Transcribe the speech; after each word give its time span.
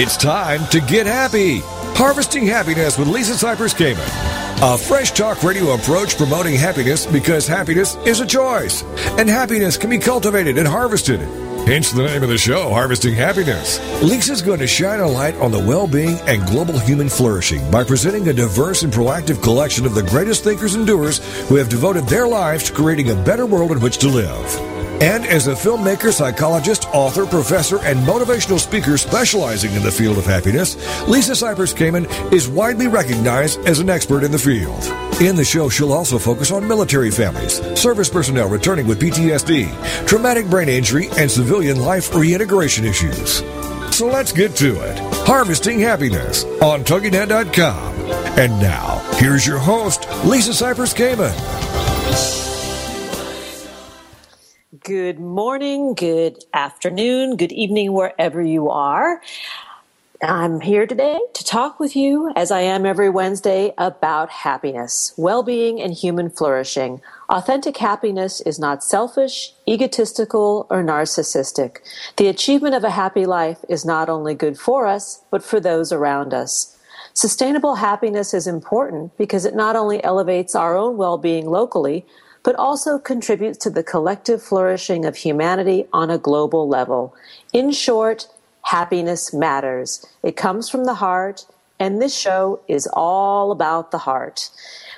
It's 0.00 0.16
time 0.16 0.64
to 0.68 0.80
get 0.80 1.06
happy. 1.06 1.58
Harvesting 1.98 2.46
Happiness 2.46 2.96
with 2.96 3.08
Lisa 3.08 3.32
Cypers 3.32 3.74
Kamen. 3.74 3.98
A 4.62 4.78
fresh 4.78 5.10
talk 5.10 5.42
radio 5.42 5.74
approach 5.74 6.16
promoting 6.16 6.54
happiness 6.54 7.04
because 7.04 7.48
happiness 7.48 7.96
is 8.06 8.20
a 8.20 8.26
choice. 8.26 8.84
And 9.18 9.28
happiness 9.28 9.76
can 9.76 9.90
be 9.90 9.98
cultivated 9.98 10.56
and 10.56 10.68
harvested. 10.68 11.18
Hence 11.66 11.90
the 11.90 12.04
name 12.04 12.22
of 12.22 12.28
the 12.28 12.38
show, 12.38 12.70
Harvesting 12.70 13.14
Happiness. 13.14 13.80
Lisa's 14.00 14.40
going 14.40 14.60
to 14.60 14.68
shine 14.68 15.00
a 15.00 15.08
light 15.08 15.34
on 15.38 15.50
the 15.50 15.58
well 15.58 15.88
being 15.88 16.16
and 16.28 16.46
global 16.46 16.78
human 16.78 17.08
flourishing 17.08 17.68
by 17.68 17.82
presenting 17.82 18.28
a 18.28 18.32
diverse 18.32 18.84
and 18.84 18.92
proactive 18.92 19.42
collection 19.42 19.84
of 19.84 19.96
the 19.96 20.04
greatest 20.04 20.44
thinkers 20.44 20.76
and 20.76 20.86
doers 20.86 21.18
who 21.48 21.56
have 21.56 21.68
devoted 21.68 22.06
their 22.06 22.28
lives 22.28 22.62
to 22.62 22.72
creating 22.72 23.10
a 23.10 23.24
better 23.24 23.46
world 23.46 23.72
in 23.72 23.80
which 23.80 23.98
to 23.98 24.08
live. 24.08 24.77
And 25.00 25.24
as 25.26 25.46
a 25.46 25.52
filmmaker, 25.52 26.12
psychologist, 26.12 26.86
author, 26.92 27.24
professor, 27.24 27.78
and 27.82 28.00
motivational 28.00 28.58
speaker 28.58 28.98
specializing 28.98 29.72
in 29.74 29.82
the 29.84 29.92
field 29.92 30.18
of 30.18 30.26
happiness, 30.26 30.74
Lisa 31.06 31.32
Cypers 31.32 31.72
Kamen 31.72 32.32
is 32.32 32.48
widely 32.48 32.88
recognized 32.88 33.60
as 33.60 33.78
an 33.78 33.90
expert 33.90 34.24
in 34.24 34.32
the 34.32 34.38
field. 34.38 34.82
In 35.20 35.36
the 35.36 35.44
show, 35.44 35.68
she'll 35.68 35.92
also 35.92 36.18
focus 36.18 36.50
on 36.50 36.66
military 36.66 37.12
families, 37.12 37.60
service 37.78 38.08
personnel 38.08 38.48
returning 38.48 38.88
with 38.88 39.00
PTSD, 39.00 40.06
traumatic 40.06 40.46
brain 40.50 40.68
injury, 40.68 41.08
and 41.16 41.30
civilian 41.30 41.78
life 41.80 42.12
reintegration 42.12 42.84
issues. 42.84 43.38
So 43.96 44.06
let's 44.08 44.32
get 44.32 44.56
to 44.56 44.80
it. 44.80 44.98
Harvesting 45.26 45.78
Happiness 45.78 46.44
on 46.60 46.82
TogiNet.com. 46.82 47.94
And 48.36 48.60
now, 48.60 48.98
here's 49.14 49.46
your 49.46 49.58
host, 49.58 50.08
Lisa 50.24 50.50
Cypers 50.50 50.94
Kamen. 50.94 52.37
Good 54.84 55.18
morning, 55.18 55.94
good 55.94 56.44
afternoon, 56.52 57.36
good 57.36 57.52
evening, 57.52 57.94
wherever 57.94 58.42
you 58.42 58.68
are. 58.68 59.22
I'm 60.22 60.60
here 60.60 60.86
today 60.86 61.18
to 61.32 61.44
talk 61.44 61.80
with 61.80 61.96
you, 61.96 62.30
as 62.36 62.50
I 62.50 62.60
am 62.60 62.84
every 62.84 63.08
Wednesday, 63.08 63.72
about 63.78 64.28
happiness, 64.28 65.14
well 65.16 65.42
being, 65.42 65.80
and 65.80 65.94
human 65.94 66.28
flourishing. 66.28 67.00
Authentic 67.30 67.78
happiness 67.78 68.42
is 68.42 68.58
not 68.58 68.84
selfish, 68.84 69.54
egotistical, 69.66 70.66
or 70.68 70.82
narcissistic. 70.82 71.78
The 72.18 72.28
achievement 72.28 72.74
of 72.74 72.84
a 72.84 72.90
happy 72.90 73.24
life 73.24 73.64
is 73.70 73.86
not 73.86 74.10
only 74.10 74.34
good 74.34 74.58
for 74.58 74.86
us, 74.86 75.22
but 75.30 75.42
for 75.42 75.60
those 75.60 75.92
around 75.92 76.34
us. 76.34 76.78
Sustainable 77.14 77.76
happiness 77.76 78.34
is 78.34 78.46
important 78.46 79.16
because 79.16 79.46
it 79.46 79.56
not 79.56 79.76
only 79.76 80.04
elevates 80.04 80.54
our 80.54 80.76
own 80.76 80.98
well 80.98 81.16
being 81.16 81.46
locally, 81.46 82.04
but 82.48 82.56
also 82.56 82.98
contributes 82.98 83.58
to 83.58 83.68
the 83.68 83.82
collective 83.82 84.42
flourishing 84.42 85.04
of 85.04 85.14
humanity 85.14 85.86
on 85.92 86.08
a 86.08 86.16
global 86.16 86.66
level. 86.66 87.14
In 87.52 87.70
short, 87.70 88.26
happiness 88.62 89.34
matters. 89.34 90.06
It 90.22 90.34
comes 90.34 90.70
from 90.70 90.86
the 90.86 90.94
heart, 90.94 91.44
and 91.78 92.00
this 92.00 92.16
show 92.16 92.60
is 92.66 92.88
all 92.94 93.52
about 93.52 93.90
the 93.90 93.98
heart. 93.98 94.48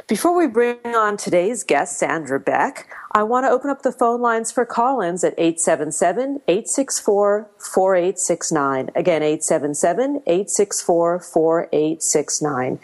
Before 0.07 0.37
we 0.37 0.47
bring 0.47 0.79
on 0.85 1.17
today's 1.17 1.65
guest, 1.65 1.99
Sandra 1.99 2.39
Beck, 2.39 2.87
I 3.13 3.25
want 3.25 3.45
to 3.45 3.51
open 3.51 3.71
up 3.71 3.83
the 3.83 3.91
phone 3.91 4.21
lines 4.21 4.53
for 4.53 4.65
call 4.65 5.01
ins 5.01 5.25
at 5.25 5.35
877 5.37 6.43
864 6.47 7.51
4869. 7.59 8.91
Again, 8.95 9.23
877 9.25 10.23
864 10.27 11.19
4869. 11.19 12.79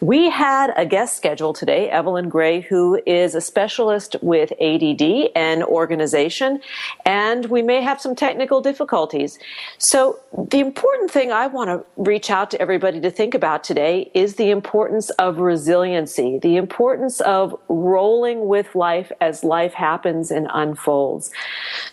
We 0.00 0.30
had 0.30 0.72
a 0.76 0.86
guest 0.86 1.16
scheduled 1.16 1.56
today, 1.56 1.90
Evelyn 1.90 2.28
Gray, 2.28 2.60
who 2.60 3.00
is 3.04 3.34
a 3.34 3.40
specialist 3.40 4.14
with 4.22 4.52
ADD 4.60 5.30
and 5.34 5.64
organization, 5.64 6.60
and 7.04 7.46
we 7.46 7.62
may 7.62 7.80
have 7.82 8.00
some 8.00 8.14
technical 8.14 8.60
difficulties. 8.60 9.40
So, 9.78 10.20
the 10.50 10.60
important 10.60 11.10
thing 11.10 11.32
I 11.32 11.48
want 11.48 11.68
to 11.70 11.84
reach 11.96 12.30
out 12.30 12.50
to 12.52 12.60
everybody 12.60 13.00
to 13.00 13.10
think 13.10 13.34
about 13.34 13.64
today 13.64 14.10
is 14.14 14.36
the 14.36 14.50
importance 14.50 15.10
of 15.10 15.38
resiliency, 15.38 16.38
the 16.38 16.56
importance 16.56 17.20
of 17.20 17.58
rolling 17.68 18.46
with 18.46 18.76
life 18.76 19.10
as 19.20 19.42
life 19.42 19.67
happens 19.74 20.30
and 20.30 20.48
unfolds. 20.52 21.30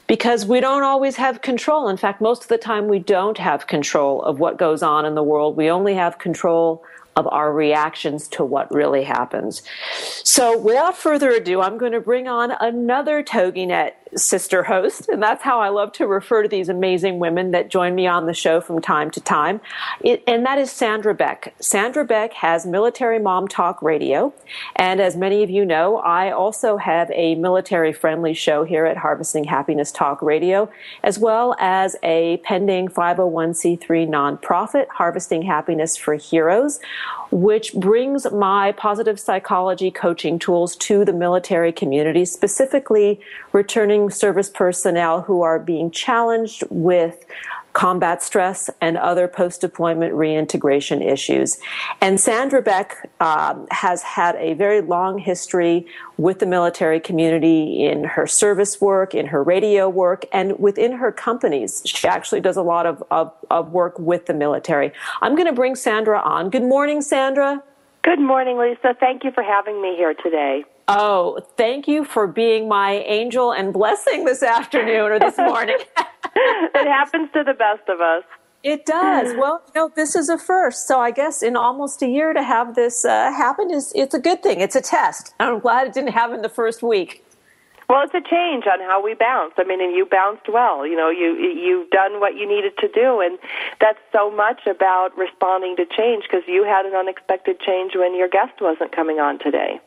Because 0.08 0.46
we 0.46 0.60
don't 0.60 0.84
always 0.84 1.16
have 1.16 1.42
control. 1.42 1.88
In 1.88 1.98
fact, 1.98 2.22
most 2.22 2.44
of 2.44 2.48
the 2.48 2.58
time 2.58 2.88
we 2.88 3.00
don't 3.00 3.38
have 3.38 3.68
control 3.68 4.22
of 4.24 4.40
what 4.40 4.58
goes 4.58 4.84
on 4.84 5.06
in 5.06 5.16
the 5.16 5.24
world. 5.24 5.56
We 5.56 5.70
only 5.70 5.96
have 5.96 6.20
control 6.20 6.84
of 7.16 7.28
our 7.28 7.54
reactions 7.54 8.28
to 8.28 8.44
what 8.44 8.74
really 8.74 9.04
happens. 9.04 9.62
So, 10.24 10.58
without 10.58 10.98
further 10.98 11.32
ado, 11.32 11.62
I'm 11.62 11.78
going 11.78 11.94
to 11.94 12.02
bring 12.02 12.28
on 12.28 12.52
another 12.60 13.24
TogiNet 13.24 13.94
sister 14.16 14.64
host, 14.64 15.10
and 15.10 15.22
that's 15.22 15.44
how 15.44 15.60
I 15.60 15.70
love 15.70 15.92
to 15.94 16.08
refer 16.08 16.44
to 16.44 16.50
these 16.50 16.70
amazing 16.70 17.20
women 17.20 17.52
that 17.52 17.70
join 17.70 17.96
me 17.96 18.08
on 18.08 18.26
the 18.26 18.34
show 18.34 18.62
from 18.62 18.82
time 18.82 19.12
to 19.12 19.22
time. 19.22 19.62
It, 20.02 20.24
and 20.28 20.46
that 20.46 20.58
is 20.58 20.72
Sandra 20.72 21.14
Beck. 21.14 21.54
Sandra 21.60 22.06
Beck 22.06 22.34
has 22.34 22.66
Military 22.66 23.20
Mom 23.20 23.48
Talk 23.48 23.82
Radio, 23.82 24.34
and 24.76 25.02
as 25.02 25.16
many 25.16 25.44
of 25.44 25.50
you 25.50 25.66
know, 25.66 25.98
I 25.98 26.32
also 26.32 26.78
have 26.78 27.12
a 27.12 27.36
military 27.36 27.94
friendly 27.94 28.34
show 28.34 28.64
here 28.64 28.86
at 28.86 28.98
Harvesting 28.98 29.46
Happiness 29.46 29.92
Talk 29.92 30.22
Radio, 30.22 30.70
as 31.04 31.20
well 31.20 31.56
as 31.60 31.96
a 32.04 32.38
pending 32.38 32.88
501c3 32.88 34.08
nonprofit, 34.08 34.88
Harvesting 34.90 35.42
Happiness 35.42 35.98
for 35.98 36.16
Heroes, 36.16 36.80
which 37.32 37.74
brings 37.74 38.30
my 38.32 38.72
positive 38.74 39.20
psychology 39.20 39.92
coaching 39.92 40.40
tools 40.40 40.76
to 40.78 41.04
the 41.06 41.14
military 41.14 41.72
community, 41.72 42.26
specifically 42.26 43.20
returning 43.52 44.10
service 44.10 44.50
personnel 44.50 45.22
who 45.22 45.42
are 45.42 45.60
being 45.60 45.92
challenged 45.92 46.64
with 46.70 47.26
combat 47.76 48.24
stress 48.24 48.70
and 48.80 48.98
other 48.98 49.28
post 49.28 49.60
deployment 49.62 50.14
reintegration 50.14 51.02
issues. 51.02 51.60
And 52.02 52.20
Sandra 52.20 52.62
Beck 52.62 53.12
um, 53.20 53.68
has 53.70 54.02
had 54.02 54.36
a 54.38 54.54
very 54.54 54.82
long 54.82 55.20
history 55.20 55.86
with 56.18 56.40
the 56.40 56.46
military 56.46 57.02
community 57.02 57.86
in 57.86 58.06
her 58.06 58.26
service 58.26 58.80
work, 58.80 59.14
in 59.14 59.28
her 59.28 59.44
radio 59.44 59.90
work, 59.90 60.26
and 60.32 60.58
within 60.58 60.94
her 60.94 61.12
companies. 61.12 61.82
She 61.86 62.08
actually 62.08 62.40
does 62.42 62.56
a 62.56 62.64
lot 62.64 62.86
of, 62.86 63.04
of, 63.12 63.34
of 63.52 63.72
work 63.72 64.00
with 64.00 64.26
the 64.26 64.34
military. 64.34 64.94
I'm 65.22 65.36
going 65.36 65.48
to 65.48 65.54
bring 65.54 65.76
Sandra 65.76 66.20
on. 66.22 66.50
Good 66.50 66.64
morning, 66.64 67.02
Sandra. 67.02 67.62
Good 68.04 68.22
morning, 68.22 68.58
Lisa. 68.58 68.96
Thank 69.00 69.26
you 69.26 69.32
for 69.32 69.44
having 69.44 69.82
me 69.82 69.96
here 69.98 70.14
today. 70.14 70.64
Oh, 70.88 71.40
thank 71.58 71.88
you 71.88 72.06
for 72.06 72.28
being 72.28 72.68
my 72.68 72.94
angel 72.94 73.52
and 73.52 73.74
blessing 73.74 74.26
this 74.26 74.44
afternoon 74.44 75.12
or 75.12 75.20
this 75.20 75.38
morning. 75.38 75.78
it 76.36 76.88
happens 76.88 77.30
to 77.34 77.44
the 77.44 77.54
best 77.54 77.88
of 77.88 78.02
us. 78.02 78.24
It 78.64 78.86
does. 78.86 79.34
Well, 79.38 79.62
you 79.74 79.82
know, 79.82 79.92
this 79.96 80.16
is 80.16 80.30
a 80.30 80.38
first. 80.38 80.88
So 80.88 81.00
I 81.00 81.12
guess 81.12 81.42
in 81.42 81.56
almost 81.56 82.02
a 82.02 82.08
year 82.08 82.34
to 82.34 82.44
have 82.44 82.76
this 82.76 83.06
uh, 83.06 83.32
happen 83.32 83.72
is 83.72 83.92
it's 83.96 84.14
a 84.14 84.20
good 84.20 84.44
thing. 84.44 84.62
It's 84.62 84.76
a 84.76 84.82
test. 84.82 85.34
I'm 85.40 85.60
glad 85.60 85.88
it 85.88 85.94
didn't 85.94 86.14
happen 86.14 86.42
the 86.42 86.50
first 86.50 86.84
week. 86.84 87.24
Well, 87.88 88.02
it's 88.04 88.16
a 88.16 88.28
change 88.28 88.66
on 88.66 88.80
how 88.80 89.04
we 89.04 89.14
bounce. 89.14 89.54
I 89.58 89.64
mean, 89.64 89.80
and 89.80 89.96
you 89.96 90.08
bounced 90.08 90.50
well. 90.50 90.88
You 90.88 90.96
know, 90.96 91.12
you 91.12 91.38
you've 91.38 91.90
done 91.92 92.20
what 92.20 92.36
you 92.36 92.48
needed 92.48 92.76
to 92.80 92.88
do, 92.88 93.22
and 93.22 93.38
that's 93.80 94.00
so 94.12 94.32
much 94.32 94.66
about 94.66 95.16
responding 95.16 95.76
to 95.76 95.86
change 95.86 96.24
because 96.24 96.42
you 96.48 96.64
had 96.64 96.88
an 96.88 96.96
unexpected 96.96 97.60
change 97.60 97.92
when 97.96 98.16
your 98.16 98.28
guest 98.28 98.54
wasn't 98.60 98.92
coming 98.92 99.20
on 99.20 99.38
today. 99.38 99.80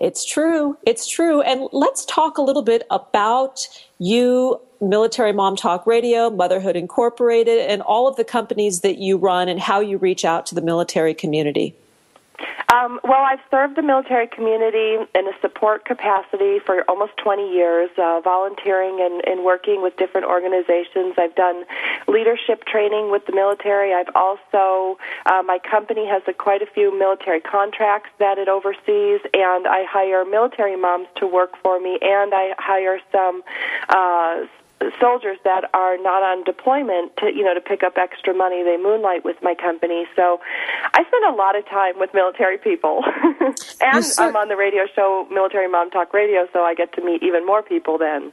It's 0.00 0.24
true. 0.24 0.76
It's 0.86 1.06
true. 1.08 1.40
And 1.42 1.68
let's 1.72 2.04
talk 2.04 2.38
a 2.38 2.42
little 2.42 2.62
bit 2.62 2.86
about 2.90 3.68
you, 3.98 4.60
Military 4.80 5.32
Mom 5.32 5.56
Talk 5.56 5.86
Radio, 5.86 6.30
Motherhood 6.30 6.76
Incorporated, 6.76 7.58
and 7.58 7.82
all 7.82 8.06
of 8.06 8.16
the 8.16 8.24
companies 8.24 8.80
that 8.80 8.98
you 8.98 9.16
run 9.16 9.48
and 9.48 9.60
how 9.60 9.80
you 9.80 9.98
reach 9.98 10.24
out 10.24 10.46
to 10.46 10.54
the 10.54 10.62
military 10.62 11.14
community. 11.14 11.74
Um, 12.72 13.00
well, 13.02 13.22
I've 13.24 13.40
served 13.50 13.76
the 13.76 13.82
military 13.82 14.26
community 14.26 14.96
in 15.14 15.26
a 15.26 15.32
support 15.40 15.84
capacity 15.84 16.58
for 16.58 16.84
almost 16.88 17.16
20 17.16 17.50
years, 17.52 17.90
uh, 17.96 18.20
volunteering 18.22 19.00
and, 19.00 19.26
and 19.26 19.44
working 19.44 19.82
with 19.82 19.96
different 19.96 20.26
organizations. 20.26 21.14
I've 21.16 21.34
done 21.34 21.64
leadership 22.06 22.64
training 22.64 23.10
with 23.10 23.24
the 23.26 23.32
military. 23.32 23.94
I've 23.94 24.14
also, 24.14 24.98
uh, 25.26 25.42
my 25.42 25.58
company 25.58 26.06
has 26.06 26.22
a, 26.28 26.32
quite 26.32 26.62
a 26.62 26.66
few 26.66 26.96
military 26.96 27.40
contracts 27.40 28.10
that 28.18 28.38
it 28.38 28.48
oversees, 28.48 29.20
and 29.32 29.66
I 29.66 29.84
hire 29.88 30.24
military 30.24 30.76
moms 30.76 31.08
to 31.16 31.26
work 31.26 31.56
for 31.62 31.80
me, 31.80 31.98
and 32.02 32.34
I 32.34 32.54
hire 32.58 33.00
some 33.10 33.42
uh, 33.88 34.46
soldiers 35.00 35.38
that 35.44 35.68
are 35.74 35.96
not 35.98 36.22
on 36.22 36.44
deployment 36.44 37.16
to 37.18 37.26
you 37.26 37.44
know 37.44 37.54
to 37.54 37.60
pick 37.60 37.82
up 37.82 37.96
extra 37.96 38.34
money. 38.34 38.62
They 38.62 38.76
moonlight 38.76 39.24
with 39.24 39.36
my 39.42 39.54
company. 39.54 40.06
So 40.16 40.40
i 40.94 41.04
spend 41.04 41.24
a 41.34 41.36
lot 41.36 41.56
of 41.56 41.66
time 41.66 41.98
with 41.98 42.10
military 42.14 42.58
people. 42.58 43.04
And 43.80 44.04
i'm 44.18 44.36
on 44.36 44.48
the 44.48 44.56
radio 44.56 44.84
show 44.94 45.26
military 45.30 45.68
mom 45.68 45.90
talk 45.90 46.12
radio 46.12 46.46
so 46.52 46.62
i 46.62 46.74
get 46.74 46.92
to 46.94 47.04
meet 47.04 47.22
even 47.22 47.46
more 47.46 47.62
people 47.62 47.98
then. 47.98 48.32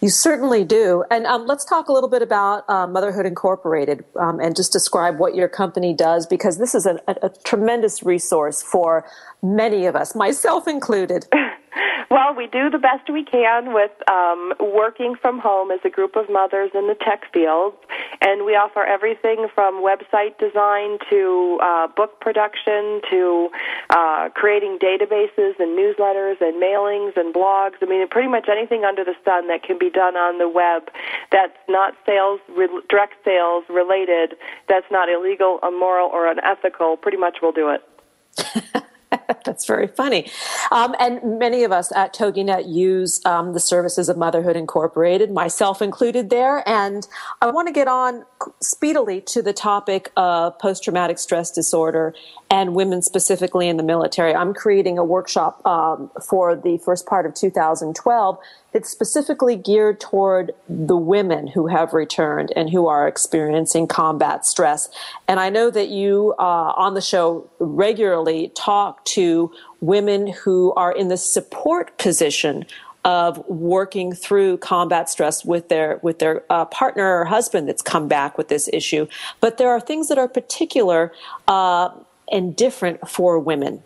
You 0.00 0.10
certainly 0.10 0.64
do. 0.64 1.04
And 1.10 1.26
um, 1.26 1.46
let's 1.46 1.64
talk 1.64 1.88
a 1.88 1.92
little 1.92 2.08
bit 2.08 2.22
about 2.22 2.68
uh, 2.68 2.86
Motherhood 2.86 3.26
Incorporated 3.26 4.04
um, 4.14 4.38
and 4.38 4.54
just 4.54 4.72
describe 4.72 5.18
what 5.18 5.34
your 5.34 5.48
company 5.48 5.92
does 5.92 6.26
because 6.26 6.58
this 6.58 6.74
is 6.74 6.86
a, 6.86 7.00
a, 7.08 7.16
a 7.22 7.30
tremendous 7.44 8.02
resource 8.04 8.62
for 8.62 9.04
many 9.42 9.86
of 9.86 9.96
us, 9.96 10.14
myself 10.14 10.68
included. 10.68 11.26
Well, 12.08 12.34
we 12.36 12.46
do 12.46 12.70
the 12.70 12.78
best 12.78 13.10
we 13.10 13.24
can 13.24 13.74
with 13.74 13.90
um, 14.08 14.52
working 14.60 15.16
from 15.20 15.40
home 15.40 15.72
as 15.72 15.80
a 15.84 15.90
group 15.90 16.14
of 16.14 16.30
mothers 16.30 16.70
in 16.72 16.86
the 16.86 16.94
tech 16.94 17.24
field, 17.32 17.74
and 18.20 18.46
we 18.46 18.52
offer 18.52 18.84
everything 18.84 19.48
from 19.52 19.82
website 19.82 20.38
design 20.38 20.98
to 21.10 21.58
uh, 21.60 21.88
book 21.88 22.20
production 22.20 23.00
to 23.10 23.48
uh, 23.90 24.28
creating 24.34 24.78
databases 24.78 25.58
and 25.58 25.76
newsletters 25.76 26.40
and 26.40 26.62
mailings 26.62 27.16
and 27.16 27.34
blogs. 27.34 27.74
I 27.82 27.86
mean, 27.86 28.06
pretty 28.08 28.28
much 28.28 28.48
anything 28.48 28.84
under 28.84 29.02
the 29.02 29.14
sun 29.24 29.48
that 29.48 29.64
can 29.64 29.76
be 29.78 29.90
done 29.90 30.16
on 30.16 30.38
the 30.38 30.48
web 30.48 30.88
that's 31.32 31.58
not 31.68 31.94
sales, 32.06 32.40
re- 32.48 32.82
direct 32.88 33.14
sales 33.24 33.64
related, 33.68 34.36
that's 34.68 34.86
not 34.90 35.08
illegal, 35.08 35.58
immoral, 35.66 36.08
or 36.08 36.30
unethical. 36.30 36.96
Pretty 36.96 37.18
much 37.18 37.38
we'll 37.42 37.52
do 37.52 37.70
it. 37.70 38.84
That's 39.44 39.66
very 39.66 39.86
funny. 39.86 40.30
Um, 40.70 40.94
and 40.98 41.38
many 41.38 41.64
of 41.64 41.72
us 41.72 41.92
at 41.92 42.14
TogiNet 42.14 42.68
use 42.68 43.24
um, 43.24 43.52
the 43.52 43.60
services 43.60 44.08
of 44.08 44.16
Motherhood 44.16 44.56
Incorporated, 44.56 45.30
myself 45.30 45.80
included 45.80 46.30
there. 46.30 46.68
And 46.68 47.06
I 47.40 47.50
want 47.50 47.68
to 47.68 47.72
get 47.72 47.88
on 47.88 48.24
speedily 48.60 49.20
to 49.22 49.42
the 49.42 49.52
topic 49.52 50.10
of 50.16 50.58
post 50.58 50.84
traumatic 50.84 51.18
stress 51.18 51.50
disorder 51.50 52.14
and 52.50 52.74
women 52.74 53.02
specifically 53.02 53.68
in 53.68 53.76
the 53.76 53.82
military. 53.82 54.34
I'm 54.34 54.54
creating 54.54 54.98
a 54.98 55.04
workshop 55.04 55.64
um, 55.66 56.10
for 56.28 56.54
the 56.54 56.78
first 56.78 57.06
part 57.06 57.26
of 57.26 57.34
2012 57.34 58.38
that's 58.72 58.90
specifically 58.90 59.56
geared 59.56 60.00
toward 60.00 60.52
the 60.68 60.96
women 60.96 61.46
who 61.46 61.66
have 61.66 61.92
returned 61.92 62.52
and 62.54 62.70
who 62.70 62.86
are 62.86 63.08
experiencing 63.08 63.86
combat 63.86 64.44
stress. 64.44 64.88
And 65.26 65.40
I 65.40 65.48
know 65.48 65.70
that 65.70 65.88
you 65.88 66.34
uh, 66.38 66.72
on 66.76 66.94
the 66.94 67.00
show 67.00 67.48
regularly 67.58 68.52
talk 68.54 69.04
to 69.06 69.50
women 69.80 70.26
who 70.26 70.72
are 70.74 70.92
in 70.92 71.08
the 71.08 71.16
support 71.16 71.96
position 71.98 72.66
of 73.06 73.38
working 73.48 74.12
through 74.12 74.58
combat 74.58 75.08
stress 75.08 75.44
with 75.44 75.68
their 75.68 76.00
with 76.02 76.18
their 76.18 76.42
uh, 76.50 76.64
partner 76.64 77.20
or 77.20 77.24
husband 77.24 77.68
that's 77.68 77.80
come 77.80 78.08
back 78.08 78.36
with 78.36 78.48
this 78.48 78.68
issue. 78.72 79.06
But 79.40 79.58
there 79.58 79.70
are 79.70 79.80
things 79.80 80.08
that 80.08 80.18
are 80.18 80.26
particular 80.26 81.12
uh, 81.46 81.90
and 82.30 82.56
different 82.56 83.08
for 83.08 83.38
women. 83.38 83.80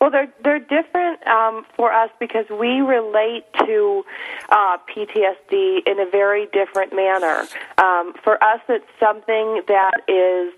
Well, 0.00 0.10
they're 0.10 0.32
they're 0.42 0.58
different 0.58 1.24
um, 1.28 1.64
for 1.76 1.92
us 1.92 2.10
because 2.18 2.46
we 2.50 2.80
relate 2.80 3.44
to 3.60 4.04
uh, 4.48 4.78
PTSD 4.92 5.86
in 5.86 6.00
a 6.00 6.10
very 6.10 6.46
different 6.52 6.92
manner. 6.92 7.46
Um, 7.78 8.14
for 8.24 8.42
us, 8.42 8.60
it's 8.68 8.84
something 8.98 9.62
that 9.68 10.00
is 10.08 10.52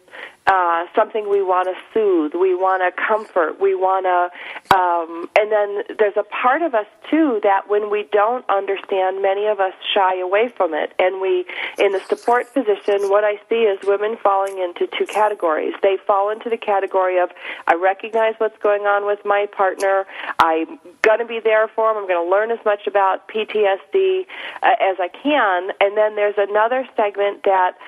uh, 0.46 0.84
something 0.94 1.28
we 1.30 1.42
want 1.42 1.68
to 1.68 1.74
soothe, 1.92 2.34
we 2.34 2.54
want 2.54 2.82
to 2.84 2.92
comfort, 3.00 3.58
we 3.60 3.74
want 3.74 4.04
to, 4.04 4.76
um, 4.76 5.28
and 5.38 5.50
then 5.50 5.96
there's 5.98 6.16
a 6.16 6.22
part 6.22 6.60
of 6.60 6.74
us 6.74 6.86
too 7.10 7.40
that 7.42 7.68
when 7.68 7.90
we 7.90 8.06
don't 8.12 8.44
understand, 8.50 9.22
many 9.22 9.46
of 9.46 9.58
us 9.58 9.72
shy 9.94 10.18
away 10.20 10.52
from 10.54 10.74
it, 10.74 10.92
and 10.98 11.20
we, 11.20 11.46
in 11.78 11.92
the 11.92 12.00
support 12.08 12.52
position, 12.52 13.08
what 13.08 13.24
I 13.24 13.40
see 13.48 13.64
is 13.64 13.78
women 13.84 14.18
falling 14.22 14.58
into 14.58 14.86
two 14.98 15.06
categories. 15.06 15.72
They 15.82 15.96
fall 16.06 16.30
into 16.30 16.50
the 16.50 16.58
category 16.58 17.18
of 17.18 17.30
I 17.66 17.74
recognize 17.74 18.34
what's 18.36 18.58
going 18.58 18.82
on 18.82 19.06
with 19.06 19.20
my 19.24 19.46
partner, 19.50 20.04
I'm 20.38 20.78
going 21.00 21.20
to 21.20 21.26
be 21.26 21.40
there 21.40 21.68
for 21.68 21.90
him, 21.90 21.96
I'm 21.96 22.06
going 22.06 22.22
to 22.22 22.30
learn 22.30 22.50
as 22.50 22.62
much 22.66 22.86
about 22.86 23.28
PTSD 23.28 24.26
uh, 24.62 24.76
as 24.78 24.96
I 25.00 25.08
can, 25.08 25.70
and 25.80 25.96
then 25.96 26.16
there's 26.16 26.36
another 26.36 26.86
segment 26.96 27.44
that 27.44 27.78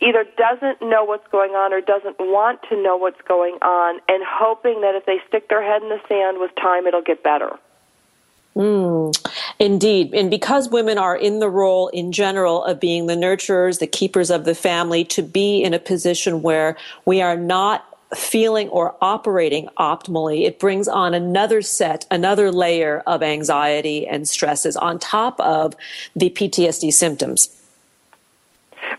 either 0.00 0.24
doesn't 0.36 0.80
know 0.82 1.04
what's 1.04 1.26
going 1.28 1.52
on 1.52 1.72
or 1.72 1.80
doesn't 1.80 2.18
want 2.18 2.60
to 2.68 2.82
know 2.82 2.96
what's 2.96 3.20
going 3.22 3.54
on 3.62 4.00
and 4.08 4.22
hoping 4.26 4.80
that 4.80 4.94
if 4.94 5.06
they 5.06 5.20
stick 5.28 5.48
their 5.48 5.62
head 5.62 5.82
in 5.82 5.88
the 5.88 6.00
sand 6.08 6.38
with 6.40 6.54
time, 6.56 6.86
it'll 6.86 7.02
get 7.02 7.22
better. 7.22 7.58
Mm, 8.56 9.14
indeed. 9.58 10.12
And 10.14 10.30
because 10.30 10.68
women 10.68 10.98
are 10.98 11.16
in 11.16 11.38
the 11.38 11.48
role 11.48 11.88
in 11.88 12.12
general 12.12 12.64
of 12.64 12.80
being 12.80 13.06
the 13.06 13.14
nurturers, 13.14 13.78
the 13.78 13.86
keepers 13.86 14.30
of 14.30 14.44
the 14.44 14.54
family, 14.54 15.04
to 15.04 15.22
be 15.22 15.62
in 15.62 15.72
a 15.72 15.78
position 15.78 16.42
where 16.42 16.76
we 17.04 17.22
are 17.22 17.36
not 17.36 17.86
feeling 18.14 18.68
or 18.70 18.96
operating 19.00 19.68
optimally, 19.78 20.44
it 20.46 20.58
brings 20.58 20.88
on 20.88 21.14
another 21.14 21.62
set, 21.62 22.06
another 22.10 22.50
layer 22.50 23.02
of 23.06 23.22
anxiety 23.22 24.06
and 24.06 24.28
stresses 24.28 24.76
on 24.76 24.98
top 24.98 25.38
of 25.38 25.76
the 26.16 26.30
PTSD 26.30 26.92
symptoms. 26.92 27.59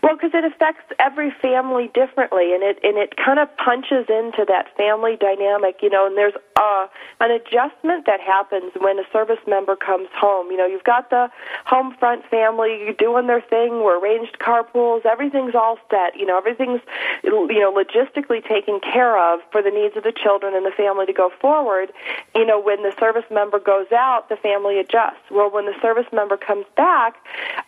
Well, 0.02 0.16
because 0.16 0.30
it 0.34 0.44
affects 0.44 0.84
every 0.98 1.30
family 1.42 1.90
differently, 1.92 2.54
and 2.54 2.62
it 2.62 2.78
and 2.82 2.96
it 2.96 3.16
kind 3.16 3.38
of 3.38 3.54
punches 3.56 4.06
into 4.08 4.44
that 4.48 4.74
family 4.76 5.16
dynamic, 5.16 5.82
you 5.82 5.90
know. 5.90 6.06
And 6.06 6.16
there's 6.16 6.34
uh, 6.56 6.86
an 7.20 7.30
adjustment 7.30 8.06
that 8.06 8.20
happens 8.20 8.72
when 8.78 8.98
a 8.98 9.04
service 9.12 9.40
member 9.46 9.76
comes 9.76 10.08
home. 10.14 10.50
You 10.50 10.56
know, 10.56 10.66
you've 10.66 10.84
got 10.84 11.10
the 11.10 11.30
home 11.66 11.94
front 11.98 12.24
family 12.30 12.94
doing 12.98 13.26
their 13.26 13.40
thing. 13.42 13.82
We're 13.82 13.98
arranged 13.98 14.38
carpools. 14.38 15.04
Everything's 15.04 15.54
all 15.54 15.78
set. 15.90 16.16
You 16.16 16.26
know, 16.26 16.38
everything's 16.38 16.80
you 17.24 17.60
know 17.60 17.72
logistically 17.72 18.46
taken 18.46 18.80
care 18.80 19.18
of 19.18 19.40
for 19.50 19.62
the 19.62 19.70
needs 19.70 19.96
of 19.96 20.04
the 20.04 20.12
children 20.12 20.54
and 20.54 20.64
the 20.64 20.72
family 20.76 21.06
to 21.06 21.12
go 21.12 21.30
forward. 21.40 21.92
You 22.34 22.46
know, 22.46 22.60
when 22.60 22.82
the 22.82 22.94
service 22.98 23.28
member 23.30 23.58
goes 23.58 23.90
out, 23.92 24.28
the 24.28 24.36
family 24.36 24.78
adjusts. 24.78 25.28
Well, 25.30 25.50
when 25.50 25.66
the 25.66 25.74
service 25.82 26.06
member 26.12 26.36
comes 26.36 26.66
back, 26.76 27.16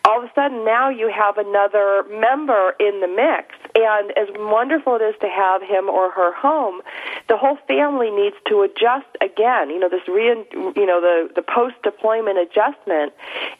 all 0.05 0.23
of 0.23 0.29
a 0.29 0.33
sudden 0.33 0.65
now 0.65 0.89
you 0.89 1.09
have 1.09 1.37
another 1.37 2.03
member 2.19 2.75
in 2.79 3.01
the 3.01 3.07
mix. 3.07 3.55
And 3.75 4.11
as 4.17 4.27
wonderful 4.37 4.95
it 4.95 5.01
is 5.01 5.15
to 5.21 5.27
have 5.27 5.61
him 5.61 5.89
or 5.89 6.11
her 6.11 6.33
home, 6.33 6.81
the 7.27 7.37
whole 7.37 7.57
family 7.67 8.09
needs 8.09 8.35
to 8.47 8.61
adjust 8.61 9.07
again. 9.21 9.69
You 9.69 9.79
know, 9.79 9.89
this 9.89 10.07
re, 10.07 10.27
you 10.53 10.85
know, 10.85 11.01
the 11.01 11.29
the 11.35 11.41
post 11.41 11.75
deployment 11.83 12.37
adjustment. 12.39 13.13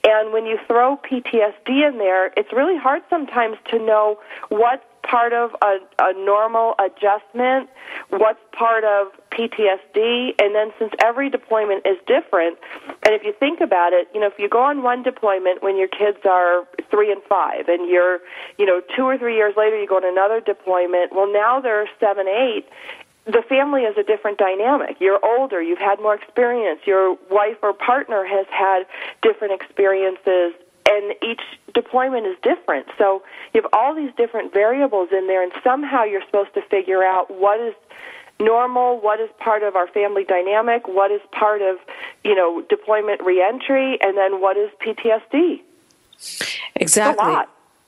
And 0.03 0.31
when 0.31 0.45
you 0.45 0.57
throw 0.67 0.97
PTSD 0.97 1.87
in 1.87 1.97
there, 1.97 2.27
it's 2.37 2.53
really 2.53 2.77
hard 2.77 3.01
sometimes 3.09 3.57
to 3.71 3.79
know 3.79 4.19
what's 4.49 4.85
part 5.09 5.33
of 5.33 5.51
a, 5.61 5.77
a 5.99 6.13
normal 6.25 6.75
adjustment, 6.79 7.69
what's 8.09 8.39
part 8.51 8.83
of 8.83 9.07
PTSD, 9.31 10.33
and 10.39 10.55
then 10.55 10.71
since 10.79 10.91
every 11.03 11.29
deployment 11.29 11.85
is 11.85 11.97
different, 12.07 12.57
and 13.03 13.13
if 13.13 13.23
you 13.23 13.33
think 13.39 13.61
about 13.61 13.93
it, 13.93 14.07
you 14.13 14.19
know, 14.19 14.27
if 14.27 14.39
you 14.39 14.49
go 14.49 14.61
on 14.61 14.81
one 14.83 15.03
deployment 15.03 15.61
when 15.61 15.77
your 15.77 15.87
kids 15.87 16.17
are 16.25 16.67
three 16.89 17.11
and 17.11 17.21
five, 17.23 17.67
and 17.67 17.89
you're, 17.89 18.19
you 18.57 18.65
know, 18.65 18.81
two 18.95 19.03
or 19.03 19.17
three 19.17 19.35
years 19.35 19.53
later 19.55 19.79
you 19.79 19.87
go 19.87 19.97
on 19.97 20.05
another 20.05 20.41
deployment, 20.41 21.13
well, 21.13 21.31
now 21.31 21.59
they're 21.59 21.87
seven, 21.99 22.27
eight, 22.27 22.65
the 23.25 23.41
family 23.49 23.81
is 23.81 23.97
a 23.97 24.03
different 24.03 24.37
dynamic. 24.37 24.97
You're 24.99 25.19
older, 25.25 25.61
you've 25.61 25.79
had 25.79 25.99
more 25.99 26.13
experience, 26.13 26.81
your 26.85 27.17
wife 27.31 27.57
or 27.63 27.73
partner 27.73 28.23
has 28.25 28.45
had 28.51 28.85
different 29.21 29.53
experiences, 29.53 30.53
and 30.87 31.15
each 31.23 31.41
deployment 31.73 32.25
is 32.27 32.35
different. 32.41 32.87
So 32.97 33.23
you 33.53 33.61
have 33.61 33.69
all 33.73 33.95
these 33.95 34.11
different 34.15 34.53
variables 34.53 35.09
in 35.11 35.27
there, 35.27 35.43
and 35.43 35.51
somehow 35.63 36.03
you're 36.03 36.25
supposed 36.25 36.53
to 36.53 36.61
figure 36.61 37.03
out 37.03 37.31
what 37.31 37.59
is 37.59 37.73
normal, 38.39 38.99
what 38.99 39.19
is 39.19 39.29
part 39.39 39.63
of 39.63 39.75
our 39.75 39.87
family 39.87 40.23
dynamic, 40.23 40.87
what 40.87 41.11
is 41.11 41.21
part 41.31 41.61
of, 41.61 41.77
you 42.23 42.35
know, 42.35 42.61
deployment 42.69 43.23
reentry, 43.23 43.97
and 44.01 44.17
then 44.17 44.41
what 44.41 44.57
is 44.57 44.69
PTSD. 44.81 45.61
Exactly. 46.75 47.45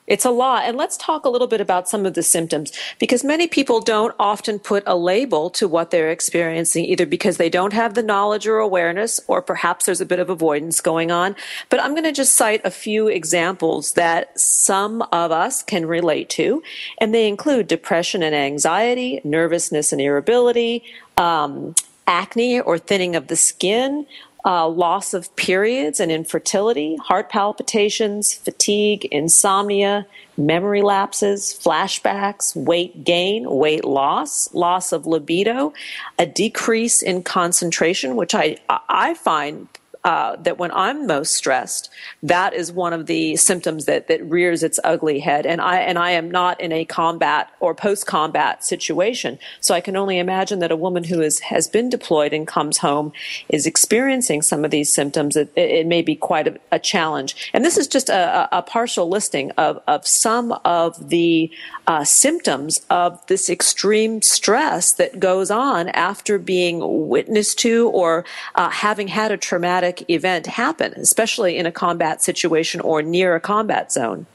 It's 0.08 0.24
a 0.24 0.32
lot. 0.32 0.64
And 0.64 0.78
let's 0.78 0.96
talk 0.96 1.26
a 1.26 1.30
little 1.30 1.48
bit 1.48 1.60
about 1.60 1.90
some 1.90 2.06
of 2.06 2.14
the 2.14 2.24
symptoms 2.24 2.72
because 2.98 3.26
many 3.26 3.46
people 3.46 3.82
don't 3.82 4.16
often 4.18 4.58
put 4.58 4.84
a 4.88 4.96
label 4.96 5.50
to 5.52 5.68
what 5.68 5.92
they're 5.92 6.10
experiencing, 6.10 6.86
either 6.86 7.06
because 7.06 7.36
they 7.36 7.50
don't 7.50 7.74
have 7.74 7.94
the 7.94 8.02
knowledge 8.02 8.48
or 8.48 8.58
awareness, 8.58 9.20
or 9.28 9.42
perhaps 9.42 9.86
there's 9.86 10.00
a 10.00 10.06
bit 10.06 10.20
of 10.20 10.30
avoidance 10.30 10.80
going 10.80 11.12
on. 11.12 11.36
But 11.70 11.82
I'm 11.82 11.92
going 11.92 12.06
to 12.06 12.14
just 12.14 12.36
cite 12.36 12.62
a 12.64 12.72
few 12.72 13.10
examples 13.10 13.94
that 13.94 14.40
some 14.40 15.02
of 15.12 15.32
us 15.32 15.62
can 15.62 15.86
relate 15.86 16.30
to. 16.32 16.64
And 17.00 17.14
they 17.14 17.28
include 17.28 17.68
depression 17.68 18.24
and 18.24 18.34
anxiety, 18.34 19.20
nervousness 19.26 19.92
and 19.92 20.00
irritability, 20.00 20.84
um, 21.18 21.76
acne 22.08 22.62
or 22.62 22.78
thinning 22.78 23.18
of 23.18 23.28
the 23.28 23.36
skin, 23.36 24.06
uh, 24.46 24.67
loss 24.67 25.13
of 25.13 25.36
periods 25.36 26.00
and 26.00 26.12
infertility, 26.12 26.96
heart 26.98 27.29
palpitations, 27.29 28.34
fatigue, 28.34 29.06
insomnia, 29.06 30.06
memory 30.38 30.82
lapses, 30.82 31.60
flashbacks, 31.62 32.56
weight 32.56 33.03
gain, 33.03 33.50
weight 33.50 33.84
loss, 33.84 34.53
loss 34.53 34.91
of 34.91 35.06
libido, 35.06 35.74
a 36.20 36.25
decrease 36.25 37.01
in 37.01 37.24
concentration, 37.24 38.15
which 38.15 38.36
I, 38.36 38.58
I 38.70 39.15
find 39.15 39.67
uh, 40.08 40.38
that 40.38 40.58
when 40.58 40.72
I'm 40.72 41.06
most 41.06 41.34
stressed, 41.34 41.90
that 42.24 42.54
is 42.54 42.72
one 42.72 42.94
of 42.94 43.08
the 43.08 43.36
symptoms 43.36 43.84
that, 43.88 44.08
that 44.08 44.24
rears 44.24 44.64
its 44.64 44.80
ugly 44.86 45.20
head. 45.20 45.46
And 45.46 45.60
I, 45.60 45.80
and 45.80 46.00
I 46.00 46.12
am 46.12 46.32
not 46.32 46.62
in 46.62 46.72
a 46.72 46.86
combat 46.86 47.52
or 47.60 47.76
post 47.76 48.08
combat 48.08 48.64
situation. 48.64 49.38
So 49.60 49.76
I 49.76 49.82
can 49.82 49.98
only 49.98 50.18
imagine 50.18 50.60
that 50.60 50.72
a 50.72 50.78
woman 50.78 51.04
who 51.04 51.20
is, 51.20 51.42
has 51.42 51.68
been 51.68 51.90
deployed 51.90 52.32
and 52.32 52.48
comes 52.48 52.78
home 52.78 53.12
is 53.50 53.66
experiencing 53.66 54.44
some 54.44 54.64
of 54.64 54.72
these 54.72 54.90
symptoms. 54.90 55.36
It, 55.36 55.52
it 55.58 55.86
may 55.86 56.02
be 56.02 56.16
quite 56.16 56.48
a, 56.48 56.58
a, 56.72 56.80
challenge. 56.80 57.52
And 57.52 57.66
this 57.66 57.78
is 57.78 57.90
just 57.90 58.08
a, 58.08 58.48
a, 58.58 58.62
partial 58.62 59.10
listing 59.10 59.52
of, 59.58 59.84
of 59.88 60.08
some 60.08 60.54
of 60.64 61.10
the 61.10 61.52
uh, 61.86 62.06
symptoms 62.06 62.80
of 62.90 63.26
this 63.28 63.50
extreme 63.50 64.22
stress 64.22 64.94
that 64.94 65.20
goes 65.20 65.52
on 65.52 65.90
after 65.90 66.40
being 66.40 67.10
witness 67.10 67.54
to 67.56 67.90
or 67.90 68.24
uh, 68.56 68.70
having 68.70 69.10
had 69.10 69.34
a 69.34 69.38
traumatic 69.38 69.97
event 70.10 70.48
happen, 70.48 70.94
especially 70.94 71.58
in 71.58 71.66
a 71.66 71.72
combat 71.72 72.22
situation 72.22 72.82
or 72.82 73.01
near 73.01 73.36
a 73.36 73.39
combat 73.39 73.92
zone. 73.92 74.25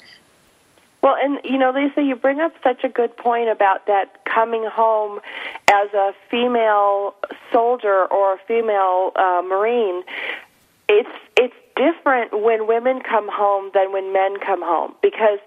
Well, 1.02 1.16
and 1.21 1.40
you 1.45 1.59
know, 1.59 1.73
Lisa, 1.73 2.02
you 2.02 2.14
bring 2.14 2.40
up 2.40 2.52
such 2.62 2.85
a 2.85 2.88
good 2.88 3.16
point 3.16 3.49
about 3.49 3.87
that 3.87 4.25
coming 4.25 4.64
home 4.64 5.21
as 5.69 5.92
a 5.92 6.14
female 6.31 7.14
soldier 7.52 8.07
or 8.07 8.35
a 8.35 8.38
female 8.47 9.12
uh, 9.16 9.42
Marine. 9.45 10.04
It's 10.88 11.11
it's 11.37 11.54
different 11.75 12.40
when 12.42 12.69
women 12.69 13.00
come 13.00 13.28
home 13.28 13.71
than 13.75 13.92
when 13.92 14.12
men 14.12 14.38
come 14.38 14.62
home 14.62 14.95
because 15.02 15.40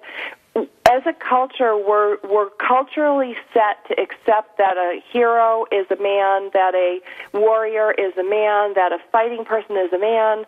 as 0.56 1.02
a 1.06 1.14
culture, 1.14 1.76
we're 1.76 2.18
we're 2.24 2.50
culturally 2.52 3.36
set 3.54 3.86
to 3.88 4.02
accept 4.02 4.58
that 4.58 4.78
a 4.78 5.02
hero 5.12 5.66
is 5.72 5.86
a 5.92 6.02
man, 6.02 6.52
that 6.54 6.74
a 6.74 7.00
warrior 7.38 7.92
is 7.92 8.16
a 8.18 8.24
man, 8.24 8.74
that 8.76 8.92
a 8.92 9.00
fighting 9.12 9.44
person 9.46 9.76
is 9.78 9.92
a 9.92 10.00
man. 10.00 10.46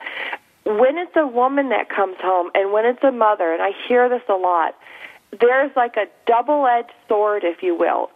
When 0.66 0.98
it's 0.98 1.16
a 1.16 1.26
woman 1.26 1.70
that 1.70 1.90
comes 1.90 2.18
home, 2.22 2.52
and 2.54 2.72
when 2.72 2.86
it's 2.86 3.04
a 3.04 3.12
mother, 3.12 3.52
and 3.52 3.62
I 3.62 3.72
hear 3.88 4.10
this 4.10 4.24
a 4.30 4.36
lot, 4.36 4.76
there's 5.40 5.72
like 5.76 5.96
a 5.98 6.08
double-edged 6.26 6.92
sword, 7.08 7.44
if 7.44 7.64
you 7.64 7.76
will 7.76 8.10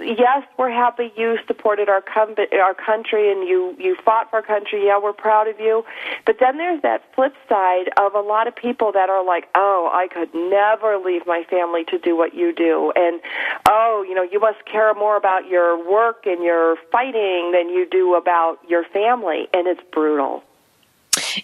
yes, 0.00 0.46
we're 0.58 0.70
happy 0.70 1.12
you 1.16 1.38
supported 1.46 1.88
our 1.88 2.02
com- 2.02 2.34
our 2.52 2.74
country 2.74 3.30
and 3.30 3.48
you 3.48 3.74
you 3.78 3.96
fought 4.04 4.30
for 4.30 4.36
our 4.36 4.42
country. 4.42 4.86
Yeah, 4.86 4.98
we're 5.02 5.12
proud 5.12 5.48
of 5.48 5.58
you. 5.58 5.84
But 6.24 6.36
then 6.40 6.58
there's 6.58 6.82
that 6.82 7.02
flip 7.14 7.34
side 7.48 7.88
of 7.98 8.14
a 8.14 8.20
lot 8.20 8.46
of 8.46 8.54
people 8.54 8.92
that 8.92 9.08
are 9.08 9.24
like, 9.24 9.48
"Oh, 9.54 9.90
I 9.92 10.08
could 10.08 10.34
never 10.34 10.98
leave 10.98 11.26
my 11.26 11.44
family 11.44 11.84
to 11.84 11.98
do 11.98 12.16
what 12.16 12.34
you 12.34 12.52
do." 12.52 12.92
And, 12.96 13.20
"Oh, 13.68 14.04
you 14.06 14.14
know, 14.14 14.22
you 14.22 14.40
must 14.40 14.64
care 14.64 14.92
more 14.94 15.16
about 15.16 15.46
your 15.46 15.76
work 15.76 16.26
and 16.26 16.42
your 16.42 16.76
fighting 16.92 17.52
than 17.52 17.68
you 17.70 17.86
do 17.86 18.14
about 18.14 18.58
your 18.68 18.84
family." 18.84 19.48
And 19.52 19.66
it's 19.66 19.82
brutal. 19.92 20.44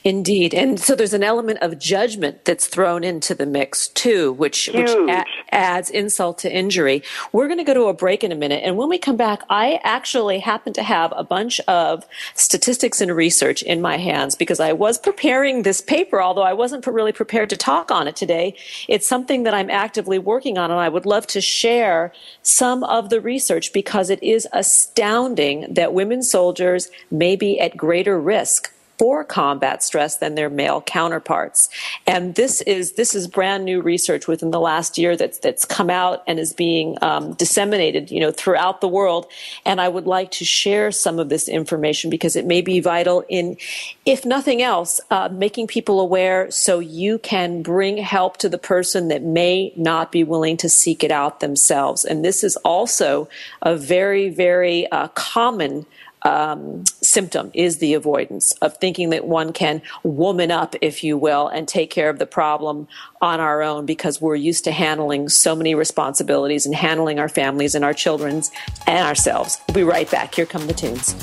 Indeed. 0.04 0.54
And 0.54 0.78
so 0.78 0.94
there's 0.94 1.12
an 1.12 1.22
element 1.22 1.58
of 1.61 1.78
judgment 1.78 2.44
that's 2.44 2.66
thrown 2.66 3.04
into 3.04 3.34
the 3.34 3.46
mix 3.46 3.88
too, 3.88 4.32
which, 4.32 4.68
which 4.72 4.90
a- 4.90 5.25
adds 5.50 5.90
insult 5.90 6.38
to 6.38 6.52
injury. 6.52 7.02
We're 7.32 7.49
going 7.49 7.58
to 7.58 7.64
go 7.64 7.75
to 7.75 7.84
a 7.84 7.94
break 7.94 8.25
in 8.25 8.32
a 8.32 8.37
minute. 8.37 8.62
And 8.64 8.76
when 8.76 8.88
we 8.88 8.99
come 8.99 9.16
back, 9.16 9.42
I 9.50 9.80
actually 9.84 10.38
happen 10.38 10.72
to 10.75 10.82
have 10.82 11.12
a 11.16 11.25
bunch 11.25 11.61
of 11.61 12.04
statistics 12.34 13.00
and 13.00 13.14
research 13.14 13.62
in 13.62 13.80
my 13.80 13.96
hands 13.96 14.34
because 14.34 14.61
I 14.61 14.72
was 14.72 14.99
preparing 14.99 15.62
this 15.62 15.80
paper, 15.80 16.22
although 16.22 16.42
I 16.42 16.52
wasn't 16.52 16.87
really 16.87 17.12
prepared 17.12 17.50
to 17.50 17.56
talk 17.56 17.90
on 17.90 18.08
it 18.08 18.16
today. 18.16 18.54
It's 18.88 19.06
something 19.06 19.42
that 19.44 19.54
I'm 19.54 19.70
actively 19.70 20.18
working 20.18 20.58
on 20.58 20.70
and 20.70 20.80
I 20.80 20.88
would 20.88 21.06
love 21.06 21.26
to 21.28 21.40
share 21.40 22.12
some 22.42 22.84
of 22.84 23.11
the 23.11 23.20
research 23.20 23.72
because 23.72 24.11
it 24.11 24.22
is 24.22 24.46
astounding 24.52 25.72
that 25.75 25.92
women 25.92 26.22
soldiers 26.22 26.90
may 27.11 27.37
be 27.37 27.61
at 27.61 27.76
greater 27.76 28.20
risk 28.20 28.72
for 29.02 29.25
combat 29.25 29.82
stress 29.82 30.18
than 30.18 30.37
their 30.37 30.49
male 30.49 30.80
counterparts. 30.80 31.68
And 32.06 32.37
this 32.37 32.61
is 32.61 32.92
this 32.92 33.16
is 33.16 33.26
brand 33.26 33.64
new 33.64 33.80
research 33.82 34.28
within 34.28 34.52
the 34.52 34.61
last 34.61 34.97
year 34.97 35.16
that's 35.16 35.38
that's 35.38 35.64
come 35.64 35.90
out 35.90 36.23
and 36.28 36.38
is 36.38 36.52
being 36.52 36.97
um, 37.02 37.35
disseminated, 37.35 38.12
you 38.12 38.21
know, 38.21 38.30
throughout 38.30 38.80
the 38.80 38.87
world. 38.87 39.26
And 39.66 39.80
I 39.80 39.88
would 39.88 40.06
like 40.06 40.30
to 40.30 40.44
share 40.44 40.92
some 40.92 41.18
of 41.18 41.30
this 41.30 41.49
information 41.49 42.11
because 42.11 42.37
it 42.37 42.47
may 42.47 42.61
be 42.61 42.78
vital 42.78 43.25
in, 43.28 43.56
if 44.06 44.25
nothing 44.25 44.62
else, 44.62 45.00
uh, 45.11 45.28
making 45.32 45.66
people 45.66 45.99
aware 45.99 46.49
so 46.52 46.78
you 46.78 47.18
can 47.18 47.61
bring 47.61 47.97
help 47.97 48.37
to 48.37 48.49
the 48.49 48.56
person 48.56 49.09
that 49.09 49.25
may 49.25 49.73
not 49.75 50.12
be 50.12 50.23
willing 50.23 50.56
to 50.59 50.68
seek 50.68 51.02
it 51.02 51.11
out 51.11 51.40
themselves. 51.40 52.04
And 52.04 52.25
this 52.25 52.44
is 52.44 52.54
also 52.59 53.28
a 53.62 53.75
very 53.75 54.28
very 54.28 54.88
uh, 54.92 55.09
common 55.09 55.87
um, 56.25 56.85
symptom 57.00 57.50
is 57.55 57.79
the 57.79 57.95
avoidance 57.95 58.52
of 58.62 58.76
thinking 58.76 59.11
that 59.11 59.26
one 59.26 59.52
can 59.52 59.83
woman 60.02 60.50
up, 60.50 60.75
if 60.81 61.02
you 61.02 61.17
will, 61.17 61.49
and 61.49 61.67
take 61.67 61.91
care 61.91 62.09
of 62.09 62.19
the 62.19 62.26
problem 62.26 62.88
on 63.21 63.41
our 63.41 63.62
own 63.62 63.87
because 63.87 64.21
we're 64.21 64.37
used 64.37 64.64
to 64.64 64.73
handling 64.73 65.29
so 65.29 65.55
many 65.55 65.75
responsibilities 65.75 66.67
and 66.67 66.75
handling 66.75 67.19
our 67.19 67.29
families 67.29 67.75
and 67.75 67.85
our 67.85 67.95
children's 67.95 68.50
and 68.87 69.07
ourselves. 69.07 69.59
We'll 69.69 69.75
be 69.75 69.83
right 69.83 70.11
back. 70.11 70.35
Here 70.35 70.47
come 70.47 70.67
the 70.67 70.75
tunes. 70.75 71.14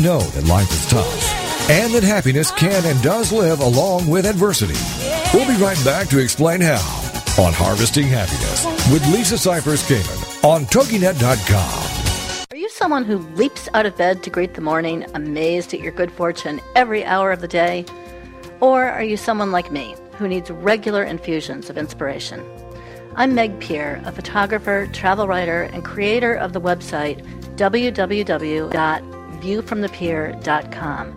Know 0.00 0.20
that 0.20 0.46
life 0.46 0.70
is 0.70 0.86
tough 0.86 1.68
and 1.68 1.92
that 1.92 2.04
happiness 2.04 2.52
can 2.52 2.84
and 2.84 3.02
does 3.02 3.32
live 3.32 3.58
along 3.58 4.06
with 4.06 4.26
adversity. 4.26 4.78
We'll 5.34 5.48
be 5.48 5.60
right 5.60 5.84
back 5.84 6.06
to 6.10 6.20
explain 6.20 6.60
how 6.60 6.76
on 7.36 7.52
Harvesting 7.52 8.06
Happiness 8.06 8.64
with 8.92 9.04
Lisa 9.12 9.34
Cypers 9.34 9.82
Kamen 9.88 10.44
on 10.44 10.66
TogiNet.com. 10.66 12.46
Are 12.52 12.56
you 12.56 12.70
someone 12.70 13.04
who 13.06 13.18
leaps 13.34 13.68
out 13.74 13.86
of 13.86 13.96
bed 13.96 14.22
to 14.22 14.30
greet 14.30 14.54
the 14.54 14.60
morning, 14.60 15.04
amazed 15.14 15.74
at 15.74 15.80
your 15.80 15.90
good 15.90 16.12
fortune 16.12 16.60
every 16.76 17.04
hour 17.04 17.32
of 17.32 17.40
the 17.40 17.48
day? 17.48 17.84
Or 18.60 18.84
are 18.84 19.02
you 19.02 19.16
someone 19.16 19.50
like 19.50 19.72
me 19.72 19.96
who 20.12 20.28
needs 20.28 20.48
regular 20.48 21.02
infusions 21.02 21.70
of 21.70 21.76
inspiration? 21.76 22.48
I'm 23.16 23.34
Meg 23.34 23.58
Pier, 23.58 24.00
a 24.04 24.12
photographer, 24.12 24.88
travel 24.92 25.26
writer, 25.26 25.64
and 25.64 25.84
creator 25.84 26.34
of 26.34 26.52
the 26.52 26.60
website 26.60 27.20
www 27.56 29.17
viewfromthepier.com, 29.40 31.12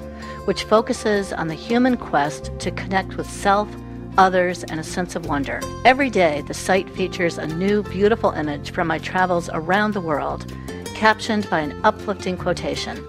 which 0.45 0.63
focuses 0.63 1.33
on 1.33 1.47
the 1.47 1.53
human 1.53 1.97
quest 1.97 2.51
to 2.59 2.71
connect 2.71 3.15
with 3.17 3.29
self, 3.29 3.69
others, 4.17 4.63
and 4.65 4.79
a 4.79 4.83
sense 4.83 5.15
of 5.15 5.25
wonder. 5.25 5.61
Every 5.85 6.09
day, 6.09 6.41
the 6.47 6.53
site 6.53 6.89
features 6.89 7.37
a 7.37 7.47
new, 7.47 7.83
beautiful 7.83 8.31
image 8.31 8.71
from 8.71 8.87
my 8.87 8.97
travels 8.97 9.49
around 9.53 9.93
the 9.93 10.01
world, 10.01 10.51
captioned 10.95 11.49
by 11.49 11.59
an 11.59 11.79
uplifting 11.83 12.37
quotation. 12.37 13.05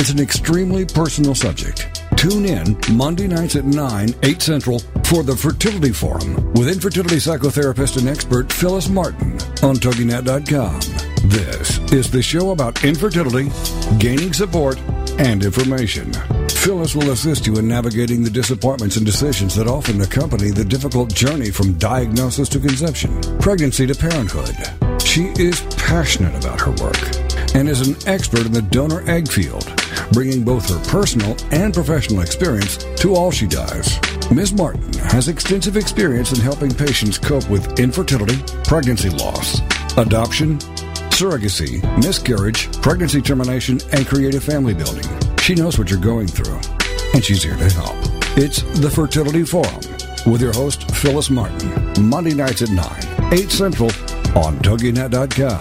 is 0.00 0.10
an 0.10 0.20
extremely 0.20 0.86
personal 0.86 1.34
subject 1.34 2.00
Tune 2.20 2.44
in 2.44 2.76
Monday 2.92 3.26
nights 3.26 3.56
at 3.56 3.64
9, 3.64 4.14
8 4.22 4.42
Central 4.42 4.78
for 5.04 5.22
the 5.22 5.34
Fertility 5.34 5.90
Forum 5.90 6.52
with 6.52 6.68
infertility 6.68 7.16
psychotherapist 7.16 7.96
and 7.96 8.10
expert 8.10 8.52
Phyllis 8.52 8.90
Martin 8.90 9.32
on 9.62 9.76
TogiNet.com. 9.76 11.09
This 11.24 11.78
is 11.92 12.10
the 12.10 12.22
show 12.22 12.52
about 12.52 12.82
infertility, 12.82 13.50
gaining 13.98 14.32
support, 14.32 14.80
and 15.18 15.44
information. 15.44 16.10
Phyllis 16.48 16.94
will 16.94 17.10
assist 17.10 17.46
you 17.46 17.56
in 17.58 17.68
navigating 17.68 18.22
the 18.22 18.30
disappointments 18.30 18.96
and 18.96 19.04
decisions 19.04 19.54
that 19.56 19.66
often 19.66 20.00
accompany 20.00 20.50
the 20.50 20.64
difficult 20.64 21.14
journey 21.14 21.50
from 21.50 21.74
diagnosis 21.74 22.48
to 22.50 22.58
conception, 22.58 23.20
pregnancy 23.38 23.86
to 23.86 23.94
parenthood. 23.94 24.56
She 25.02 25.26
is 25.38 25.60
passionate 25.76 26.42
about 26.42 26.60
her 26.62 26.70
work 26.82 26.96
and 27.54 27.68
is 27.68 27.86
an 27.86 27.96
expert 28.08 28.46
in 28.46 28.52
the 28.52 28.62
donor 28.62 29.06
egg 29.06 29.28
field, 29.28 29.70
bringing 30.12 30.42
both 30.42 30.70
her 30.70 30.90
personal 30.90 31.36
and 31.50 31.74
professional 31.74 32.22
experience 32.22 32.78
to 32.96 33.14
all 33.14 33.30
she 33.30 33.46
does. 33.46 33.98
Ms. 34.30 34.54
Martin 34.54 34.92
has 35.10 35.28
extensive 35.28 35.76
experience 35.76 36.32
in 36.32 36.40
helping 36.40 36.70
patients 36.70 37.18
cope 37.18 37.48
with 37.50 37.78
infertility, 37.78 38.38
pregnancy 38.64 39.10
loss, 39.10 39.60
adoption, 39.98 40.58
surrogacy, 41.20 41.82
miscarriage, 42.02 42.72
pregnancy 42.80 43.20
termination, 43.20 43.78
and 43.92 44.06
creative 44.06 44.42
family 44.42 44.72
building. 44.72 45.04
She 45.36 45.54
knows 45.54 45.78
what 45.78 45.90
you're 45.90 46.00
going 46.00 46.26
through, 46.26 46.58
and 47.12 47.22
she's 47.22 47.42
here 47.42 47.56
to 47.56 47.68
help. 47.68 47.94
It's 48.38 48.62
the 48.80 48.88
Fertility 48.88 49.44
Forum 49.44 49.80
with 50.24 50.40
your 50.40 50.54
host, 50.54 50.90
Phyllis 50.92 51.28
Martin, 51.28 52.08
Monday 52.08 52.32
nights 52.32 52.62
at 52.62 52.70
9, 52.70 53.32
8 53.34 53.50
Central 53.50 53.90
on 54.34 54.56
TogiNet.com. 54.60 55.60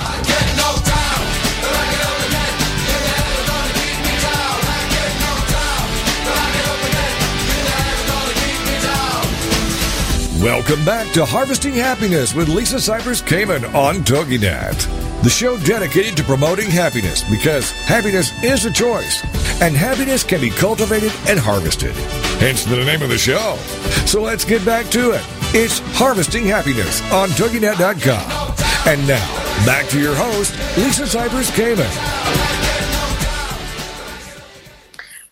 Welcome 10.41 10.85
back 10.85 11.11
to 11.15 11.25
Harvesting 11.25 11.73
Happiness 11.73 12.33
with 12.33 12.47
Lisa 12.47 12.77
Cypers 12.77 13.21
Kamen 13.21 13.73
on 13.73 13.95
TogiNet. 13.95 14.98
The 15.21 15.29
show 15.29 15.57
dedicated 15.57 16.15
to 16.15 16.23
promoting 16.23 16.69
happiness 16.69 17.23
because 17.29 17.71
happiness 17.71 18.31
is 18.41 18.63
a 18.65 18.71
choice 18.71 19.21
and 19.61 19.75
happiness 19.75 20.23
can 20.23 20.39
be 20.39 20.49
cultivated 20.49 21.11
and 21.27 21.37
harvested. 21.37 21.93
Hence 22.39 22.63
the 22.63 22.77
name 22.77 23.01
of 23.01 23.09
the 23.09 23.17
show. 23.17 23.57
So 24.05 24.21
let's 24.21 24.45
get 24.45 24.65
back 24.65 24.85
to 24.91 25.11
it. 25.11 25.21
It's 25.53 25.79
Harvesting 25.97 26.45
Happiness 26.45 27.01
on 27.11 27.27
TogiNet.com. 27.29 28.55
And 28.87 29.05
now, 29.05 29.65
back 29.65 29.89
to 29.89 29.99
your 29.99 30.15
host, 30.15 30.53
Lisa 30.77 31.03
Cypers 31.03 31.51
Kamen. 31.51 32.58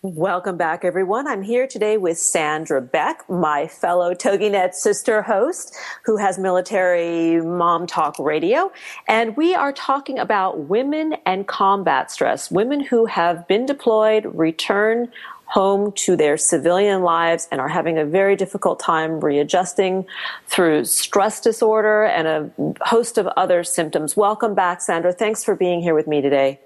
Welcome 0.02 0.56
back, 0.56 0.84
everyone. 0.84 1.26
I'm 1.26 1.42
here 1.42 1.66
today 1.66 1.96
with 1.96 2.18
Sandra 2.18 2.80
Beck, 2.80 3.28
my 3.28 3.66
fellow 3.66 4.14
TogiNet 4.14 4.74
sister 4.74 5.22
host, 5.22 5.74
who 6.04 6.16
has 6.18 6.38
military 6.38 7.40
mom 7.40 7.88
talk 7.88 8.16
radio. 8.16 8.70
And 9.08 9.36
we 9.36 9.56
are 9.56 9.72
talking 9.72 10.20
about 10.20 10.68
women 10.68 11.16
and 11.26 11.48
combat 11.48 12.12
stress, 12.12 12.48
women 12.48 12.78
who 12.78 13.06
have 13.06 13.48
been 13.48 13.66
deployed, 13.66 14.26
return 14.26 15.10
home 15.46 15.90
to 15.92 16.14
their 16.14 16.36
civilian 16.36 17.02
lives 17.02 17.48
and 17.50 17.60
are 17.60 17.66
having 17.66 17.98
a 17.98 18.04
very 18.04 18.36
difficult 18.36 18.78
time 18.78 19.18
readjusting 19.18 20.06
through 20.46 20.84
stress 20.84 21.40
disorder 21.40 22.04
and 22.04 22.28
a 22.28 22.74
host 22.84 23.18
of 23.18 23.26
other 23.36 23.64
symptoms. 23.64 24.16
Welcome 24.16 24.54
back, 24.54 24.80
Sandra. 24.80 25.12
Thanks 25.12 25.42
for 25.42 25.56
being 25.56 25.80
here 25.80 25.94
with 25.94 26.06
me 26.06 26.20
today. 26.20 26.60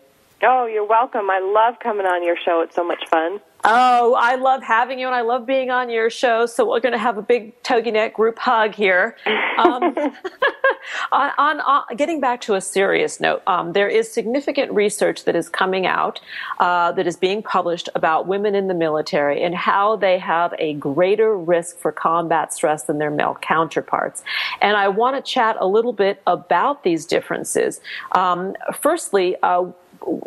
Oh, 0.44 0.66
you're 0.66 0.87
welcome. 0.87 1.30
I 1.30 1.38
love 1.38 1.78
coming 1.78 2.04
on 2.04 2.25
your 2.25 2.37
show. 2.37 2.62
It's 2.62 2.75
so 2.75 2.84
much 2.84 3.04
fun. 3.08 3.40
Oh, 3.64 4.14
I 4.18 4.34
love 4.34 4.64
having 4.64 4.99
you 4.99 5.06
and 5.06 5.14
I 5.14 5.20
love 5.20 5.46
being 5.46 5.70
on 5.70 5.88
your 5.88 6.11
show. 6.11 6.46
So 6.46 6.68
we're 6.68 6.80
going 6.80 6.94
to 6.94 6.99
have 6.99 7.16
a 7.16 7.22
big 7.22 7.62
TogiNet 7.62 8.12
group 8.12 8.37
hug 8.40 8.75
here. 8.75 9.16
Um, 9.56 9.94
on, 11.12 11.30
on, 11.38 11.61
on, 11.61 11.84
getting 11.96 12.20
back 12.20 12.40
to 12.40 12.54
a 12.54 12.61
serious 12.61 13.20
note, 13.20 13.40
um, 13.46 13.72
there 13.72 13.87
is 13.87 14.11
significant 14.11 14.72
research 14.72 15.25
that 15.26 15.37
is 15.37 15.49
coming 15.49 15.87
out 15.87 16.20
uh, 16.58 16.90
that 16.92 17.06
is 17.06 17.16
being 17.16 17.40
published 17.40 17.88
about 17.94 18.26
women 18.26 18.56
in 18.56 18.66
the 18.66 18.75
military 18.75 19.44
and 19.44 19.54
how 19.54 19.94
they 19.94 20.18
have 20.18 20.52
a 20.58 20.75
greater 20.75 21.38
risk 21.38 21.78
for 21.78 21.92
combat 21.92 22.52
stress 22.52 22.84
than 22.84 22.99
their 22.99 23.12
male 23.12 23.38
counterparts. 23.42 24.25
And 24.61 24.76
I 24.76 24.88
want 24.88 25.14
to 25.14 25.22
chat 25.22 25.56
a 25.61 25.68
little 25.68 25.92
bit 25.92 26.20
about 26.26 26.82
these 26.82 27.06
differences. 27.06 27.80
Um, 28.11 28.56
firstly, 28.80 29.37
uh, 29.44 29.66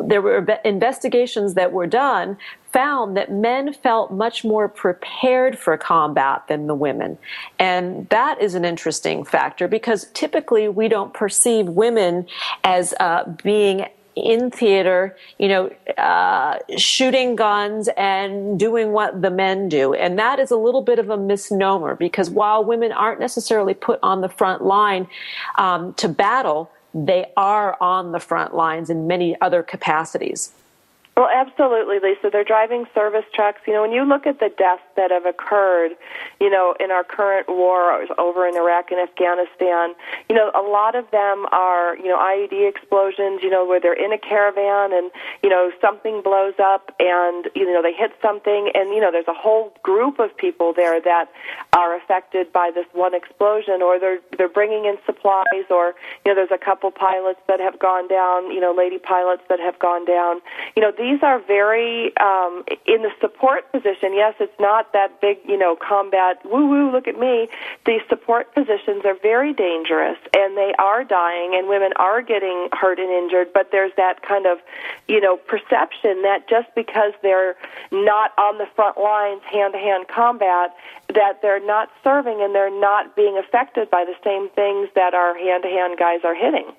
there 0.00 0.22
were 0.22 0.38
investigations 0.64 1.54
that 1.54 1.72
were 1.72 1.86
done 1.86 2.36
found 2.72 3.16
that 3.16 3.32
men 3.32 3.72
felt 3.72 4.12
much 4.12 4.44
more 4.44 4.68
prepared 4.68 5.58
for 5.58 5.76
combat 5.78 6.46
than 6.48 6.66
the 6.66 6.74
women. 6.74 7.16
And 7.58 8.08
that 8.10 8.40
is 8.40 8.54
an 8.54 8.64
interesting 8.64 9.24
factor 9.24 9.66
because 9.66 10.10
typically 10.12 10.68
we 10.68 10.88
don't 10.88 11.14
perceive 11.14 11.68
women 11.68 12.26
as 12.64 12.92
uh, 13.00 13.24
being 13.42 13.86
in 14.16 14.50
theater, 14.50 15.14
you 15.38 15.46
know, 15.46 15.70
uh, 15.98 16.58
shooting 16.78 17.36
guns 17.36 17.88
and 17.98 18.58
doing 18.58 18.92
what 18.92 19.20
the 19.20 19.30
men 19.30 19.68
do. 19.68 19.92
And 19.92 20.18
that 20.18 20.40
is 20.40 20.50
a 20.50 20.56
little 20.56 20.80
bit 20.80 20.98
of 20.98 21.10
a 21.10 21.18
misnomer 21.18 21.94
because 21.94 22.30
while 22.30 22.64
women 22.64 22.92
aren't 22.92 23.20
necessarily 23.20 23.74
put 23.74 24.00
on 24.02 24.22
the 24.22 24.28
front 24.28 24.64
line 24.64 25.06
um, 25.58 25.92
to 25.94 26.08
battle, 26.08 26.70
they 26.96 27.30
are 27.36 27.76
on 27.78 28.12
the 28.12 28.20
front 28.20 28.54
lines 28.54 28.88
in 28.88 29.06
many 29.06 29.38
other 29.42 29.62
capacities. 29.62 30.52
Well, 31.16 31.30
absolutely, 31.34 31.98
Lisa. 31.98 32.28
They're 32.30 32.44
driving 32.44 32.84
service 32.94 33.24
trucks. 33.32 33.60
You 33.66 33.72
know, 33.72 33.80
when 33.80 33.92
you 33.92 34.04
look 34.04 34.26
at 34.26 34.38
the 34.38 34.50
deaths 34.50 34.82
that 34.96 35.10
have 35.10 35.24
occurred, 35.24 35.92
you 36.40 36.50
know, 36.50 36.74
in 36.78 36.90
our 36.90 37.04
current 37.04 37.48
war 37.48 38.04
over 38.18 38.46
in 38.46 38.54
Iraq 38.54 38.90
and 38.90 39.00
Afghanistan, 39.00 39.94
you 40.28 40.36
know, 40.36 40.52
a 40.54 40.60
lot 40.60 40.94
of 40.94 41.10
them 41.12 41.46
are, 41.52 41.96
you 41.96 42.08
know, 42.08 42.18
IED 42.18 42.68
explosions, 42.68 43.40
you 43.42 43.48
know, 43.48 43.64
where 43.64 43.80
they're 43.80 43.94
in 43.94 44.12
a 44.12 44.18
caravan 44.18 44.92
and, 44.92 45.10
you 45.42 45.48
know, 45.48 45.72
something 45.80 46.20
blows 46.20 46.52
up 46.60 46.94
and, 47.00 47.48
you 47.54 47.64
know, 47.64 47.80
they 47.80 47.94
hit 47.94 48.12
something 48.20 48.70
and, 48.74 48.90
you 48.90 49.00
know, 49.00 49.10
there's 49.10 49.28
a 49.28 49.32
whole 49.32 49.72
group 49.82 50.18
of 50.18 50.36
people 50.36 50.74
there 50.74 51.00
that 51.00 51.32
are 51.72 51.96
affected 51.96 52.52
by 52.52 52.70
this 52.74 52.86
one 52.92 53.14
explosion 53.14 53.80
or 53.80 53.98
they're, 53.98 54.20
they're 54.36 54.50
bringing 54.50 54.84
in 54.84 54.98
supplies 55.06 55.64
or, 55.70 55.94
you 56.26 56.30
know, 56.30 56.34
there's 56.34 56.52
a 56.52 56.62
couple 56.62 56.90
pilots 56.90 57.40
that 57.48 57.58
have 57.58 57.78
gone 57.78 58.06
down, 58.06 58.50
you 58.50 58.60
know, 58.60 58.74
lady 58.76 58.98
pilots 58.98 59.42
that 59.48 59.60
have 59.60 59.78
gone 59.78 60.04
down. 60.04 60.42
You 60.76 60.82
know, 60.82 60.92
these 60.92 61.05
are 61.22 61.40
very 61.40 62.16
um, 62.18 62.64
in 62.86 63.02
the 63.02 63.10
support 63.20 63.70
position. 63.72 64.14
Yes, 64.14 64.34
it's 64.40 64.58
not 64.58 64.92
that 64.92 65.20
big, 65.20 65.38
you 65.46 65.56
know, 65.56 65.76
combat 65.76 66.40
woo 66.44 66.66
woo. 66.66 66.90
Look 66.90 67.06
at 67.06 67.18
me. 67.18 67.48
These 67.84 68.02
support 68.08 68.54
positions 68.54 69.04
are 69.04 69.16
very 69.20 69.52
dangerous, 69.52 70.18
and 70.34 70.56
they 70.56 70.74
are 70.78 71.04
dying, 71.04 71.54
and 71.54 71.68
women 71.68 71.92
are 71.96 72.22
getting 72.22 72.68
hurt 72.72 72.98
and 72.98 73.10
injured. 73.10 73.52
But 73.52 73.70
there's 73.72 73.92
that 73.96 74.22
kind 74.22 74.46
of, 74.46 74.58
you 75.08 75.20
know, 75.20 75.36
perception 75.36 76.22
that 76.22 76.48
just 76.48 76.68
because 76.74 77.12
they're 77.22 77.56
not 77.90 78.32
on 78.38 78.58
the 78.58 78.66
front 78.74 78.98
lines, 78.98 79.42
hand 79.50 79.74
to 79.74 79.78
hand 79.78 80.08
combat, 80.08 80.74
that 81.14 81.40
they're 81.42 81.64
not 81.64 81.90
serving 82.02 82.40
and 82.42 82.54
they're 82.54 82.80
not 82.80 83.14
being 83.14 83.38
affected 83.38 83.90
by 83.90 84.04
the 84.04 84.14
same 84.24 84.48
things 84.50 84.88
that 84.94 85.14
our 85.14 85.36
hand 85.36 85.62
to 85.62 85.68
hand 85.68 85.98
guys 85.98 86.20
are 86.24 86.34
hitting. 86.34 86.72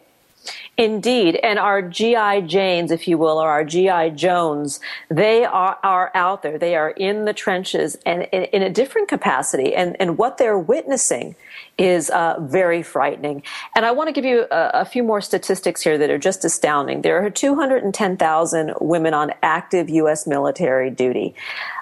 Indeed. 0.78 1.40
And 1.42 1.58
our 1.58 1.82
GI 1.82 2.44
Janes, 2.46 2.92
if 2.92 3.08
you 3.08 3.18
will, 3.18 3.40
or 3.40 3.50
our 3.50 3.66
GI 3.66 4.12
Jones, 4.12 4.80
they 5.10 5.44
are, 5.44 5.80
are 5.84 6.12
out 6.14 6.44
there. 6.44 6.60
They 6.60 6.76
are 6.76 6.92
in 6.92 7.26
the 7.26 7.34
trenches 7.34 7.98
and 8.06 8.28
in, 8.32 8.44
in 8.44 8.62
a 8.62 8.70
different 8.70 9.08
capacity. 9.08 9.74
And, 9.74 9.96
and 10.00 10.20
what 10.20 10.38
they're 10.38 10.60
witnessing 10.60 11.36
is 11.80 12.12
uh, 12.12 12.36
very 12.42 12.84
frightening. 12.84 13.42
And 13.76 13.86
I 13.86 13.92
want 13.92 14.08
to 14.10 14.12
give 14.12 14.24
you 14.24 14.46
a, 14.52 14.72
a, 14.76 14.86
few 14.86 15.04
more 15.04 15.20
statistics 15.22 15.82
here 15.82 15.98
that 15.98 16.12
are 16.12 16.18
just 16.20 16.46
astounding. 16.46 17.02
There 17.02 17.26
are 17.26 17.30
210,000 17.32 18.74
women 18.80 19.14
on 19.16 19.34
active 19.42 19.90
U.S. 19.90 20.28
military 20.28 20.92
duty. 20.92 21.34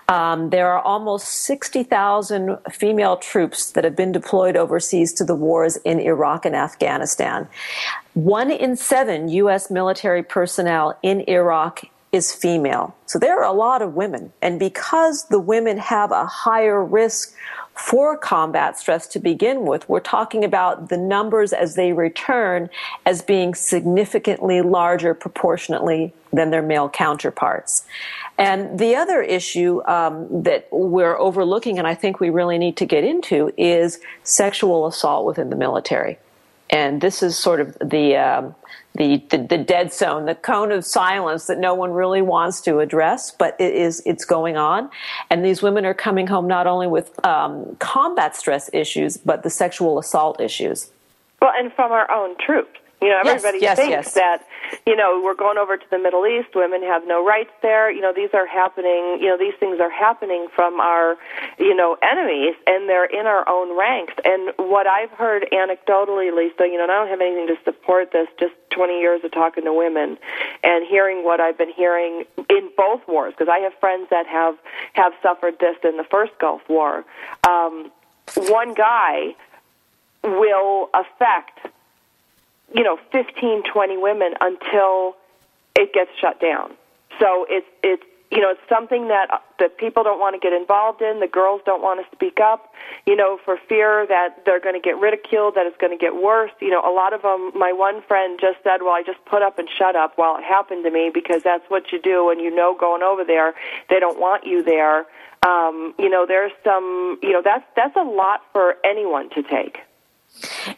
Um, 0.07 0.51
there 0.51 0.71
are 0.71 0.81
almost 0.81 1.27
60,000 1.27 2.57
female 2.71 3.17
troops 3.17 3.71
that 3.71 3.83
have 3.83 3.95
been 3.95 4.11
deployed 4.11 4.55
overseas 4.55 5.11
to 5.13 5.25
the 5.25 5.35
wars 5.35 5.77
in 5.77 5.99
Iraq 5.99 6.45
and 6.45 6.55
Afghanistan. 6.55 7.47
One 8.15 8.49
in 8.49 8.77
seven 8.77 9.27
U.S. 9.27 9.69
military 9.69 10.23
personnel 10.23 10.97
in 11.03 11.29
Iraq 11.29 11.83
is 12.13 12.33
female. 12.33 12.95
So 13.07 13.19
there 13.19 13.37
are 13.37 13.43
a 13.43 13.51
lot 13.51 13.81
of 13.81 13.93
women. 13.93 14.31
And 14.41 14.57
because 14.57 15.25
the 15.25 15.39
women 15.39 15.77
have 15.77 16.13
a 16.13 16.25
higher 16.25 16.81
risk 16.81 17.35
for 17.73 18.17
combat 18.17 18.79
stress 18.79 19.05
to 19.07 19.19
begin 19.19 19.65
with, 19.65 19.89
we're 19.89 19.99
talking 19.99 20.45
about 20.45 20.87
the 20.87 20.95
numbers 20.97 21.51
as 21.51 21.75
they 21.75 21.91
return 21.91 22.69
as 23.05 23.21
being 23.21 23.53
significantly 23.53 24.61
larger 24.61 25.13
proportionately 25.13 26.13
than 26.31 26.51
their 26.51 26.61
male 26.61 26.87
counterparts. 26.87 27.85
And 28.37 28.79
the 28.79 28.95
other 28.95 29.21
issue 29.21 29.81
um, 29.87 30.43
that 30.43 30.69
we're 30.71 31.17
overlooking, 31.17 31.79
and 31.79 31.85
I 31.85 31.95
think 31.95 32.21
we 32.21 32.29
really 32.29 32.57
need 32.57 32.77
to 32.77 32.85
get 32.85 33.03
into, 33.03 33.51
is 33.57 33.99
sexual 34.23 34.87
assault 34.87 35.25
within 35.25 35.49
the 35.49 35.57
military. 35.57 36.17
And 36.69 37.01
this 37.01 37.21
is 37.21 37.37
sort 37.37 37.59
of 37.59 37.77
the, 37.79 38.15
um, 38.15 38.55
the, 38.95 39.23
the, 39.29 39.37
the 39.37 39.57
dead 39.57 39.93
zone, 39.93 40.25
the 40.25 40.35
cone 40.35 40.71
of 40.71 40.85
silence 40.85 41.47
that 41.47 41.59
no 41.59 41.73
one 41.73 41.91
really 41.91 42.21
wants 42.21 42.61
to 42.61 42.79
address, 42.79 43.31
but 43.31 43.55
it 43.59 43.73
is 43.73 44.01
it's 44.05 44.25
going 44.25 44.57
on, 44.57 44.89
and 45.29 45.43
these 45.43 45.61
women 45.61 45.85
are 45.85 45.93
coming 45.93 46.27
home 46.27 46.47
not 46.47 46.67
only 46.67 46.87
with 46.87 47.23
um, 47.25 47.75
combat 47.79 48.35
stress 48.35 48.69
issues, 48.73 49.17
but 49.17 49.43
the 49.43 49.49
sexual 49.49 49.99
assault 49.99 50.39
issues. 50.39 50.91
Well, 51.41 51.51
and 51.57 51.71
from 51.73 51.91
our 51.91 52.09
own 52.09 52.35
troops. 52.37 52.79
You 53.05 53.11
know, 53.11 53.19
everybody 53.19 53.59
yes, 53.61 53.77
yes, 53.77 53.77
thinks 53.77 53.91
yes. 53.91 54.13
that, 54.15 54.47
you 54.87 54.95
know, 54.95 55.21
we're 55.23 55.35
going 55.35 55.59
over 55.59 55.77
to 55.77 55.85
the 55.91 55.99
Middle 55.99 56.25
East, 56.25 56.55
women 56.55 56.81
have 56.81 57.05
no 57.05 57.23
rights 57.23 57.51
there. 57.61 57.91
You 57.91 58.01
know, 58.01 58.11
these 58.11 58.31
are 58.33 58.47
happening, 58.47 59.19
you 59.21 59.27
know, 59.27 59.37
these 59.37 59.53
things 59.59 59.79
are 59.79 59.91
happening 59.91 60.47
from 60.55 60.79
our, 60.79 61.15
you 61.59 61.75
know, 61.75 61.97
enemies, 62.01 62.55
and 62.65 62.89
they're 62.89 63.05
in 63.05 63.27
our 63.27 63.47
own 63.47 63.77
ranks. 63.77 64.15
And 64.25 64.53
what 64.57 64.87
I've 64.87 65.11
heard 65.11 65.45
anecdotally, 65.53 66.35
Lisa, 66.35 66.65
you 66.65 66.77
know, 66.77 66.83
and 66.85 66.91
I 66.91 66.95
don't 66.95 67.09
have 67.09 67.21
anything 67.21 67.45
to 67.45 67.57
support 67.63 68.11
this, 68.11 68.27
just 68.39 68.55
20 68.71 68.99
years 68.99 69.23
of 69.23 69.31
talking 69.31 69.65
to 69.65 69.73
women 69.73 70.17
and 70.63 70.83
hearing 70.87 71.23
what 71.23 71.39
I've 71.39 71.59
been 71.59 71.71
hearing 71.71 72.23
in 72.49 72.69
both 72.75 73.07
wars, 73.07 73.35
because 73.37 73.51
I 73.51 73.59
have 73.59 73.73
friends 73.79 74.07
that 74.09 74.25
have, 74.25 74.57
have 74.93 75.13
suffered 75.21 75.59
this 75.59 75.77
in 75.83 75.97
the 75.97 76.05
first 76.09 76.31
Gulf 76.39 76.67
War. 76.67 77.05
Um, 77.47 77.91
one 78.35 78.73
guy 78.73 79.35
will 80.23 80.89
affect 80.95 81.67
you 82.75 82.83
know, 82.83 82.99
15, 83.11 83.63
20 83.63 83.97
women 83.97 84.33
until 84.41 85.15
it 85.75 85.93
gets 85.93 86.11
shut 86.19 86.39
down. 86.41 86.73
So 87.19 87.45
it's 87.49 87.67
it's 87.81 88.03
you 88.31 88.41
know, 88.41 88.51
it's 88.51 88.67
something 88.67 89.07
that 89.07 89.43
that 89.59 89.77
people 89.77 90.03
don't 90.03 90.19
want 90.19 90.33
to 90.33 90.39
get 90.39 90.51
involved 90.51 91.01
in. 91.01 91.21
The 91.21 91.27
girls 91.27 91.61
don't 91.65 91.81
want 91.81 92.03
to 92.03 92.15
speak 92.15 92.39
up, 92.41 92.73
you 93.05 93.15
know, 93.15 93.39
for 93.45 93.57
fear 93.69 94.05
that 94.07 94.43
they're 94.45 94.59
going 94.59 94.75
to 94.75 94.81
get 94.81 94.97
ridiculed, 94.97 95.55
that 95.55 95.65
it's 95.65 95.77
going 95.77 95.97
to 95.97 95.97
get 95.97 96.15
worse. 96.21 96.51
You 96.59 96.71
know, 96.71 96.81
a 96.81 96.91
lot 96.91 97.13
of 97.13 97.21
them. 97.21 97.51
My 97.55 97.71
one 97.71 98.01
friend 98.01 98.37
just 98.41 98.57
said, 98.63 98.81
"Well, 98.81 98.91
I 98.91 99.03
just 99.03 99.23
put 99.25 99.41
up 99.41 99.57
and 99.57 99.69
shut 99.69 99.95
up 99.95 100.17
while 100.17 100.35
it 100.37 100.43
happened 100.43 100.83
to 100.83 100.91
me 100.91 101.11
because 101.13 101.43
that's 101.43 101.63
what 101.69 101.93
you 101.93 102.01
do, 102.01 102.29
and 102.29 102.41
you 102.41 102.53
know, 102.53 102.75
going 102.77 103.03
over 103.03 103.23
there, 103.23 103.53
they 103.89 103.99
don't 103.99 104.19
want 104.19 104.45
you 104.45 104.63
there." 104.63 105.05
Um, 105.45 105.93
you 105.99 106.09
know, 106.09 106.25
there's 106.25 106.51
some, 106.63 107.19
you 107.21 107.31
know, 107.31 107.41
that's 107.43 107.65
that's 107.75 107.95
a 107.95 108.03
lot 108.03 108.41
for 108.51 108.75
anyone 108.83 109.29
to 109.29 109.43
take. 109.43 109.77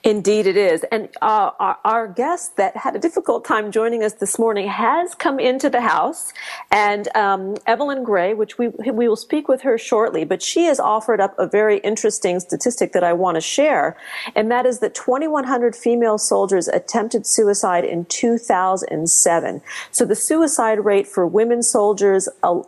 Indeed, 0.03 0.47
it 0.47 0.57
is. 0.57 0.83
And 0.91 1.09
uh, 1.21 1.51
our, 1.59 1.77
our, 1.83 2.07
guest 2.07 2.57
that 2.57 2.75
had 2.77 2.95
a 2.95 2.99
difficult 2.99 3.45
time 3.45 3.71
joining 3.71 4.03
us 4.03 4.13
this 4.13 4.39
morning 4.39 4.67
has 4.67 5.13
come 5.13 5.39
into 5.39 5.69
the 5.69 5.81
house, 5.81 6.31
and 6.71 7.07
um, 7.15 7.57
Evelyn 7.65 8.03
Gray, 8.03 8.33
which 8.33 8.57
we 8.57 8.69
we 8.69 9.07
will 9.07 9.15
speak 9.15 9.47
with 9.47 9.61
her 9.61 9.77
shortly, 9.77 10.23
but 10.23 10.41
she 10.41 10.65
has 10.65 10.79
offered 10.79 11.19
up 11.19 11.37
a 11.37 11.47
very 11.47 11.79
interesting 11.79 12.39
statistic 12.39 12.93
that 12.93 13.03
I 13.03 13.13
want 13.13 13.35
to 13.35 13.41
share, 13.41 13.97
and 14.35 14.49
that 14.51 14.65
is 14.65 14.79
that 14.79 14.95
2,100 14.95 15.75
female 15.75 16.17
soldiers 16.17 16.67
attempted 16.67 17.25
suicide 17.25 17.83
in 17.83 18.05
2007. 18.05 19.61
So 19.91 20.05
the 20.05 20.15
suicide 20.15 20.85
rate 20.85 21.07
for 21.07 21.27
women 21.27 21.61
soldiers 21.61 22.29
uh, 22.43 22.61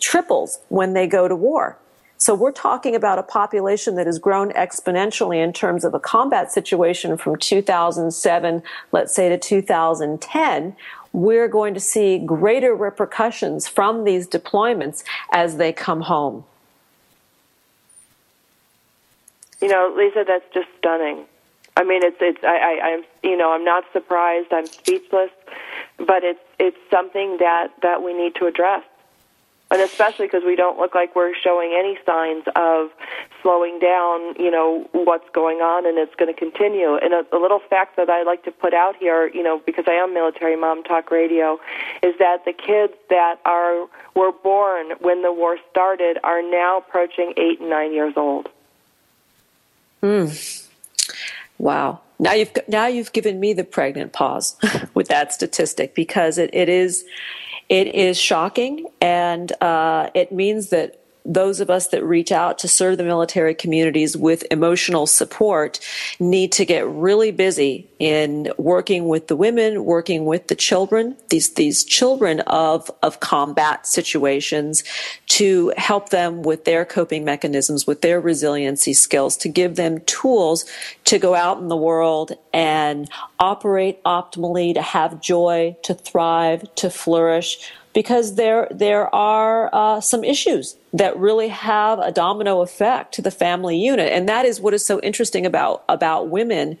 triples 0.00 0.58
when 0.68 0.94
they 0.94 1.06
go 1.06 1.28
to 1.28 1.36
war. 1.36 1.78
So 2.18 2.34
we're 2.34 2.52
talking 2.52 2.94
about 2.94 3.18
a 3.18 3.22
population 3.22 3.94
that 3.96 4.06
has 4.06 4.18
grown 4.18 4.50
exponentially 4.52 5.42
in 5.42 5.52
terms 5.52 5.84
of 5.84 5.92
a 5.92 6.00
combat 6.00 6.50
situation 6.50 7.16
from 7.18 7.36
2007, 7.36 8.62
let's 8.92 9.14
say 9.14 9.28
to 9.28 9.38
2010. 9.38 10.76
We're 11.12 11.48
going 11.48 11.74
to 11.74 11.80
see 11.80 12.18
greater 12.18 12.74
repercussions 12.74 13.68
from 13.68 14.04
these 14.04 14.26
deployments 14.26 15.04
as 15.30 15.56
they 15.56 15.72
come 15.72 16.02
home. 16.02 16.44
You 19.60 19.68
know, 19.68 19.92
Lisa, 19.96 20.24
that's 20.26 20.44
just 20.52 20.68
stunning. 20.78 21.24
I 21.76 21.84
mean, 21.84 22.02
it's 22.02 22.16
it's 22.20 22.42
I, 22.42 22.56
I 22.56 22.86
I'm 22.88 23.04
you 23.22 23.36
know 23.36 23.52
I'm 23.52 23.64
not 23.64 23.84
surprised. 23.92 24.52
I'm 24.52 24.66
speechless, 24.66 25.30
but 25.98 26.24
it's 26.24 26.40
it's 26.58 26.76
something 26.90 27.38
that 27.38 27.72
that 27.82 28.02
we 28.02 28.14
need 28.14 28.34
to 28.36 28.46
address 28.46 28.82
and 29.76 29.84
especially 29.84 30.24
because 30.24 30.42
we 30.42 30.56
don't 30.56 30.78
look 30.78 30.94
like 30.94 31.14
we're 31.14 31.34
showing 31.34 31.74
any 31.78 31.98
signs 32.06 32.44
of 32.56 32.88
slowing 33.42 33.78
down, 33.78 34.34
you 34.38 34.50
know, 34.50 34.88
what's 34.92 35.28
going 35.34 35.58
on, 35.58 35.84
and 35.84 35.98
it's 35.98 36.14
going 36.14 36.32
to 36.32 36.38
continue. 36.38 36.96
And 36.96 37.12
a, 37.12 37.26
a 37.30 37.38
little 37.38 37.60
fact 37.68 37.96
that 37.98 38.08
I 38.08 38.22
like 38.22 38.42
to 38.44 38.50
put 38.50 38.72
out 38.72 38.96
here, 38.96 39.28
you 39.28 39.42
know, 39.42 39.60
because 39.66 39.84
I 39.86 39.92
am 39.92 40.14
military 40.14 40.56
mom 40.56 40.82
talk 40.82 41.10
radio, 41.10 41.60
is 42.02 42.14
that 42.18 42.46
the 42.46 42.54
kids 42.54 42.94
that 43.10 43.36
are 43.44 43.86
were 44.14 44.32
born 44.32 44.92
when 45.00 45.20
the 45.20 45.30
war 45.30 45.58
started 45.70 46.16
are 46.24 46.40
now 46.40 46.78
approaching 46.78 47.34
eight 47.36 47.60
and 47.60 47.68
nine 47.68 47.92
years 47.92 48.14
old. 48.16 48.48
Hmm. 50.00 50.28
Wow. 51.58 52.00
Now 52.18 52.32
you've 52.32 52.52
now 52.66 52.86
you've 52.86 53.12
given 53.12 53.38
me 53.40 53.52
the 53.52 53.64
pregnant 53.64 54.14
pause 54.14 54.56
with 54.94 55.08
that 55.08 55.34
statistic 55.34 55.94
because 55.94 56.38
it, 56.38 56.48
it 56.54 56.70
is 56.70 57.04
it 57.68 57.94
is 57.94 58.18
shocking, 58.18 58.86
and 59.00 59.50
uh, 59.62 60.10
it 60.14 60.32
means 60.32 60.70
that 60.70 61.00
those 61.26 61.60
of 61.60 61.68
us 61.70 61.88
that 61.88 62.04
reach 62.04 62.30
out 62.30 62.58
to 62.58 62.68
serve 62.68 62.98
the 62.98 63.04
military 63.04 63.54
communities 63.54 64.16
with 64.16 64.44
emotional 64.50 65.06
support 65.06 65.80
need 66.20 66.52
to 66.52 66.64
get 66.64 66.86
really 66.86 67.32
busy 67.32 67.88
in 67.98 68.50
working 68.58 69.08
with 69.08 69.26
the 69.26 69.36
women, 69.36 69.84
working 69.84 70.24
with 70.24 70.46
the 70.46 70.54
children, 70.54 71.16
these, 71.28 71.54
these 71.54 71.84
children 71.84 72.40
of, 72.40 72.90
of 73.02 73.20
combat 73.20 73.86
situations 73.86 74.84
to 75.26 75.72
help 75.76 76.10
them 76.10 76.42
with 76.42 76.64
their 76.64 76.84
coping 76.84 77.24
mechanisms, 77.24 77.86
with 77.86 78.02
their 78.02 78.20
resiliency 78.20 78.94
skills, 78.94 79.36
to 79.36 79.48
give 79.48 79.76
them 79.76 80.00
tools 80.02 80.64
to 81.06 81.18
go 81.18 81.34
out 81.34 81.58
in 81.58 81.68
the 81.68 81.76
world 81.76 82.32
and 82.52 83.08
operate 83.38 84.02
optimally, 84.04 84.74
to 84.74 84.82
have 84.82 85.20
joy, 85.20 85.76
to 85.82 85.94
thrive, 85.94 86.62
to 86.76 86.90
flourish 86.90 87.58
because 87.96 88.34
there 88.34 88.68
there 88.70 89.12
are 89.14 89.70
uh, 89.72 90.02
some 90.02 90.22
issues 90.22 90.76
that 90.92 91.16
really 91.16 91.48
have 91.48 91.98
a 91.98 92.12
domino 92.12 92.60
effect 92.60 93.14
to 93.14 93.22
the 93.22 93.30
family 93.30 93.78
unit, 93.78 94.12
and 94.12 94.28
that 94.28 94.44
is 94.44 94.60
what 94.60 94.74
is 94.74 94.84
so 94.84 95.00
interesting 95.00 95.46
about 95.46 95.82
about 95.88 96.28
women 96.28 96.76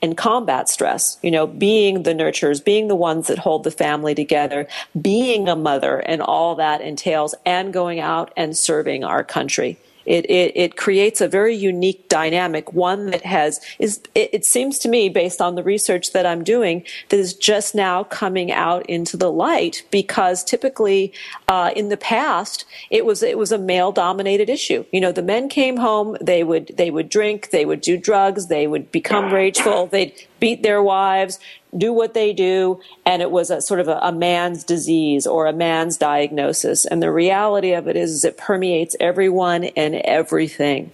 and 0.00 0.16
combat 0.16 0.68
stress. 0.68 1.18
You 1.22 1.32
know, 1.32 1.48
being 1.48 2.04
the 2.04 2.14
nurturers, 2.14 2.64
being 2.64 2.86
the 2.86 2.94
ones 2.94 3.26
that 3.26 3.38
hold 3.38 3.64
the 3.64 3.72
family 3.72 4.14
together, 4.14 4.68
being 5.02 5.48
a 5.48 5.56
mother, 5.56 5.98
and 5.98 6.22
all 6.22 6.54
that 6.54 6.82
entails, 6.82 7.34
and 7.44 7.72
going 7.72 7.98
out 7.98 8.32
and 8.36 8.56
serving 8.56 9.02
our 9.02 9.24
country. 9.24 9.76
It, 10.10 10.28
it, 10.28 10.52
it, 10.56 10.76
creates 10.76 11.20
a 11.20 11.28
very 11.28 11.54
unique 11.54 12.08
dynamic, 12.08 12.72
one 12.72 13.10
that 13.10 13.24
has 13.24 13.60
is 13.78 14.00
it, 14.16 14.30
it, 14.32 14.44
seems 14.44 14.76
to 14.80 14.88
me, 14.88 15.08
based 15.08 15.40
on 15.40 15.54
the 15.54 15.62
research 15.62 16.12
that 16.14 16.26
I'm 16.26 16.42
doing, 16.42 16.84
that 17.10 17.20
is 17.20 17.32
just 17.32 17.76
now 17.76 18.02
coming 18.02 18.50
out 18.50 18.84
into 18.86 19.16
the 19.16 19.30
light 19.30 19.84
because 19.92 20.42
typically 20.42 21.12
uh, 21.46 21.70
in 21.76 21.90
the 21.90 21.96
past 21.96 22.64
it 22.90 23.06
was 23.06 23.22
it 23.22 23.38
was 23.38 23.52
a 23.52 23.58
male 23.58 23.92
dominated 23.92 24.50
issue. 24.50 24.84
You 24.90 25.00
know, 25.00 25.12
the 25.12 25.22
men 25.22 25.48
came 25.48 25.76
home, 25.76 26.16
they 26.20 26.42
would 26.42 26.72
they 26.76 26.90
would 26.90 27.08
drink, 27.08 27.50
they 27.50 27.64
would 27.64 27.80
do 27.80 27.96
drugs, 27.96 28.48
they 28.48 28.66
would 28.66 28.90
become 28.90 29.32
rageful, 29.32 29.86
they'd 29.86 30.26
beat 30.40 30.64
their 30.64 30.82
wives, 30.82 31.38
do 31.76 31.92
what 31.92 32.14
they 32.14 32.32
do, 32.32 32.80
and 33.06 33.22
it 33.22 33.30
was 33.30 33.50
a 33.50 33.60
sort 33.60 33.80
of 33.80 33.88
a, 33.88 33.98
a, 34.02 34.12
man's 34.12 34.64
disease 34.64 35.26
or 35.26 35.46
a 35.46 35.52
man's 35.52 35.96
diagnosis. 35.96 36.84
And 36.84 37.02
the 37.02 37.12
reality 37.12 37.72
of 37.72 37.86
it 37.86 37.96
is, 37.96 38.10
is 38.12 38.24
it 38.24 38.36
permeates 38.36 38.96
everyone 38.98 39.64
and 39.64 39.94
everything. 39.96 40.90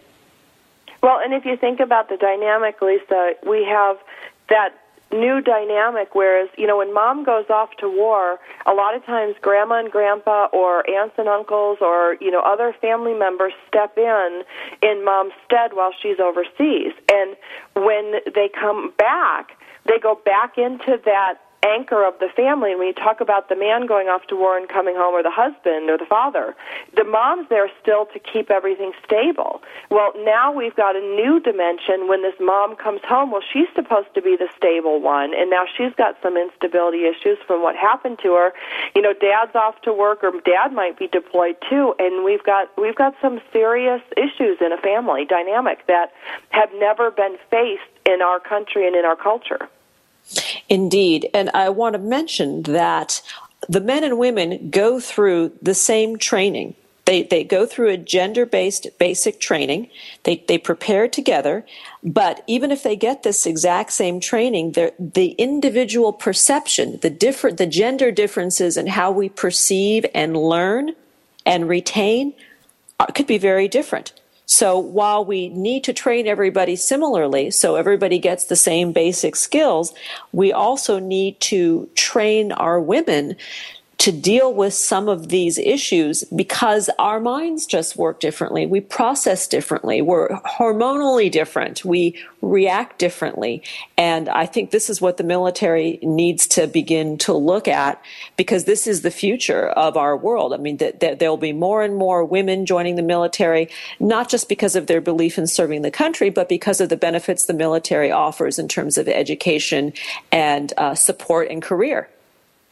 Well, 1.02 1.20
and 1.22 1.32
if 1.32 1.44
you 1.44 1.56
think 1.56 1.80
about 1.80 2.08
the 2.08 2.16
dynamic, 2.16 2.82
Lisa, 2.82 3.34
we 3.46 3.64
have 3.64 3.96
that 4.48 4.74
new 5.12 5.40
dynamic 5.40 6.14
whereas 6.16 6.48
you 6.58 6.66
know 6.66 6.78
when 6.78 6.92
mom 6.92 7.22
goes 7.22 7.48
off 7.48 7.70
to 7.76 7.88
war 7.88 8.40
a 8.66 8.74
lot 8.74 8.94
of 8.94 9.04
times 9.06 9.36
grandma 9.40 9.78
and 9.78 9.90
grandpa 9.90 10.48
or 10.52 10.88
aunts 10.90 11.14
and 11.16 11.28
uncles 11.28 11.78
or 11.80 12.16
you 12.20 12.30
know 12.30 12.40
other 12.40 12.74
family 12.80 13.14
members 13.14 13.52
step 13.68 13.96
in 13.96 14.42
in 14.82 15.04
mom's 15.04 15.32
stead 15.44 15.70
while 15.74 15.92
she's 16.02 16.18
overseas 16.18 16.92
and 17.08 17.36
when 17.76 18.14
they 18.34 18.48
come 18.48 18.92
back 18.98 19.56
they 19.86 19.98
go 19.98 20.20
back 20.24 20.58
into 20.58 21.00
that 21.04 21.38
anchor 21.66 22.06
of 22.06 22.14
the 22.20 22.28
family. 22.34 22.70
And 22.70 22.78
when 22.78 22.88
you 22.88 22.94
talk 22.94 23.20
about 23.20 23.48
the 23.48 23.56
man 23.56 23.86
going 23.86 24.08
off 24.08 24.26
to 24.28 24.36
war 24.36 24.56
and 24.56 24.68
coming 24.68 24.94
home, 24.94 25.14
or 25.14 25.22
the 25.22 25.34
husband 25.34 25.90
or 25.90 25.98
the 25.98 26.06
father, 26.06 26.54
the 26.94 27.04
mom's 27.04 27.48
there 27.48 27.68
still 27.80 28.06
to 28.06 28.18
keep 28.18 28.50
everything 28.50 28.92
stable. 29.04 29.62
Well, 29.90 30.12
now 30.24 30.52
we've 30.52 30.76
got 30.76 30.96
a 30.96 31.00
new 31.00 31.40
dimension 31.40 32.08
when 32.08 32.22
this 32.22 32.34
mom 32.40 32.76
comes 32.76 33.00
home. 33.04 33.30
Well, 33.30 33.42
she's 33.42 33.68
supposed 33.74 34.14
to 34.14 34.22
be 34.22 34.36
the 34.36 34.48
stable 34.56 35.00
one, 35.00 35.34
and 35.34 35.50
now 35.50 35.64
she's 35.66 35.92
got 35.94 36.16
some 36.22 36.36
instability 36.36 37.04
issues 37.04 37.38
from 37.46 37.62
what 37.62 37.76
happened 37.76 38.18
to 38.22 38.34
her. 38.34 38.52
You 38.94 39.02
know, 39.02 39.12
dad's 39.12 39.54
off 39.54 39.80
to 39.82 39.92
work, 39.92 40.22
or 40.22 40.32
dad 40.44 40.72
might 40.72 40.98
be 40.98 41.08
deployed 41.08 41.56
too, 41.68 41.94
and 41.98 42.24
we've 42.24 42.44
got 42.44 42.70
we've 42.78 42.96
got 42.96 43.14
some 43.20 43.40
serious 43.52 44.02
issues 44.16 44.58
in 44.60 44.72
a 44.72 44.78
family 44.78 45.24
dynamic 45.24 45.86
that 45.86 46.12
have 46.50 46.70
never 46.74 47.10
been 47.10 47.36
faced 47.50 47.82
in 48.06 48.22
our 48.22 48.38
country 48.38 48.86
and 48.86 48.94
in 48.94 49.04
our 49.04 49.16
culture. 49.16 49.68
Indeed. 50.68 51.30
And 51.32 51.50
I 51.50 51.68
want 51.68 51.94
to 51.94 51.98
mention 51.98 52.62
that 52.62 53.22
the 53.68 53.80
men 53.80 54.04
and 54.04 54.18
women 54.18 54.70
go 54.70 55.00
through 55.00 55.52
the 55.62 55.74
same 55.74 56.18
training. 56.18 56.74
They, 57.04 57.22
they 57.22 57.44
go 57.44 57.66
through 57.66 57.90
a 57.90 57.96
gender 57.96 58.44
based 58.44 58.88
basic 58.98 59.38
training. 59.38 59.90
They, 60.24 60.44
they 60.48 60.58
prepare 60.58 61.06
together. 61.06 61.64
But 62.02 62.42
even 62.48 62.72
if 62.72 62.82
they 62.82 62.96
get 62.96 63.22
this 63.22 63.46
exact 63.46 63.92
same 63.92 64.18
training, 64.18 64.72
the 64.72 65.34
individual 65.38 66.12
perception, 66.12 66.98
the 67.02 67.10
different, 67.10 67.58
the 67.58 67.66
gender 67.66 68.10
differences 68.10 68.76
in 68.76 68.88
how 68.88 69.12
we 69.12 69.28
perceive 69.28 70.04
and 70.14 70.36
learn 70.36 70.96
and 71.44 71.68
retain 71.68 72.34
uh, 72.98 73.06
could 73.06 73.28
be 73.28 73.38
very 73.38 73.68
different. 73.68 74.12
So 74.46 74.78
while 74.78 75.24
we 75.24 75.48
need 75.48 75.82
to 75.84 75.92
train 75.92 76.28
everybody 76.28 76.76
similarly, 76.76 77.50
so 77.50 77.74
everybody 77.74 78.18
gets 78.20 78.44
the 78.44 78.56
same 78.56 78.92
basic 78.92 79.34
skills, 79.34 79.92
we 80.32 80.52
also 80.52 81.00
need 81.00 81.40
to 81.40 81.88
train 81.96 82.52
our 82.52 82.80
women 82.80 83.36
to 84.06 84.12
deal 84.12 84.54
with 84.54 84.72
some 84.72 85.08
of 85.08 85.30
these 85.30 85.58
issues 85.58 86.22
because 86.26 86.88
our 86.96 87.18
minds 87.18 87.66
just 87.66 87.96
work 87.96 88.20
differently. 88.20 88.64
We 88.64 88.80
process 88.80 89.48
differently. 89.48 90.00
We're 90.00 90.28
hormonally 90.28 91.28
different. 91.28 91.84
We 91.84 92.16
react 92.40 93.00
differently. 93.00 93.64
And 93.98 94.28
I 94.28 94.46
think 94.46 94.70
this 94.70 94.88
is 94.88 95.00
what 95.00 95.16
the 95.16 95.24
military 95.24 95.98
needs 96.02 96.46
to 96.50 96.68
begin 96.68 97.18
to 97.18 97.32
look 97.32 97.66
at 97.66 98.00
because 98.36 98.62
this 98.62 98.86
is 98.86 99.02
the 99.02 99.10
future 99.10 99.70
of 99.70 99.96
our 99.96 100.16
world. 100.16 100.54
I 100.54 100.58
mean, 100.58 100.76
that, 100.76 101.00
that 101.00 101.18
there 101.18 101.28
will 101.28 101.36
be 101.36 101.52
more 101.52 101.82
and 101.82 101.96
more 101.96 102.24
women 102.24 102.64
joining 102.64 102.94
the 102.94 103.02
military, 103.02 103.68
not 103.98 104.28
just 104.28 104.48
because 104.48 104.76
of 104.76 104.86
their 104.86 105.00
belief 105.00 105.36
in 105.36 105.48
serving 105.48 105.82
the 105.82 105.90
country, 105.90 106.30
but 106.30 106.48
because 106.48 106.80
of 106.80 106.90
the 106.90 106.96
benefits 106.96 107.46
the 107.46 107.54
military 107.54 108.12
offers 108.12 108.60
in 108.60 108.68
terms 108.68 108.98
of 108.98 109.08
education 109.08 109.92
and 110.30 110.72
uh, 110.76 110.94
support 110.94 111.50
and 111.50 111.60
career. 111.60 112.08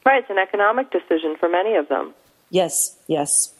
Right, 0.04 0.20
it's 0.20 0.30
an 0.30 0.38
economic 0.38 0.90
decision 0.90 1.36
for 1.36 1.48
many 1.48 1.76
of 1.76 1.88
them. 1.88 2.14
Yes, 2.50 2.96
yes. 3.06 3.54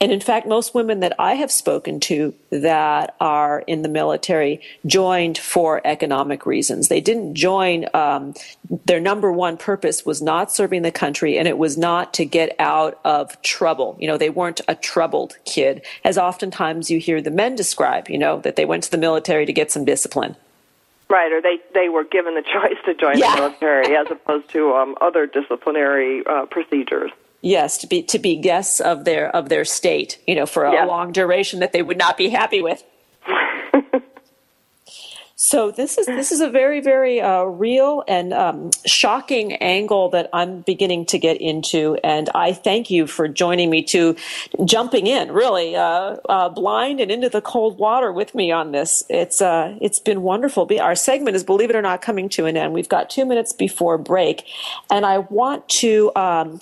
And 0.00 0.10
in 0.10 0.20
fact, 0.20 0.48
most 0.48 0.74
women 0.74 1.00
that 1.00 1.14
I 1.18 1.34
have 1.34 1.50
spoken 1.52 2.00
to 2.00 2.34
that 2.50 3.14
are 3.20 3.60
in 3.66 3.82
the 3.82 3.88
military 3.88 4.60
joined 4.84 5.38
for 5.38 5.80
economic 5.84 6.44
reasons. 6.44 6.88
They 6.88 7.00
didn't 7.00 7.34
join, 7.34 7.86
um, 7.94 8.34
their 8.86 8.98
number 9.00 9.30
one 9.30 9.56
purpose 9.56 10.04
was 10.04 10.20
not 10.20 10.50
serving 10.50 10.82
the 10.82 10.90
country 10.90 11.38
and 11.38 11.46
it 11.46 11.56
was 11.56 11.78
not 11.78 12.12
to 12.14 12.24
get 12.24 12.56
out 12.58 12.98
of 13.04 13.40
trouble. 13.42 13.96
You 14.00 14.08
know, 14.08 14.18
they 14.18 14.30
weren't 14.30 14.60
a 14.66 14.74
troubled 14.74 15.36
kid, 15.44 15.82
as 16.04 16.18
oftentimes 16.18 16.90
you 16.90 16.98
hear 16.98 17.22
the 17.22 17.30
men 17.30 17.54
describe, 17.54 18.08
you 18.08 18.18
know, 18.18 18.40
that 18.40 18.56
they 18.56 18.64
went 18.64 18.82
to 18.84 18.90
the 18.90 18.98
military 18.98 19.46
to 19.46 19.52
get 19.52 19.70
some 19.70 19.84
discipline. 19.84 20.34
Right, 21.10 21.32
or 21.32 21.42
they 21.42 21.58
they 21.74 21.88
were 21.88 22.04
given 22.04 22.34
the 22.36 22.42
choice 22.54 22.78
to 22.86 22.94
join 22.94 23.18
yeah. 23.18 23.34
the 23.34 23.42
military 23.42 23.96
as 23.96 24.06
opposed 24.10 24.48
to 24.50 24.72
um, 24.74 24.96
other 25.00 25.26
disciplinary 25.26 26.24
uh, 26.24 26.46
procedures. 26.46 27.10
Yes, 27.42 27.78
to 27.78 27.86
be 27.86 28.02
to 28.04 28.18
be 28.18 28.36
guests 28.36 28.80
of 28.80 29.04
their 29.04 29.34
of 29.34 29.48
their 29.48 29.64
state, 29.64 30.18
you 30.26 30.34
know, 30.34 30.46
for 30.46 30.64
a 30.64 30.72
yes. 30.72 30.88
long 30.88 31.10
duration 31.10 31.60
that 31.60 31.72
they 31.72 31.82
would 31.82 31.98
not 31.98 32.16
be 32.16 32.28
happy 32.28 32.62
with. 32.62 32.84
So 35.42 35.70
this 35.70 35.96
is 35.96 36.04
this 36.04 36.32
is 36.32 36.42
a 36.42 36.50
very 36.50 36.82
very 36.82 37.18
uh, 37.18 37.44
real 37.44 38.04
and 38.06 38.34
um, 38.34 38.72
shocking 38.84 39.54
angle 39.54 40.10
that 40.10 40.28
I'm 40.34 40.60
beginning 40.60 41.06
to 41.06 41.18
get 41.18 41.40
into, 41.40 41.96
and 42.04 42.28
I 42.34 42.52
thank 42.52 42.90
you 42.90 43.06
for 43.06 43.26
joining 43.26 43.70
me 43.70 43.82
to 43.84 44.16
jumping 44.66 45.06
in 45.06 45.32
really 45.32 45.74
uh, 45.74 46.18
uh, 46.28 46.50
blind 46.50 47.00
and 47.00 47.10
into 47.10 47.30
the 47.30 47.40
cold 47.40 47.78
water 47.78 48.12
with 48.12 48.34
me 48.34 48.52
on 48.52 48.72
this. 48.72 49.02
It's 49.08 49.40
uh, 49.40 49.78
it's 49.80 49.98
been 49.98 50.20
wonderful. 50.20 50.68
Our 50.78 50.94
segment 50.94 51.36
is 51.36 51.42
believe 51.42 51.70
it 51.70 51.76
or 51.76 51.80
not 51.80 52.02
coming 52.02 52.28
to 52.30 52.44
an 52.44 52.58
end. 52.58 52.74
We've 52.74 52.90
got 52.90 53.08
two 53.08 53.24
minutes 53.24 53.54
before 53.54 53.96
break, 53.96 54.44
and 54.90 55.06
I 55.06 55.18
want 55.20 55.66
to. 55.80 56.12
Um, 56.16 56.58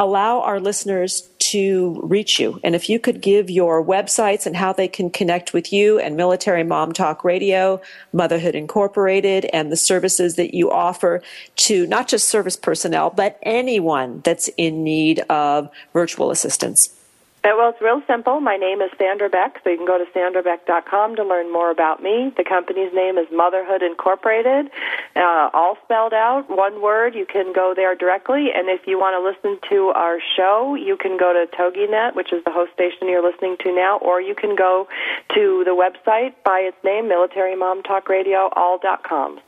allow 0.00 0.40
our 0.42 0.60
listeners 0.60 1.28
to 1.50 1.98
reach 2.02 2.38
you. 2.38 2.60
And 2.62 2.74
if 2.74 2.88
you 2.88 2.98
could 2.98 3.20
give 3.20 3.48
your 3.48 3.84
websites 3.84 4.46
and 4.46 4.56
how 4.56 4.72
they 4.72 4.88
can 4.88 5.10
connect 5.10 5.52
with 5.52 5.72
you 5.72 5.98
and 5.98 6.16
Military 6.16 6.64
Mom 6.64 6.92
Talk 6.92 7.24
Radio, 7.24 7.80
Motherhood 8.12 8.54
Incorporated, 8.54 9.46
and 9.46 9.72
the 9.72 9.76
services 9.76 10.36
that 10.36 10.54
you 10.54 10.70
offer 10.70 11.22
to 11.56 11.86
not 11.86 12.08
just 12.08 12.28
service 12.28 12.56
personnel, 12.56 13.10
but 13.10 13.38
anyone 13.42 14.20
that's 14.24 14.48
in 14.56 14.84
need 14.84 15.20
of 15.30 15.70
virtual 15.92 16.30
assistance. 16.30 16.97
Well, 17.44 17.70
it's 17.70 17.82
real 17.82 18.02
simple. 18.06 18.40
My 18.40 18.56
name 18.56 18.80
is 18.80 18.90
Sandra 18.98 19.28
Beck, 19.28 19.60
so 19.62 19.70
you 19.70 19.76
can 19.76 19.86
go 19.86 19.98
to 19.98 20.04
sandrabeck.com 20.12 21.16
to 21.16 21.24
learn 21.24 21.52
more 21.52 21.70
about 21.70 22.02
me. 22.02 22.32
The 22.36 22.44
company's 22.44 22.92
name 22.94 23.18
is 23.18 23.26
Motherhood 23.32 23.82
Incorporated, 23.82 24.70
uh, 25.16 25.50
all 25.52 25.76
spelled 25.84 26.14
out, 26.14 26.48
one 26.48 26.80
word. 26.80 27.14
You 27.14 27.26
can 27.26 27.52
go 27.52 27.74
there 27.74 27.94
directly, 27.94 28.52
and 28.54 28.68
if 28.68 28.86
you 28.86 28.98
want 28.98 29.14
to 29.20 29.20
listen 29.20 29.60
to 29.70 29.88
our 29.88 30.18
show, 30.36 30.76
you 30.76 30.96
can 30.96 31.16
go 31.16 31.32
to 31.32 31.46
TogiNet, 31.56 32.14
which 32.14 32.32
is 32.32 32.42
the 32.44 32.52
host 32.52 32.72
station 32.72 33.08
you're 33.08 33.28
listening 33.28 33.56
to 33.64 33.74
now, 33.74 33.98
or 33.98 34.20
you 34.20 34.34
can 34.34 34.54
go 34.54 34.88
to 35.34 35.62
the 35.64 35.72
website 35.72 36.34
by 36.44 36.60
its 36.60 36.76
name, 36.84 37.08
Military 37.08 37.56
Mom 37.56 37.82
Talk 37.82 38.08
Radio, 38.08 38.50
all.com. 38.54 39.40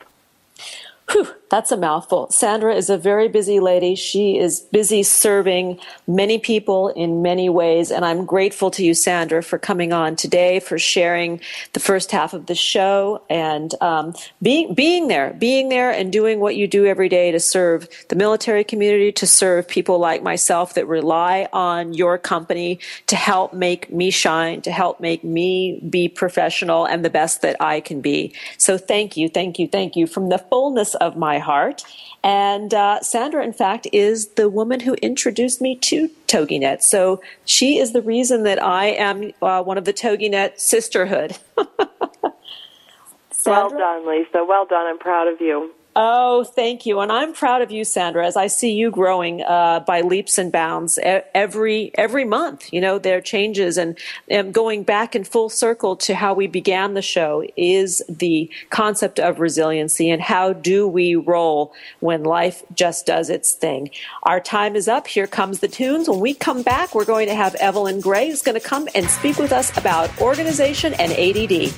Whew, 1.09 1.27
that's 1.49 1.73
a 1.73 1.77
mouthful. 1.77 2.29
Sandra 2.31 2.73
is 2.73 2.89
a 2.89 2.97
very 2.97 3.27
busy 3.27 3.59
lady. 3.59 3.95
She 3.95 4.37
is 4.37 4.61
busy 4.61 5.03
serving 5.03 5.79
many 6.07 6.39
people 6.39 6.87
in 6.87 7.21
many 7.21 7.49
ways. 7.49 7.91
And 7.91 8.05
I'm 8.05 8.25
grateful 8.25 8.71
to 8.71 8.85
you, 8.85 8.93
Sandra, 8.93 9.43
for 9.43 9.59
coming 9.59 9.91
on 9.91 10.15
today, 10.15 10.61
for 10.61 10.79
sharing 10.79 11.41
the 11.73 11.81
first 11.81 12.11
half 12.11 12.33
of 12.33 12.45
the 12.45 12.55
show 12.55 13.21
and 13.29 13.75
um, 13.81 14.13
being, 14.41 14.73
being 14.73 15.09
there, 15.09 15.35
being 15.37 15.67
there 15.67 15.91
and 15.91 16.13
doing 16.13 16.39
what 16.39 16.55
you 16.55 16.65
do 16.65 16.85
every 16.85 17.09
day 17.09 17.31
to 17.31 17.39
serve 17.41 17.89
the 18.07 18.15
military 18.15 18.63
community, 18.63 19.11
to 19.11 19.27
serve 19.27 19.67
people 19.67 19.99
like 19.99 20.23
myself 20.23 20.75
that 20.75 20.87
rely 20.87 21.49
on 21.51 21.93
your 21.93 22.17
company 22.17 22.79
to 23.07 23.17
help 23.17 23.53
make 23.53 23.91
me 23.91 24.11
shine, 24.11 24.61
to 24.61 24.71
help 24.71 25.01
make 25.01 25.25
me 25.25 25.81
be 25.89 26.07
professional 26.07 26.85
and 26.85 27.03
the 27.03 27.09
best 27.09 27.41
that 27.41 27.57
I 27.59 27.81
can 27.81 27.99
be. 27.99 28.33
So 28.57 28.77
thank 28.77 29.17
you, 29.17 29.27
thank 29.27 29.59
you, 29.59 29.67
thank 29.67 29.97
you 29.97 30.07
from 30.07 30.29
the 30.29 30.37
fullness 30.37 30.95
of 31.01 31.17
my 31.17 31.39
heart. 31.39 31.83
And 32.23 32.73
uh, 32.73 33.01
Sandra, 33.01 33.43
in 33.43 33.51
fact, 33.51 33.87
is 33.91 34.29
the 34.35 34.47
woman 34.47 34.79
who 34.79 34.93
introduced 35.01 35.59
me 35.59 35.75
to 35.77 36.09
TogiNet. 36.27 36.83
So 36.83 37.21
she 37.45 37.79
is 37.79 37.91
the 37.91 38.01
reason 38.01 38.43
that 38.43 38.63
I 38.63 38.85
am 38.85 39.31
uh, 39.41 39.63
one 39.63 39.77
of 39.77 39.85
the 39.85 39.93
TogiNet 39.93 40.59
sisterhood. 40.59 41.37
well 41.57 43.69
done, 43.69 44.07
Lisa. 44.07 44.45
Well 44.47 44.65
done. 44.65 44.85
I'm 44.85 44.99
proud 44.99 45.27
of 45.27 45.41
you. 45.41 45.73
Oh, 45.93 46.45
thank 46.45 46.85
you. 46.85 47.01
And 47.01 47.11
I'm 47.11 47.33
proud 47.33 47.61
of 47.61 47.69
you, 47.69 47.83
Sandra, 47.83 48.25
as 48.25 48.37
I 48.37 48.47
see 48.47 48.71
you 48.71 48.91
growing 48.91 49.41
uh, 49.41 49.81
by 49.81 50.01
leaps 50.01 50.37
and 50.37 50.49
bounds 50.49 50.97
every 51.03 51.91
every 51.95 52.23
month. 52.23 52.71
You 52.71 52.79
know, 52.79 52.97
there 52.97 53.17
are 53.17 53.21
changes 53.21 53.77
and, 53.77 53.97
and 54.29 54.53
going 54.53 54.83
back 54.83 55.17
in 55.17 55.25
full 55.25 55.49
circle 55.49 55.97
to 55.97 56.15
how 56.15 56.33
we 56.33 56.47
began 56.47 56.93
the 56.93 57.01
show 57.01 57.45
is 57.57 58.01
the 58.07 58.49
concept 58.69 59.19
of 59.19 59.41
resiliency 59.41 60.09
and 60.09 60.21
how 60.21 60.53
do 60.53 60.87
we 60.87 61.15
roll 61.15 61.73
when 61.99 62.23
life 62.23 62.63
just 62.73 63.05
does 63.05 63.29
its 63.29 63.53
thing. 63.53 63.89
Our 64.23 64.39
time 64.39 64.77
is 64.77 64.87
up. 64.87 65.07
Here 65.07 65.27
comes 65.27 65.59
the 65.59 65.67
tunes. 65.67 66.07
When 66.07 66.21
we 66.21 66.33
come 66.33 66.63
back, 66.63 66.95
we're 66.95 67.03
going 67.03 67.27
to 67.27 67.35
have 67.35 67.53
Evelyn 67.55 67.99
Gray 67.99 68.29
who's 68.29 68.41
going 68.41 68.59
to 68.59 68.65
come 68.65 68.87
and 68.95 69.09
speak 69.09 69.37
with 69.37 69.51
us 69.51 69.75
about 69.77 70.21
organization 70.21 70.93
and 70.93 71.11
ADD. 71.11 71.73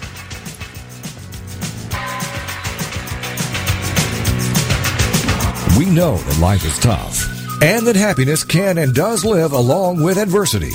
We 5.84 5.90
know 5.90 6.16
that 6.16 6.40
life 6.40 6.64
is 6.64 6.80
tough 6.80 7.28
and 7.62 7.86
that 7.88 7.98
happiness 7.98 8.46
can 8.46 8.78
and 8.78 8.96
does 8.96 9.26
live 9.26 9.52
along 9.52 10.02
with 10.02 10.18
adversity. 10.18 10.72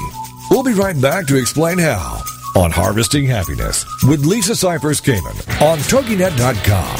We'll 0.50 0.62
be 0.62 0.74
right 0.74 1.00
back 1.00 1.26
to 1.28 1.36
explain 1.36 1.78
how 1.78 2.22
on 2.54 2.70
Harvesting 2.70 3.24
Happiness 3.24 3.86
with 4.06 4.26
Lisa 4.26 4.52
Cypers 4.52 5.00
Kamen 5.00 5.62
on 5.62 5.78
TogiNet.com. 5.78 6.98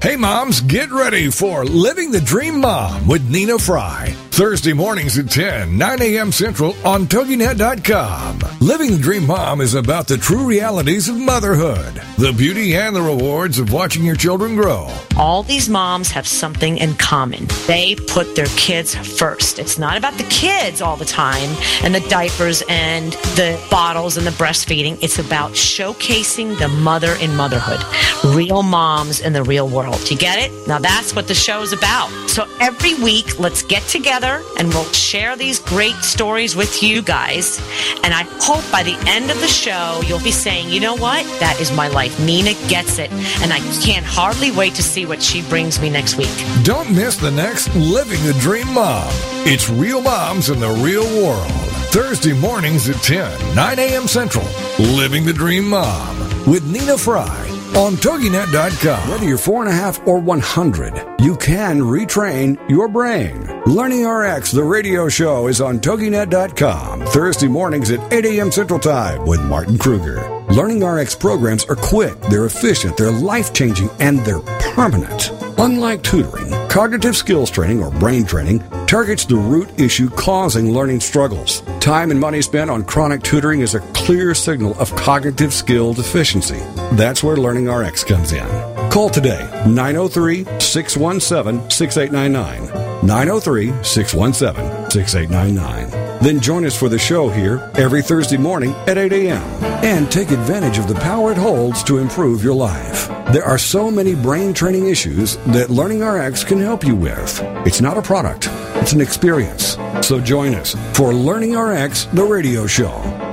Hey 0.00 0.16
moms, 0.16 0.62
get 0.62 0.90
ready 0.90 1.30
for 1.30 1.66
Living 1.66 2.10
the 2.10 2.22
Dream 2.22 2.62
Mom 2.62 3.06
with 3.06 3.28
Nina 3.28 3.58
Fry. 3.58 4.16
Thursday 4.34 4.72
mornings 4.72 5.16
at 5.16 5.30
10, 5.30 5.78
9 5.78 6.02
a.m. 6.02 6.32
Central 6.32 6.74
on 6.84 7.06
TogiNet.com. 7.06 8.40
Living 8.58 8.90
the 8.90 8.98
Dream 8.98 9.28
Mom 9.28 9.60
is 9.60 9.74
about 9.74 10.08
the 10.08 10.18
true 10.18 10.44
realities 10.44 11.08
of 11.08 11.16
motherhood, 11.16 12.02
the 12.18 12.34
beauty 12.36 12.74
and 12.74 12.96
the 12.96 13.00
rewards 13.00 13.60
of 13.60 13.72
watching 13.72 14.02
your 14.02 14.16
children 14.16 14.56
grow. 14.56 14.90
All 15.16 15.44
these 15.44 15.68
moms 15.68 16.10
have 16.10 16.26
something 16.26 16.78
in 16.78 16.94
common. 16.94 17.46
They 17.68 17.94
put 17.94 18.34
their 18.34 18.48
kids 18.56 18.96
first. 18.96 19.60
It's 19.60 19.78
not 19.78 19.96
about 19.96 20.14
the 20.14 20.24
kids 20.24 20.82
all 20.82 20.96
the 20.96 21.04
time 21.04 21.56
and 21.84 21.94
the 21.94 22.04
diapers 22.08 22.64
and 22.68 23.12
the 23.36 23.56
bottles 23.70 24.16
and 24.16 24.26
the 24.26 24.32
breastfeeding. 24.32 24.98
It's 25.00 25.20
about 25.20 25.52
showcasing 25.52 26.58
the 26.58 26.66
mother 26.66 27.14
in 27.20 27.36
motherhood 27.36 27.84
real 28.24 28.62
moms 28.62 29.20
in 29.20 29.32
the 29.32 29.42
real 29.42 29.68
world. 29.68 30.10
You 30.10 30.16
get 30.16 30.38
it? 30.38 30.66
Now 30.66 30.78
that's 30.78 31.14
what 31.14 31.28
the 31.28 31.34
show 31.34 31.62
is 31.62 31.72
about. 31.72 32.08
So 32.28 32.46
every 32.60 32.94
week, 32.94 33.38
let's 33.38 33.62
get 33.62 33.82
together 34.24 34.44
and 34.58 34.68
we'll 34.68 34.84
share 34.92 35.36
these 35.36 35.58
great 35.60 35.96
stories 35.96 36.56
with 36.56 36.82
you 36.82 37.02
guys. 37.02 37.58
And 38.02 38.14
I 38.14 38.24
hope 38.40 38.64
by 38.70 38.82
the 38.82 38.96
end 39.06 39.30
of 39.30 39.40
the 39.40 39.48
show, 39.48 40.00
you'll 40.06 40.22
be 40.22 40.30
saying, 40.30 40.70
you 40.70 40.80
know 40.80 40.96
what? 40.96 41.24
That 41.40 41.60
is 41.60 41.72
my 41.72 41.88
life. 41.88 42.18
Nina 42.20 42.54
gets 42.68 42.98
it. 42.98 43.10
And 43.42 43.52
I 43.52 43.58
can't 43.82 44.04
hardly 44.04 44.50
wait 44.50 44.74
to 44.74 44.82
see 44.82 45.06
what 45.06 45.22
she 45.22 45.42
brings 45.48 45.80
me 45.80 45.90
next 45.90 46.16
week. 46.16 46.34
Don't 46.62 46.90
miss 46.94 47.16
the 47.16 47.30
next 47.30 47.74
Living 47.74 48.22
the 48.24 48.36
Dream 48.40 48.72
Mom. 48.72 49.08
It's 49.46 49.68
Real 49.68 50.02
Moms 50.02 50.50
in 50.50 50.60
the 50.60 50.70
Real 50.70 51.04
World. 51.22 51.50
Thursday 51.92 52.32
mornings 52.32 52.88
at 52.88 52.96
10, 52.96 53.54
9 53.54 53.78
a.m. 53.78 54.08
Central. 54.08 54.46
Living 54.78 55.24
the 55.24 55.32
Dream 55.32 55.68
Mom 55.68 56.18
with 56.46 56.64
Nina 56.70 56.98
Fry 56.98 57.53
on 57.76 57.94
TogiNet.com. 57.96 59.10
Whether 59.10 59.24
you're 59.24 59.38
four 59.38 59.62
and 59.62 59.70
a 59.72 59.74
half 59.74 60.06
or 60.06 60.18
100, 60.18 61.20
you 61.20 61.36
can 61.36 61.80
retrain 61.80 62.58
your 62.70 62.88
brain. 62.88 63.62
Learning 63.66 64.06
RX, 64.06 64.52
the 64.52 64.62
radio 64.62 65.08
show, 65.08 65.48
is 65.48 65.60
on 65.60 65.80
TogiNet.com 65.80 67.06
Thursday 67.06 67.48
mornings 67.48 67.90
at 67.90 68.12
8 68.12 68.24
a.m. 68.26 68.52
Central 68.52 68.78
Time 68.78 69.26
with 69.26 69.42
Martin 69.42 69.78
Kruger. 69.78 70.30
Learning 70.50 70.84
RX 70.84 71.14
programs 71.16 71.64
are 71.64 71.76
quick, 71.76 72.20
they're 72.22 72.44
efficient, 72.46 72.96
they're 72.96 73.10
life 73.10 73.52
changing, 73.52 73.90
and 73.98 74.20
they're 74.20 74.40
permanent. 74.40 75.30
Unlike 75.58 76.02
tutoring, 76.02 76.52
cognitive 76.74 77.16
skills 77.16 77.52
training 77.52 77.80
or 77.80 77.88
brain 77.88 78.26
training 78.26 78.58
targets 78.86 79.24
the 79.24 79.36
root 79.36 79.68
issue 79.78 80.10
causing 80.10 80.72
learning 80.72 80.98
struggles. 80.98 81.60
Time 81.78 82.10
and 82.10 82.18
money 82.18 82.42
spent 82.42 82.68
on 82.68 82.82
chronic 82.82 83.22
tutoring 83.22 83.60
is 83.60 83.76
a 83.76 83.80
clear 83.92 84.34
signal 84.34 84.76
of 84.80 84.92
cognitive 84.96 85.54
skill 85.54 85.94
deficiency. 85.94 86.58
That's 86.96 87.22
where 87.22 87.36
Learning 87.36 87.68
RX 87.68 88.02
comes 88.02 88.32
in. 88.32 88.44
Call 88.90 89.08
today 89.08 89.48
903 89.68 90.46
617 90.58 91.70
6899. 91.70 93.06
903 93.06 93.84
617 93.84 94.90
6899. 94.90 96.18
Then 96.24 96.40
join 96.40 96.64
us 96.66 96.76
for 96.76 96.88
the 96.88 96.98
show 96.98 97.28
here 97.28 97.70
every 97.76 98.02
Thursday 98.02 98.36
morning 98.36 98.72
at 98.88 98.98
8 98.98 99.12
a.m. 99.12 99.42
and 99.84 100.10
take 100.10 100.32
advantage 100.32 100.78
of 100.78 100.88
the 100.88 100.96
power 100.96 101.30
it 101.30 101.38
holds 101.38 101.84
to 101.84 101.98
improve 101.98 102.42
your 102.42 102.54
life. 102.54 103.13
There 103.32 103.44
are 103.44 103.58
so 103.58 103.90
many 103.90 104.14
brain 104.14 104.52
training 104.52 104.88
issues 104.88 105.36
that 105.46 105.70
Learning 105.70 106.04
RX 106.04 106.44
can 106.44 106.60
help 106.60 106.84
you 106.84 106.94
with. 106.94 107.40
It's 107.66 107.80
not 107.80 107.96
a 107.96 108.02
product, 108.02 108.48
it's 108.76 108.92
an 108.92 109.00
experience. 109.00 109.76
So 110.02 110.20
join 110.20 110.54
us 110.54 110.76
for 110.92 111.12
Learning 111.14 111.56
RX, 111.56 112.04
the 112.06 112.24
radio 112.24 112.66
show 112.66 112.92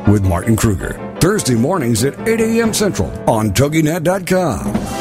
with 0.10 0.24
Martin 0.24 0.56
Kruger. 0.56 0.94
Thursday 1.20 1.56
mornings 1.56 2.04
at 2.04 2.18
8 2.28 2.40
a.m. 2.40 2.74
Central 2.74 3.12
on 3.30 3.52
TogiNet.com. 3.52 5.01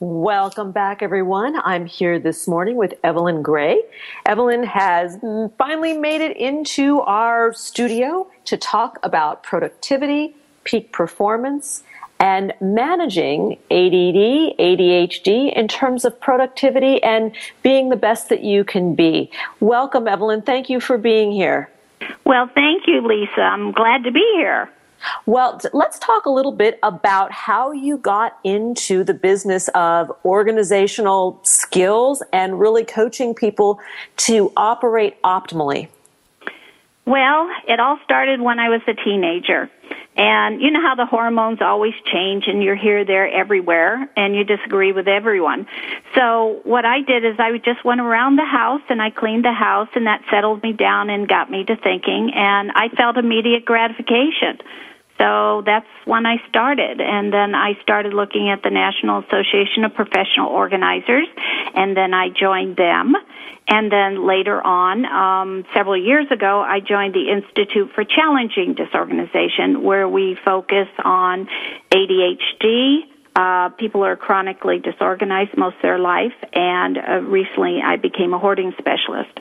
Welcome 0.00 0.70
back, 0.70 1.02
everyone. 1.02 1.60
I'm 1.64 1.84
here 1.84 2.20
this 2.20 2.46
morning 2.46 2.76
with 2.76 2.94
Evelyn 3.02 3.42
Gray. 3.42 3.82
Evelyn 4.26 4.62
has 4.62 5.18
finally 5.58 5.98
made 5.98 6.20
it 6.20 6.36
into 6.36 7.00
our 7.00 7.52
studio 7.52 8.30
to 8.44 8.56
talk 8.56 9.00
about 9.02 9.42
productivity, 9.42 10.36
peak 10.62 10.92
performance, 10.92 11.82
and 12.20 12.54
managing 12.60 13.54
ADD, 13.72 14.54
ADHD 14.60 15.52
in 15.56 15.66
terms 15.66 16.04
of 16.04 16.20
productivity 16.20 17.02
and 17.02 17.34
being 17.64 17.88
the 17.88 17.96
best 17.96 18.28
that 18.28 18.44
you 18.44 18.62
can 18.62 18.94
be. 18.94 19.32
Welcome, 19.58 20.06
Evelyn. 20.06 20.42
Thank 20.42 20.70
you 20.70 20.78
for 20.78 20.96
being 20.96 21.32
here. 21.32 21.70
Well, 22.24 22.48
thank 22.54 22.84
you, 22.86 23.04
Lisa. 23.04 23.40
I'm 23.40 23.72
glad 23.72 24.04
to 24.04 24.12
be 24.12 24.24
here. 24.36 24.70
Well, 25.26 25.60
let's 25.72 25.98
talk 25.98 26.26
a 26.26 26.30
little 26.30 26.52
bit 26.52 26.78
about 26.82 27.32
how 27.32 27.72
you 27.72 27.98
got 27.98 28.38
into 28.44 29.04
the 29.04 29.14
business 29.14 29.68
of 29.74 30.10
organizational 30.24 31.40
skills 31.42 32.22
and 32.32 32.58
really 32.58 32.84
coaching 32.84 33.34
people 33.34 33.80
to 34.18 34.52
operate 34.56 35.20
optimally. 35.22 35.88
Well, 37.06 37.48
it 37.66 37.80
all 37.80 37.98
started 38.04 38.40
when 38.40 38.58
I 38.58 38.68
was 38.68 38.82
a 38.86 38.92
teenager. 38.92 39.70
And 40.18 40.60
you 40.60 40.72
know 40.72 40.82
how 40.82 40.96
the 40.96 41.06
hormones 41.06 41.62
always 41.62 41.94
change 42.12 42.48
and 42.48 42.62
you're 42.62 42.76
here, 42.76 43.04
there, 43.04 43.30
everywhere, 43.30 44.10
and 44.16 44.34
you 44.34 44.42
disagree 44.42 44.90
with 44.90 45.06
everyone. 45.06 45.68
So 46.16 46.60
what 46.64 46.84
I 46.84 47.02
did 47.02 47.24
is 47.24 47.36
I 47.38 47.56
just 47.58 47.84
went 47.84 48.00
around 48.00 48.34
the 48.34 48.44
house 48.44 48.82
and 48.88 49.00
I 49.00 49.10
cleaned 49.10 49.44
the 49.44 49.52
house 49.52 49.88
and 49.94 50.08
that 50.08 50.22
settled 50.28 50.62
me 50.64 50.72
down 50.72 51.08
and 51.08 51.28
got 51.28 51.50
me 51.50 51.64
to 51.64 51.76
thinking 51.76 52.32
and 52.34 52.72
I 52.74 52.88
felt 52.88 53.16
immediate 53.16 53.64
gratification. 53.64 54.58
So 55.18 55.62
that's 55.66 55.86
when 56.04 56.26
I 56.26 56.36
started. 56.48 57.00
And 57.00 57.32
then 57.32 57.54
I 57.54 57.74
started 57.82 58.14
looking 58.14 58.50
at 58.50 58.62
the 58.62 58.70
National 58.70 59.18
Association 59.20 59.84
of 59.84 59.94
Professional 59.94 60.48
Organizers, 60.48 61.26
and 61.74 61.96
then 61.96 62.14
I 62.14 62.28
joined 62.28 62.76
them. 62.76 63.14
And 63.70 63.92
then 63.92 64.26
later 64.26 64.62
on, 64.64 65.04
um, 65.04 65.64
several 65.74 65.96
years 65.96 66.26
ago, 66.30 66.60
I 66.60 66.80
joined 66.80 67.14
the 67.14 67.30
Institute 67.30 67.90
for 67.94 68.04
Challenging 68.04 68.74
Disorganization, 68.74 69.82
where 69.82 70.08
we 70.08 70.38
focus 70.44 70.88
on 71.04 71.48
ADHD. 71.90 73.00
Uh, 73.36 73.68
people 73.70 74.04
are 74.04 74.16
chronically 74.16 74.78
disorganized 74.78 75.56
most 75.56 75.76
of 75.76 75.82
their 75.82 75.98
life, 75.98 76.32
and 76.52 76.96
uh, 76.96 77.20
recently 77.20 77.80
I 77.84 77.96
became 77.96 78.32
a 78.32 78.38
hoarding 78.38 78.72
specialist. 78.78 79.38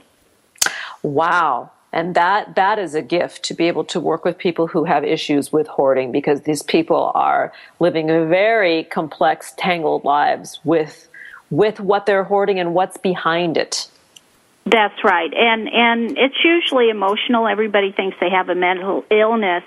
Wow 1.04 1.72
and 1.98 2.14
that 2.14 2.54
that 2.54 2.78
is 2.78 2.94
a 2.94 3.02
gift 3.02 3.42
to 3.42 3.56
be 3.56 3.68
able 3.68 3.84
to 3.84 4.00
work 4.00 4.24
with 4.24 4.38
people 4.38 4.68
who 4.68 4.84
have 4.84 5.04
issues 5.04 5.52
with 5.52 5.66
hoarding 5.66 6.12
because 6.12 6.42
these 6.42 6.62
people 6.62 7.12
are 7.16 7.52
living 7.80 8.06
very 8.30 8.84
complex 8.84 9.56
tangled 9.58 10.04
lives 10.06 10.60
with 10.64 11.10
with 11.50 11.80
what 11.80 12.06
they're 12.06 12.24
hoarding 12.24 12.60
and 12.60 12.76
what's 12.76 12.98
behind 12.98 13.58
it 13.58 13.90
that's 14.70 15.02
right, 15.02 15.34
and 15.34 15.70
and 15.70 16.18
it's 16.18 16.44
usually 16.44 16.90
emotional. 16.90 17.48
Everybody 17.48 17.94
thinks 17.94 18.18
they 18.20 18.30
have 18.30 18.50
a 18.50 18.56
mental 18.56 19.06
illness. 19.10 19.64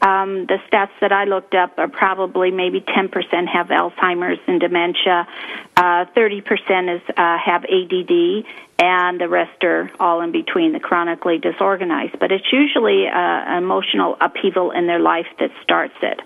Um, 0.00 0.46
the 0.46 0.58
stats 0.66 0.96
that 1.02 1.12
I 1.12 1.24
looked 1.24 1.54
up 1.54 1.76
are 1.76 1.88
probably 1.88 2.50
maybe 2.50 2.80
10% 2.80 3.12
have 3.48 3.66
Alzheimer's 3.66 4.38
and 4.46 4.58
dementia, 4.58 5.28
uh, 5.76 6.06
30% 6.16 6.96
is 6.96 7.02
uh, 7.18 7.36
have 7.36 7.64
ADD, 7.64 8.46
and 8.80 9.20
the 9.20 9.28
rest 9.28 9.62
are 9.62 9.90
all 10.00 10.22
in 10.22 10.32
between, 10.32 10.72
the 10.72 10.80
chronically 10.80 11.38
disorganized. 11.38 12.18
But 12.18 12.32
it's 12.32 12.50
usually 12.52 13.06
uh, 13.06 13.58
emotional 13.58 14.16
upheaval 14.20 14.70
in 14.70 14.86
their 14.86 14.98
life 14.98 15.26
that 15.38 15.50
starts 15.62 15.94
it. 16.02 16.20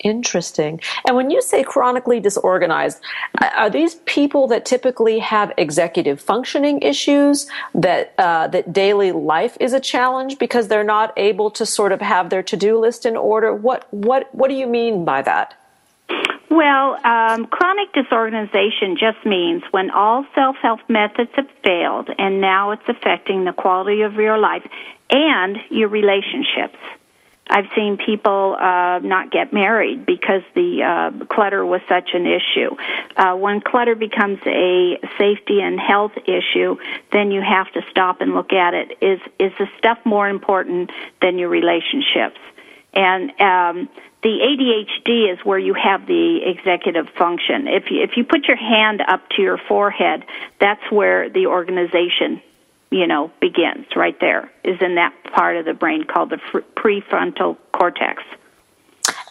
Interesting. 0.00 0.80
And 1.06 1.16
when 1.16 1.30
you 1.30 1.40
say 1.40 1.62
chronically 1.62 2.18
disorganized, 2.18 3.00
are 3.40 3.70
these 3.70 3.94
people 4.06 4.48
that 4.48 4.64
typically 4.64 5.20
have 5.20 5.52
executive 5.56 6.20
functioning 6.20 6.80
issues 6.82 7.46
that 7.74 8.12
uh, 8.18 8.48
that 8.48 8.72
daily 8.72 9.12
life 9.12 9.56
is 9.60 9.72
a 9.72 9.78
challenge 9.78 10.38
because 10.38 10.66
they're 10.66 10.82
not 10.82 11.12
able 11.16 11.52
to 11.52 11.64
sort 11.64 11.92
of 11.92 12.00
have 12.00 12.30
their 12.30 12.42
to 12.42 12.56
do 12.56 12.78
list 12.78 13.06
in 13.06 13.16
order? 13.16 13.54
What 13.54 13.86
what 13.92 14.34
what 14.34 14.48
do 14.48 14.54
you 14.54 14.66
mean 14.66 15.04
by 15.04 15.22
that? 15.22 15.54
Well, 16.50 16.98
um, 17.04 17.46
chronic 17.46 17.92
disorganization 17.94 18.98
just 18.98 19.24
means 19.24 19.62
when 19.70 19.90
all 19.90 20.26
self 20.34 20.56
help 20.60 20.80
methods 20.88 21.30
have 21.34 21.48
failed 21.64 22.10
and 22.18 22.40
now 22.40 22.72
it's 22.72 22.82
affecting 22.88 23.44
the 23.44 23.52
quality 23.52 24.02
of 24.02 24.14
your 24.14 24.36
life 24.36 24.66
and 25.10 25.56
your 25.70 25.88
relationships. 25.88 26.76
I've 27.48 27.66
seen 27.74 27.98
people 27.98 28.56
uh, 28.58 29.00
not 29.00 29.30
get 29.30 29.52
married 29.52 30.06
because 30.06 30.42
the 30.54 30.82
uh, 30.82 31.24
clutter 31.26 31.64
was 31.66 31.80
such 31.88 32.10
an 32.14 32.26
issue. 32.26 32.76
Uh, 33.16 33.34
when 33.34 33.60
clutter 33.60 33.94
becomes 33.94 34.38
a 34.46 34.98
safety 35.18 35.60
and 35.60 35.78
health 35.80 36.12
issue, 36.26 36.76
then 37.12 37.30
you 37.30 37.42
have 37.42 37.70
to 37.72 37.82
stop 37.90 38.20
and 38.20 38.34
look 38.34 38.52
at 38.52 38.74
it. 38.74 38.96
Is 39.00 39.20
is 39.38 39.52
the 39.58 39.68
stuff 39.78 39.98
more 40.04 40.28
important 40.28 40.90
than 41.20 41.38
your 41.38 41.48
relationships? 41.48 42.38
And 42.94 43.30
um, 43.40 43.88
the 44.22 44.28
ADHD 44.28 45.32
is 45.32 45.44
where 45.44 45.58
you 45.58 45.74
have 45.74 46.06
the 46.06 46.40
executive 46.44 47.08
function. 47.18 47.66
If 47.66 47.90
you, 47.90 48.02
if 48.02 48.16
you 48.16 48.24
put 48.24 48.46
your 48.46 48.56
hand 48.56 49.02
up 49.06 49.28
to 49.30 49.42
your 49.42 49.58
forehead, 49.58 50.24
that's 50.60 50.90
where 50.90 51.28
the 51.28 51.46
organization, 51.46 52.40
you 52.90 53.06
know, 53.06 53.32
begins. 53.40 53.86
Right 53.96 54.18
there 54.20 54.50
is 54.62 54.80
in 54.80 54.94
that 54.94 55.12
part 55.32 55.56
of 55.56 55.64
the 55.64 55.74
brain 55.74 56.04
called 56.04 56.30
the 56.30 56.38
prefrontal 56.76 57.56
cortex. 57.72 58.22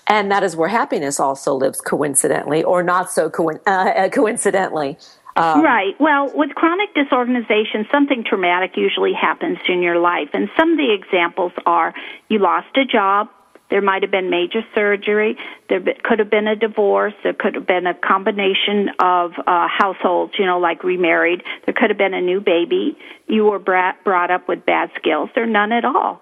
And 0.08 0.30
that 0.30 0.44
is 0.44 0.58
where 0.58 0.68
happiness 0.68 1.22
also 1.22 1.54
lives, 1.54 1.80
coincidentally, 1.80 2.64
or 2.64 2.84
not 2.84 3.10
so 3.10 3.30
co- 3.30 3.60
uh, 3.66 4.10
coincidentally. 4.10 4.98
Um, 5.38 5.64
right. 5.64 5.96
Well, 6.02 6.30
with 6.36 6.54
chronic 6.56 6.94
disorganization, 6.94 7.88
something 7.90 8.26
traumatic 8.26 8.76
usually 8.76 9.14
happens 9.14 9.60
in 9.70 9.82
your 9.82 10.00
life. 10.00 10.30
And 10.34 10.50
some 10.58 10.74
of 10.74 10.78
the 10.78 10.92
examples 10.92 11.54
are 11.66 11.94
you 12.28 12.40
lost 12.40 12.76
a 12.76 12.84
job, 12.84 13.30
there 13.72 13.82
might 13.82 14.04
have 14.04 14.12
been 14.12 14.30
major 14.30 14.62
surgery. 14.76 15.38
There 15.70 15.82
could 16.04 16.20
have 16.20 16.30
been 16.30 16.48
a 16.48 16.56
divorce. 16.56 17.14
There 17.24 17.34
could 17.34 17.56
have 17.56 17.66
been 17.66 17.88
a 17.88 17.96
combination 17.96 18.90
of 19.00 19.32
uh, 19.48 19.68
households, 19.68 20.34
you 20.38 20.46
know, 20.46 20.60
like 20.60 20.84
remarried. 20.84 21.42
There 21.66 21.74
could 21.74 21.90
have 21.90 21.98
been 21.98 22.14
a 22.14 22.22
new 22.22 22.42
baby. 22.42 22.98
You 23.28 23.46
were 23.46 23.60
brought 23.60 24.30
up 24.30 24.48
with 24.48 24.66
bad 24.66 24.92
skills, 24.96 25.30
or 25.36 25.46
none 25.46 25.72
at 25.72 25.86
all. 25.86 26.22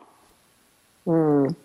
Mm. 1.05 1.55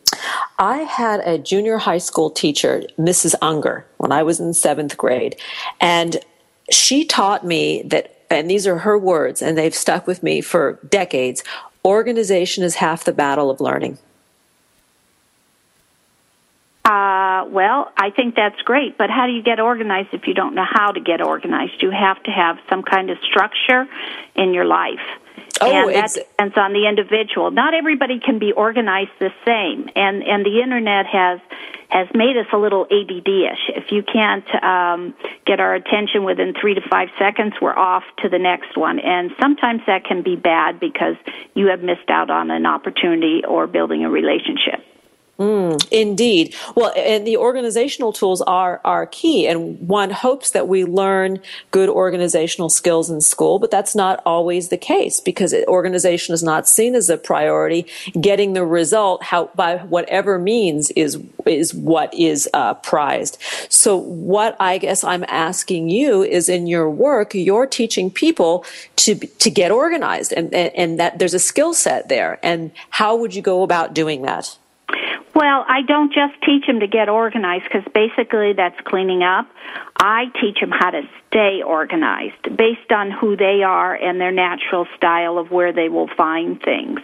I 0.58 0.78
had 0.78 1.20
a 1.20 1.38
junior 1.38 1.78
high 1.78 1.98
school 1.98 2.30
teacher, 2.30 2.82
Mrs. 2.98 3.34
Unger, 3.42 3.86
when 3.98 4.10
I 4.10 4.22
was 4.22 4.40
in 4.40 4.54
seventh 4.54 4.96
grade. 4.96 5.36
And 5.80 6.16
she 6.70 7.04
taught 7.04 7.44
me 7.44 7.82
that, 7.82 8.24
and 8.30 8.48
these 8.48 8.66
are 8.66 8.78
her 8.78 8.98
words, 8.98 9.42
and 9.42 9.58
they've 9.58 9.74
stuck 9.74 10.06
with 10.06 10.22
me 10.22 10.40
for 10.40 10.80
decades 10.88 11.44
organization 11.84 12.64
is 12.64 12.76
half 12.76 13.04
the 13.04 13.12
battle 13.12 13.50
of 13.50 13.60
learning. 13.60 13.98
Uh, 16.84 17.46
well, 17.48 17.90
I 17.96 18.10
think 18.10 18.34
that's 18.34 18.60
great, 18.62 18.98
but 18.98 19.08
how 19.08 19.26
do 19.26 19.32
you 19.32 19.42
get 19.42 19.58
organized 19.58 20.08
if 20.12 20.26
you 20.26 20.34
don't 20.34 20.54
know 20.54 20.66
how 20.70 20.92
to 20.92 21.00
get 21.00 21.22
organized? 21.22 21.80
You 21.80 21.90
have 21.90 22.22
to 22.24 22.30
have 22.30 22.58
some 22.68 22.82
kind 22.82 23.08
of 23.08 23.16
structure 23.24 23.86
in 24.34 24.52
your 24.52 24.66
life. 24.66 25.00
Oh, 25.60 25.70
and 25.70 25.94
that 25.94 26.12
depends 26.12 26.56
on 26.58 26.72
the 26.72 26.86
individual. 26.86 27.50
Not 27.50 27.74
everybody 27.74 28.20
can 28.20 28.38
be 28.38 28.52
organized 28.52 29.12
the 29.18 29.30
same, 29.46 29.88
and 29.96 30.22
and 30.22 30.44
the 30.44 30.60
internet 30.60 31.06
has 31.06 31.40
has 31.88 32.08
made 32.12 32.36
us 32.36 32.46
a 32.52 32.56
little 32.58 32.84
ADD-ish. 32.90 33.70
If 33.76 33.92
you 33.92 34.02
can't 34.02 34.44
um, 34.62 35.14
get 35.46 35.60
our 35.60 35.74
attention 35.74 36.24
within 36.24 36.54
three 36.60 36.74
to 36.74 36.80
five 36.90 37.08
seconds, 37.18 37.54
we're 37.62 37.76
off 37.76 38.02
to 38.22 38.28
the 38.28 38.38
next 38.38 38.76
one, 38.76 38.98
and 38.98 39.30
sometimes 39.40 39.80
that 39.86 40.04
can 40.04 40.22
be 40.22 40.36
bad 40.36 40.80
because 40.80 41.16
you 41.54 41.68
have 41.68 41.82
missed 41.82 42.10
out 42.10 42.30
on 42.30 42.50
an 42.50 42.66
opportunity 42.66 43.42
or 43.46 43.66
building 43.66 44.04
a 44.04 44.10
relationship. 44.10 44.84
Mm, 45.38 45.84
indeed. 45.90 46.54
Well, 46.76 46.92
and 46.96 47.26
the 47.26 47.38
organizational 47.38 48.12
tools 48.12 48.40
are, 48.42 48.80
are 48.84 49.06
key. 49.06 49.48
And 49.48 49.80
one 49.80 50.10
hopes 50.10 50.52
that 50.52 50.68
we 50.68 50.84
learn 50.84 51.40
good 51.72 51.88
organizational 51.88 52.70
skills 52.70 53.10
in 53.10 53.20
school, 53.20 53.58
but 53.58 53.72
that's 53.72 53.96
not 53.96 54.22
always 54.24 54.68
the 54.68 54.76
case 54.76 55.18
because 55.18 55.52
organization 55.66 56.34
is 56.34 56.44
not 56.44 56.68
seen 56.68 56.94
as 56.94 57.10
a 57.10 57.16
priority. 57.16 57.84
Getting 58.20 58.52
the 58.52 58.64
result 58.64 59.24
how, 59.24 59.50
by 59.56 59.78
whatever 59.78 60.38
means 60.38 60.92
is, 60.92 61.20
is 61.46 61.74
what 61.74 62.14
is 62.14 62.48
uh, 62.54 62.74
prized. 62.74 63.36
So 63.68 63.96
what 63.96 64.56
I 64.60 64.78
guess 64.78 65.02
I'm 65.02 65.24
asking 65.26 65.88
you 65.88 66.22
is 66.22 66.48
in 66.48 66.68
your 66.68 66.88
work, 66.88 67.34
you're 67.34 67.66
teaching 67.66 68.08
people 68.08 68.64
to, 68.96 69.16
to 69.16 69.50
get 69.50 69.72
organized 69.72 70.32
and, 70.32 70.54
and, 70.54 70.72
and 70.76 71.00
that 71.00 71.18
there's 71.18 71.34
a 71.34 71.40
skill 71.40 71.74
set 71.74 72.08
there. 72.08 72.38
And 72.44 72.70
how 72.90 73.16
would 73.16 73.34
you 73.34 73.42
go 73.42 73.64
about 73.64 73.94
doing 73.94 74.22
that? 74.22 74.56
Well, 75.34 75.64
I 75.66 75.82
don't 75.82 76.12
just 76.12 76.40
teach 76.46 76.66
them 76.66 76.78
to 76.78 76.86
get 76.86 77.08
organized 77.08 77.64
because 77.64 77.82
basically 77.92 78.52
that's 78.52 78.80
cleaning 78.84 79.24
up. 79.24 79.48
I 79.96 80.26
teach 80.40 80.60
them 80.60 80.70
how 80.70 80.90
to 80.90 81.02
stay 81.26 81.60
organized 81.60 82.56
based 82.56 82.92
on 82.92 83.10
who 83.10 83.36
they 83.36 83.64
are 83.64 83.94
and 83.96 84.20
their 84.20 84.30
natural 84.30 84.86
style 84.96 85.38
of 85.38 85.50
where 85.50 85.72
they 85.72 85.88
will 85.88 86.08
find 86.16 86.62
things. 86.62 87.00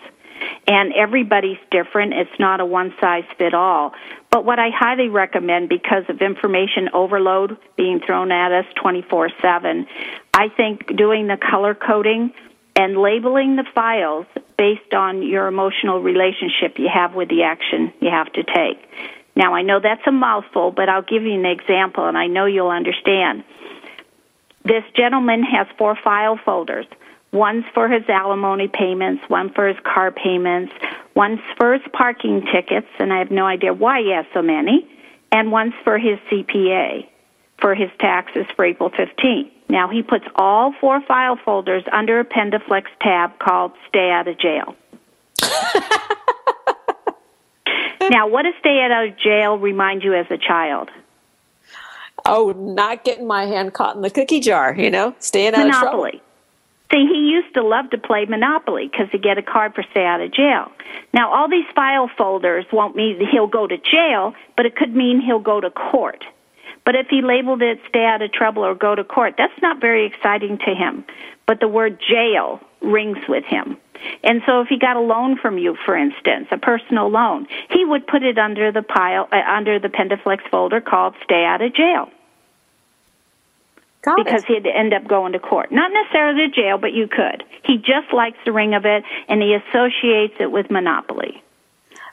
And 0.66 0.92
everybody's 0.94 1.58
different. 1.70 2.14
It's 2.14 2.38
not 2.38 2.60
a 2.60 2.66
one 2.66 2.94
size 3.00 3.24
fit 3.36 3.52
all. 3.52 3.92
But 4.30 4.44
what 4.44 4.60
I 4.60 4.70
highly 4.70 5.08
recommend 5.08 5.68
because 5.68 6.04
of 6.08 6.22
information 6.22 6.88
overload 6.94 7.58
being 7.76 8.00
thrown 8.00 8.30
at 8.30 8.52
us 8.52 8.64
24 8.80 9.30
7, 9.42 9.86
I 10.32 10.48
think 10.56 10.96
doing 10.96 11.26
the 11.26 11.36
color 11.36 11.74
coding 11.74 12.32
and 12.76 12.96
labeling 12.96 13.56
the 13.56 13.64
files 13.74 14.26
based 14.56 14.94
on 14.94 15.22
your 15.22 15.46
emotional 15.46 16.00
relationship 16.00 16.78
you 16.78 16.88
have 16.92 17.14
with 17.14 17.28
the 17.28 17.42
action 17.42 17.92
you 18.00 18.10
have 18.10 18.32
to 18.32 18.42
take. 18.42 18.78
Now, 19.36 19.54
I 19.54 19.62
know 19.62 19.80
that's 19.80 20.06
a 20.06 20.12
mouthful, 20.12 20.70
but 20.70 20.88
I'll 20.88 21.02
give 21.02 21.22
you 21.22 21.32
an 21.32 21.46
example 21.46 22.06
and 22.06 22.18
I 22.18 22.26
know 22.26 22.46
you'll 22.46 22.68
understand. 22.68 23.44
This 24.64 24.84
gentleman 24.94 25.42
has 25.42 25.66
four 25.78 25.96
file 25.96 26.38
folders. 26.44 26.86
One's 27.32 27.64
for 27.72 27.88
his 27.88 28.02
alimony 28.08 28.68
payments, 28.68 29.22
one 29.28 29.52
for 29.52 29.68
his 29.68 29.78
car 29.84 30.10
payments, 30.10 30.72
one's 31.14 31.40
for 31.56 31.74
his 31.74 31.82
parking 31.92 32.44
tickets, 32.52 32.88
and 32.98 33.12
I 33.12 33.18
have 33.18 33.30
no 33.30 33.46
idea 33.46 33.72
why 33.72 34.00
he 34.02 34.12
has 34.12 34.26
so 34.34 34.42
many, 34.42 34.86
and 35.30 35.52
one's 35.52 35.74
for 35.84 35.96
his 35.96 36.18
CPA, 36.30 37.06
for 37.60 37.74
his 37.74 37.90
taxes 38.00 38.46
for 38.56 38.64
April 38.64 38.90
15th. 38.90 39.50
Now 39.70 39.88
he 39.88 40.02
puts 40.02 40.24
all 40.34 40.74
four 40.80 41.00
file 41.00 41.38
folders 41.44 41.84
under 41.92 42.18
a 42.18 42.24
Pendaflex 42.24 42.86
tab 43.00 43.38
called 43.38 43.72
Stay 43.88 44.10
Out 44.10 44.26
of 44.26 44.36
Jail. 44.36 44.74
now, 48.10 48.26
what 48.26 48.42
does 48.42 48.54
Stay 48.58 48.80
Out 48.80 49.06
of 49.06 49.16
Jail 49.16 49.58
remind 49.58 50.02
you 50.02 50.14
as 50.14 50.26
a 50.28 50.36
child? 50.36 50.90
Oh, 52.26 52.50
not 52.50 53.04
getting 53.04 53.28
my 53.28 53.44
hand 53.46 53.72
caught 53.72 53.94
in 53.94 54.02
the 54.02 54.10
cookie 54.10 54.40
jar, 54.40 54.74
you 54.74 54.90
know, 54.90 55.14
staying 55.20 55.54
out 55.54 55.66
Monopoly. 55.66 56.08
of 56.08 56.12
trouble. 56.14 56.26
See, 56.92 57.06
he 57.06 57.30
used 57.30 57.54
to 57.54 57.62
love 57.62 57.90
to 57.90 57.98
play 57.98 58.24
Monopoly 58.24 58.88
because 58.90 59.06
he'd 59.12 59.22
get 59.22 59.38
a 59.38 59.42
card 59.42 59.74
for 59.74 59.84
stay 59.92 60.04
out 60.04 60.20
of 60.20 60.32
jail. 60.32 60.72
Now, 61.14 61.32
all 61.32 61.48
these 61.48 61.64
file 61.76 62.10
folders 62.18 62.66
won't 62.72 62.96
mean 62.96 63.24
he'll 63.30 63.46
go 63.46 63.68
to 63.68 63.76
jail, 63.78 64.34
but 64.56 64.66
it 64.66 64.74
could 64.74 64.96
mean 64.96 65.20
he'll 65.20 65.38
go 65.38 65.60
to 65.60 65.70
court. 65.70 66.24
But 66.90 66.98
if 66.98 67.06
he 67.08 67.22
labeled 67.22 67.62
it 67.62 67.78
stay 67.88 68.04
out 68.04 68.20
of 68.20 68.32
trouble 68.32 68.64
or 68.64 68.74
go 68.74 68.96
to 68.96 69.04
court, 69.04 69.34
that's 69.38 69.62
not 69.62 69.80
very 69.80 70.06
exciting 70.06 70.58
to 70.66 70.74
him. 70.74 71.04
But 71.46 71.60
the 71.60 71.68
word 71.68 72.00
jail 72.00 72.58
rings 72.82 73.18
with 73.28 73.44
him. 73.44 73.76
And 74.24 74.42
so 74.44 74.62
if 74.62 74.66
he 74.66 74.76
got 74.76 74.96
a 74.96 75.00
loan 75.00 75.38
from 75.38 75.56
you, 75.56 75.76
for 75.86 75.94
instance, 75.96 76.48
a 76.50 76.58
personal 76.58 77.08
loan, 77.08 77.46
he 77.70 77.84
would 77.84 78.08
put 78.08 78.24
it 78.24 78.38
under 78.38 78.72
the 78.72 78.82
pile, 78.82 79.28
uh, 79.30 79.36
under 79.36 79.78
the 79.78 79.86
Pendaflex 79.86 80.40
folder 80.50 80.80
called 80.80 81.14
stay 81.22 81.44
out 81.44 81.62
of 81.62 81.72
jail. 81.72 82.08
Got 84.02 84.24
because 84.24 84.42
it. 84.42 84.64
he'd 84.64 84.66
end 84.66 84.92
up 84.92 85.06
going 85.06 85.30
to 85.34 85.38
court. 85.38 85.70
Not 85.70 85.92
necessarily 85.92 86.48
to 86.48 86.52
jail, 86.52 86.76
but 86.76 86.92
you 86.92 87.06
could. 87.06 87.44
He 87.62 87.76
just 87.76 88.12
likes 88.12 88.38
the 88.44 88.50
ring 88.50 88.74
of 88.74 88.84
it 88.84 89.04
and 89.28 89.40
he 89.40 89.54
associates 89.54 90.34
it 90.40 90.50
with 90.50 90.72
monopoly. 90.72 91.40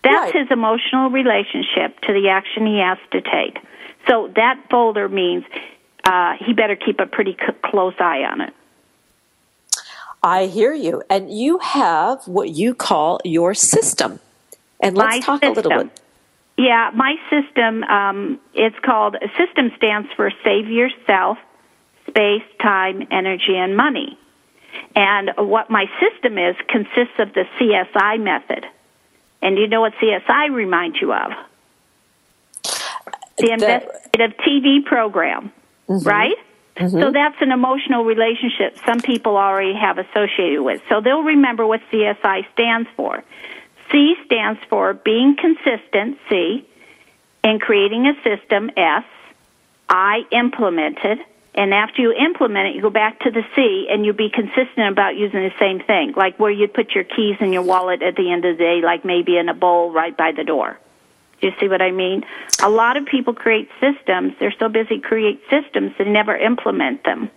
That's 0.03 0.35
right. 0.35 0.43
his 0.43 0.51
emotional 0.51 1.09
relationship 1.09 1.99
to 2.01 2.13
the 2.13 2.29
action 2.29 2.67
he 2.67 2.77
has 2.77 2.99
to 3.09 3.21
take. 3.21 3.57
So 4.07 4.31
that 4.35 4.59
folder 4.69 5.09
means 5.09 5.43
uh, 6.03 6.33
he 6.39 6.53
better 6.53 6.75
keep 6.75 6.99
a 6.99 7.05
pretty 7.05 7.33
c- 7.33 7.53
close 7.63 7.95
eye 7.99 8.23
on 8.23 8.41
it. 8.41 8.53
I 10.23 10.47
hear 10.47 10.73
you. 10.73 11.03
And 11.09 11.31
you 11.31 11.59
have 11.59 12.27
what 12.27 12.49
you 12.49 12.73
call 12.73 13.19
your 13.23 13.53
system. 13.53 14.19
And 14.79 14.97
let's 14.97 15.17
my 15.17 15.19
talk 15.19 15.43
system. 15.43 15.51
a 15.51 15.55
little 15.55 15.83
bit. 15.83 16.01
Yeah, 16.57 16.89
my 16.95 17.15
system, 17.29 17.83
um, 17.83 18.39
it's 18.53 18.77
called, 18.79 19.15
system 19.37 19.71
stands 19.77 20.09
for 20.15 20.31
Save 20.43 20.67
Yourself, 20.69 21.37
Space, 22.07 22.43
Time, 22.59 23.07
Energy, 23.11 23.55
and 23.55 23.77
Money. 23.77 24.17
And 24.95 25.31
what 25.37 25.69
my 25.69 25.85
system 25.99 26.37
is 26.37 26.55
consists 26.67 27.19
of 27.19 27.33
the 27.33 27.45
CSI 27.59 28.19
method. 28.19 28.65
And 29.41 29.57
you 29.57 29.67
know 29.67 29.81
what 29.81 29.93
CSI 30.01 30.53
reminds 30.53 30.99
you 30.99 31.13
of? 31.13 31.31
The 33.37 33.51
investigative 33.51 34.37
TV 34.37 34.83
program, 34.83 35.51
mm-hmm. 35.87 36.07
right? 36.07 36.35
Mm-hmm. 36.75 36.99
So 36.99 37.11
that's 37.11 37.37
an 37.41 37.51
emotional 37.51 38.03
relationship 38.05 38.77
some 38.85 38.99
people 38.99 39.35
already 39.35 39.73
have 39.73 39.97
associated 39.97 40.61
with. 40.61 40.81
So 40.89 41.01
they'll 41.01 41.23
remember 41.23 41.65
what 41.65 41.81
CSI 41.91 42.45
stands 42.53 42.87
for. 42.95 43.23
C 43.91 44.15
stands 44.25 44.59
for 44.69 44.93
being 44.93 45.35
consistent, 45.35 46.17
C, 46.29 46.67
in 47.43 47.59
creating 47.59 48.05
a 48.05 48.13
system, 48.23 48.69
S. 48.75 49.05
I 49.89 50.23
implemented, 50.31 51.19
and 51.55 51.73
after 51.73 52.01
you 52.01 52.11
implement 52.13 52.67
it, 52.67 52.75
you 52.75 52.81
go 52.81 52.89
back 52.89 53.19
to 53.21 53.31
the 53.31 53.41
C 53.55 53.87
and 53.89 54.05
you 54.05 54.13
be 54.13 54.29
consistent 54.29 54.91
about 54.91 55.15
using 55.15 55.39
the 55.39 55.53
same 55.59 55.79
thing, 55.79 56.13
like 56.15 56.37
where 56.39 56.51
you 56.51 56.67
put 56.67 56.91
your 56.91 57.03
keys 57.03 57.37
in 57.39 57.51
your 57.51 57.63
wallet 57.63 58.03
at 58.03 58.15
the 58.15 58.31
end 58.31 58.45
of 58.45 58.57
the 58.57 58.63
day, 58.63 58.81
like 58.83 59.03
maybe 59.03 59.37
in 59.37 59.49
a 59.49 59.53
bowl 59.53 59.91
right 59.91 60.15
by 60.15 60.31
the 60.31 60.43
door. 60.43 60.77
Do 61.39 61.47
you 61.47 61.53
see 61.59 61.67
what 61.67 61.81
I 61.81 61.91
mean? 61.91 62.23
A 62.63 62.69
lot 62.69 62.97
of 62.97 63.05
people 63.05 63.33
create 63.33 63.69
systems. 63.79 64.33
They're 64.39 64.53
so 64.57 64.69
busy 64.69 64.99
create 64.99 65.41
systems 65.49 65.93
they 65.97 66.05
never 66.05 66.35
implement 66.35 67.03
them. 67.03 67.29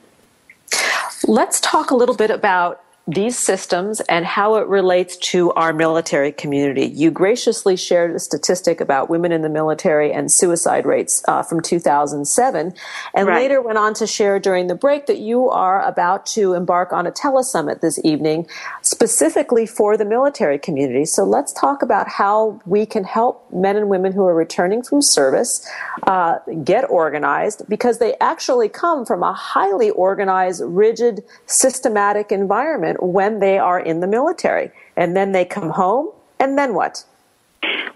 Let's 1.25 1.61
talk 1.61 1.91
a 1.91 1.97
little 1.97 2.17
bit 2.17 2.31
about 2.31 2.83
these 3.11 3.39
systems 3.39 4.01
and 4.03 4.25
how 4.25 4.57
it 4.57 4.67
relates 4.69 5.17
to 5.17 5.53
our 5.53 5.73
military 5.73 6.33
community. 6.33 6.87
You 6.87 7.11
graciously 7.11 7.77
shared 7.77 8.15
a 8.15 8.19
statistic 8.19 8.81
about 8.81 9.11
women 9.11 9.33
in 9.33 9.43
the 9.43 9.49
military 9.49 10.13
and 10.13 10.31
suicide 10.31 10.87
rates 10.87 11.23
uh, 11.27 11.43
from 11.43 11.61
2007, 11.61 12.73
and 13.15 13.27
right. 13.27 13.35
later 13.35 13.61
went 13.61 13.79
on 13.79 13.95
to 13.95 14.07
share 14.07 14.39
during 14.39 14.69
the 14.69 14.75
break 14.75 15.07
that 15.07 15.19
you 15.19 15.49
are 15.49 15.83
about 15.83 16.27
to 16.27 16.55
embark 16.55 16.93
on 16.93 17.07
a 17.07 17.11
telesummit 17.11 17.81
this 17.81 17.99
evening 18.05 18.47
specifically 18.83 19.67
for 19.67 19.97
the 19.97 20.05
military 20.05 20.59
community. 20.59 21.05
So 21.05 21.25
let's 21.25 21.53
talk 21.53 21.83
about 21.83 22.09
how 22.09 22.61
we 22.67 22.87
can 22.87 23.05
help 23.05 23.51
men 23.53 23.77
and 23.77 23.89
women 23.89 24.13
who 24.13 24.25
are 24.25 24.35
returning 24.35 24.83
from 24.83 25.03
service 25.03 25.67
uh, 26.07 26.39
get 26.63 26.89
organized 26.89 27.63
because 27.69 27.99
they 27.99 28.15
actually 28.21 28.69
come 28.69 29.05
from 29.05 29.23
a 29.23 29.33
highly 29.33 29.91
organized, 29.91 30.63
rigid, 30.65 31.25
systematic 31.47 32.31
environment 32.31 32.99
when 33.01 33.41
they 33.41 33.59
are 33.59 33.81
in 33.81 34.01
the 34.01 34.07
military. 34.07 34.71
And 34.97 35.17
then 35.17 35.33
they 35.33 35.45
come 35.45 35.71
home, 35.71 36.09
and 36.39 36.59
then 36.59 36.75
what? 36.75 37.05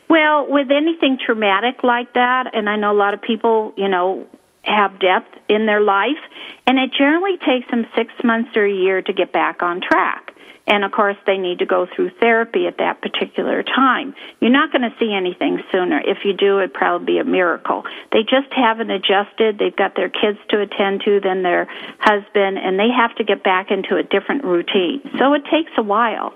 Well, 0.09 0.47
with 0.49 0.71
anything 0.71 1.19
traumatic 1.25 1.83
like 1.83 2.13
that, 2.15 2.55
and 2.55 2.69
I 2.69 2.77
know 2.77 2.93
a 2.93 2.97
lot 2.97 3.15
of 3.15 3.23
people, 3.23 3.73
you 3.77 3.89
know, 3.89 4.27
have 4.63 4.99
death 4.99 5.25
in 5.49 5.67
their 5.67 5.81
life, 5.81 6.21
and 6.67 6.79
it 6.79 6.91
generally 6.97 7.37
takes 7.39 7.71
them 7.71 7.87
six 7.97 8.13
months 8.23 8.57
or 8.57 8.65
a 8.65 8.73
year 8.73 9.03
to 9.03 9.13
get 9.13 9.33
back 9.33 9.63
on 9.63 9.81
track. 9.81 10.34
And 10.67 10.83
of 10.83 10.93
course, 10.93 11.17
they 11.27 11.37
need 11.37 11.59
to 11.59 11.67
go 11.67 11.87
through 11.95 12.11
therapy 12.21 12.67
at 12.67 12.79
that 12.79 13.03
particular 13.03 13.63
time. 13.63 14.15
You're 14.41 14.51
not 14.51 14.73
going 14.73 14.83
to 14.83 14.95
see 14.99 15.13
anything 15.13 15.63
sooner. 15.71 16.01
If 16.01 16.25
you 16.25 16.33
do, 16.33 16.59
it'd 16.59 16.73
probably 16.73 17.15
be 17.15 17.19
a 17.19 17.25
miracle. 17.25 17.85
They 18.13 18.23
just 18.23 18.51
haven't 18.51 18.91
adjusted. 18.91 19.59
They've 19.59 19.77
got 19.77 19.95
their 19.95 20.09
kids 20.09 20.39
to 20.51 20.63
attend 20.63 21.03
to, 21.05 21.21
then 21.21 21.43
their 21.43 21.67
husband, 21.99 22.59
and 22.59 22.79
they 22.79 22.89
have 22.89 23.15
to 23.17 23.25
get 23.25 23.43
back 23.43 23.71
into 23.71 23.97
a 23.97 24.03
different 24.03 24.45
routine. 24.45 25.03
So 25.19 25.35
it 25.35 25.43
takes 25.51 25.73
a 25.77 25.83
while. 25.83 26.33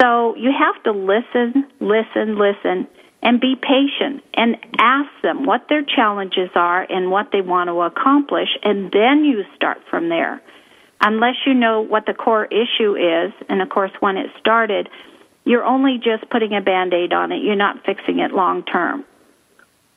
So 0.00 0.36
you 0.36 0.52
have 0.52 0.82
to 0.84 0.92
listen, 0.92 1.66
listen, 1.80 2.36
listen, 2.36 2.88
and 3.22 3.40
be 3.40 3.54
patient 3.54 4.22
and 4.34 4.56
ask 4.78 5.08
them 5.22 5.46
what 5.46 5.68
their 5.68 5.82
challenges 5.82 6.50
are 6.54 6.82
and 6.90 7.10
what 7.10 7.28
they 7.32 7.40
want 7.40 7.68
to 7.68 7.80
accomplish, 7.82 8.48
and 8.64 8.90
then 8.90 9.24
you 9.24 9.44
start 9.54 9.78
from 9.88 10.08
there 10.08 10.42
unless 11.02 11.34
you 11.46 11.54
know 11.54 11.80
what 11.80 12.06
the 12.06 12.14
core 12.14 12.46
issue 12.46 12.96
is, 12.96 13.32
and 13.48 13.60
of 13.60 13.68
course, 13.68 13.90
when 14.00 14.16
it 14.16 14.30
started, 14.38 14.88
you're 15.44 15.64
only 15.64 15.98
just 15.98 16.28
putting 16.30 16.54
a 16.54 16.60
band 16.60 16.94
aid 16.94 17.12
on 17.12 17.32
it. 17.32 17.42
You're 17.42 17.56
not 17.56 17.84
fixing 17.84 18.20
it 18.20 18.32
long 18.32 18.62
term. 18.62 19.04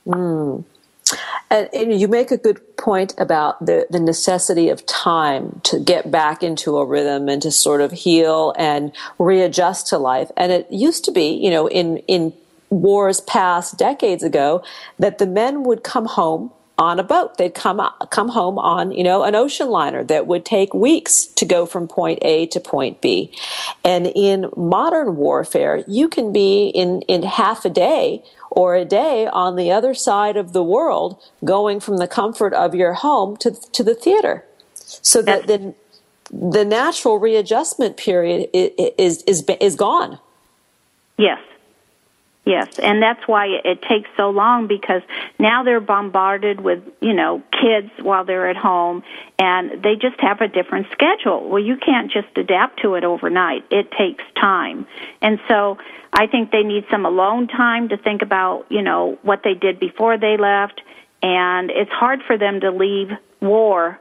Mm. 0.08 0.66
And, 1.52 1.70
and, 1.72 2.00
you 2.00 2.08
make 2.08 2.32
a 2.32 2.38
good 2.38 2.78
point 2.78 3.14
about 3.20 3.64
the, 3.64 3.86
the 3.92 4.00
necessity 4.00 4.70
of 4.70 4.84
time 4.88 5.62
to 5.66 5.80
get 5.80 6.10
back 6.10 6.42
into 6.42 6.78
a 6.78 6.86
rhythm 6.86 7.30
and 7.30 7.40
to 7.44 7.52
sort 7.52 7.82
of 7.82 7.92
heal 7.92 8.54
and 8.58 8.92
readjust 9.20 9.88
to 9.88 10.00
life. 10.00 10.32
And 10.36 10.52
it 10.52 10.72
used 10.72 11.06
to 11.06 11.12
be, 11.12 11.34
you 11.34 11.52
know, 11.52 11.68
in, 11.68 11.98
in 12.08 12.34
wars 12.72 13.22
past 13.22 13.78
decades 13.78 14.24
ago, 14.24 14.64
that 14.98 15.20
the 15.20 15.28
men 15.28 15.64
would 15.64 15.84
come 15.84 16.06
home 16.06 16.52
on 16.78 17.00
a 17.00 17.04
boat. 17.04 17.38
They'd 17.38 17.54
come 17.54 17.82
come 18.10 18.30
home 18.30 18.58
on, 18.60 18.92
you 18.92 19.04
know, 19.04 19.24
an 19.24 19.36
ocean 19.36 19.70
liner 19.70 20.04
that 20.04 20.28
would 20.28 20.46
take 20.46 20.74
weeks 20.74 21.26
to 21.26 21.46
go 21.46 21.66
from 21.66 21.88
point 21.88 22.20
A 22.22 22.48
to 22.48 22.60
point 22.60 23.02
B. 23.02 23.32
And 23.84 24.08
in 24.08 24.50
modern 24.56 25.16
warfare, 25.16 25.84
you 25.88 26.10
can 26.10 26.34
be 26.34 26.68
in 26.68 27.02
in 27.04 27.24
half 27.24 27.66
a 27.66 27.70
day 27.70 28.24
or 28.50 28.76
a 28.76 28.86
day 28.86 29.28
on 29.28 29.56
the 29.56 29.72
other 29.72 29.94
side 29.94 30.38
of 30.38 30.54
the 30.54 30.64
world 30.64 31.22
going 31.44 31.80
from 31.80 31.98
the 31.98 32.08
comfort 32.08 32.54
of 32.54 32.76
your 32.76 32.94
home 32.94 33.38
to 33.38 33.52
to 33.72 33.84
the 33.84 33.96
theater. 33.96 34.46
So 34.74 35.22
that 35.22 35.48
the 35.48 35.74
the 36.32 36.66
natural 36.66 37.20
readjustment 37.20 37.98
period 37.98 38.50
is 38.54 38.72
is 38.98 39.24
is, 39.24 39.44
is 39.62 39.76
gone. 39.76 40.20
Yes. 41.18 41.40
Yes, 42.46 42.78
and 42.78 43.02
that's 43.02 43.28
why 43.28 43.48
it 43.48 43.82
takes 43.82 44.08
so 44.16 44.30
long 44.30 44.68
because 44.68 45.02
now 45.40 45.64
they're 45.64 45.80
bombarded 45.80 46.62
with, 46.62 46.84
you 47.02 47.14
know, 47.14 47.42
kids 47.52 47.90
while 48.00 48.24
they're 48.24 48.48
at 48.48 48.56
home 48.56 49.04
and 49.40 49.82
they 49.84 49.96
just 49.96 50.20
have 50.20 50.42
a 50.42 50.48
different 50.48 50.86
schedule. 50.92 51.50
Well, 51.50 51.62
you 51.62 51.76
can't 51.76 52.12
just 52.12 52.28
adapt 52.38 52.84
to 52.84 52.94
it 52.94 53.04
overnight. 53.04 53.66
It 53.72 53.92
takes 53.98 54.24
time. 54.40 54.86
And 55.22 55.40
so 55.48 55.80
I 56.14 56.28
think 56.28 56.52
they 56.52 56.62
need 56.62 56.86
some 56.92 57.04
alone 57.04 57.48
time 57.48 57.90
to 57.90 57.98
think 57.98 58.22
about, 58.22 58.68
you 58.70 58.84
know, 58.84 59.18
what 59.24 59.42
they 59.44 59.56
did 59.56 59.80
before 59.80 60.20
they 60.20 60.38
left 60.38 60.82
and 61.24 61.72
it's 61.72 61.92
hard 61.92 62.22
for 62.28 62.38
them 62.38 62.60
to 62.60 62.70
leave 62.70 63.10
war 63.42 64.00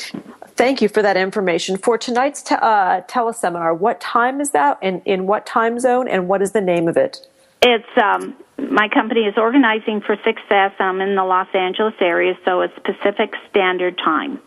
Thank 0.56 0.80
you 0.80 0.88
for 0.88 1.02
that 1.02 1.16
information. 1.16 1.76
For 1.76 1.98
tonight's 1.98 2.42
te- 2.42 2.54
uh, 2.54 3.02
teleseminar, 3.02 3.76
what 3.76 4.00
time 4.00 4.40
is 4.40 4.50
that 4.50 4.78
and 4.80 5.02
in 5.04 5.26
what 5.26 5.46
time 5.46 5.80
zone 5.80 6.06
and 6.06 6.28
what 6.28 6.42
is 6.42 6.52
the 6.52 6.60
name 6.60 6.86
of 6.86 6.96
it? 6.96 7.18
It's 7.60 7.84
um, 8.00 8.36
my 8.58 8.88
company 8.88 9.22
is 9.22 9.36
organizing 9.36 10.00
for 10.00 10.16
success. 10.16 10.72
I'm 10.78 11.00
in 11.00 11.16
the 11.16 11.24
Los 11.24 11.48
Angeles 11.54 11.94
area, 12.00 12.38
so 12.44 12.60
it's 12.60 12.74
Pacific 12.84 13.34
Standard 13.50 13.98
Time. 13.98 14.38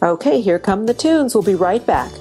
Okay, 0.00 0.40
here 0.40 0.58
come 0.60 0.86
the 0.86 0.94
tunes. 0.94 1.34
We'll 1.34 1.42
be 1.42 1.56
right 1.56 1.84
back. 1.84 2.12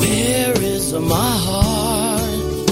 Where 0.00 0.52
is 0.60 0.92
my 0.92 1.36
heart? 1.44 2.68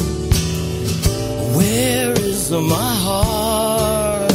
Where 1.56 2.12
is 2.12 2.50
my 2.50 2.94
heart? 3.04 4.32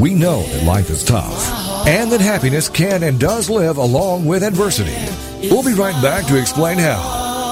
We 0.00 0.14
know 0.14 0.42
that 0.42 0.64
life 0.64 0.88
is 0.88 1.04
tough 1.04 1.86
and 1.86 2.10
that 2.10 2.20
happiness 2.20 2.68
can 2.70 3.02
and 3.02 3.20
does 3.20 3.50
live 3.50 3.76
along 3.76 4.24
with 4.24 4.42
adversity. 4.42 4.96
We'll 5.50 5.62
be 5.62 5.74
right 5.74 6.00
back 6.02 6.26
to 6.26 6.40
explain 6.40 6.78
how 6.78 7.00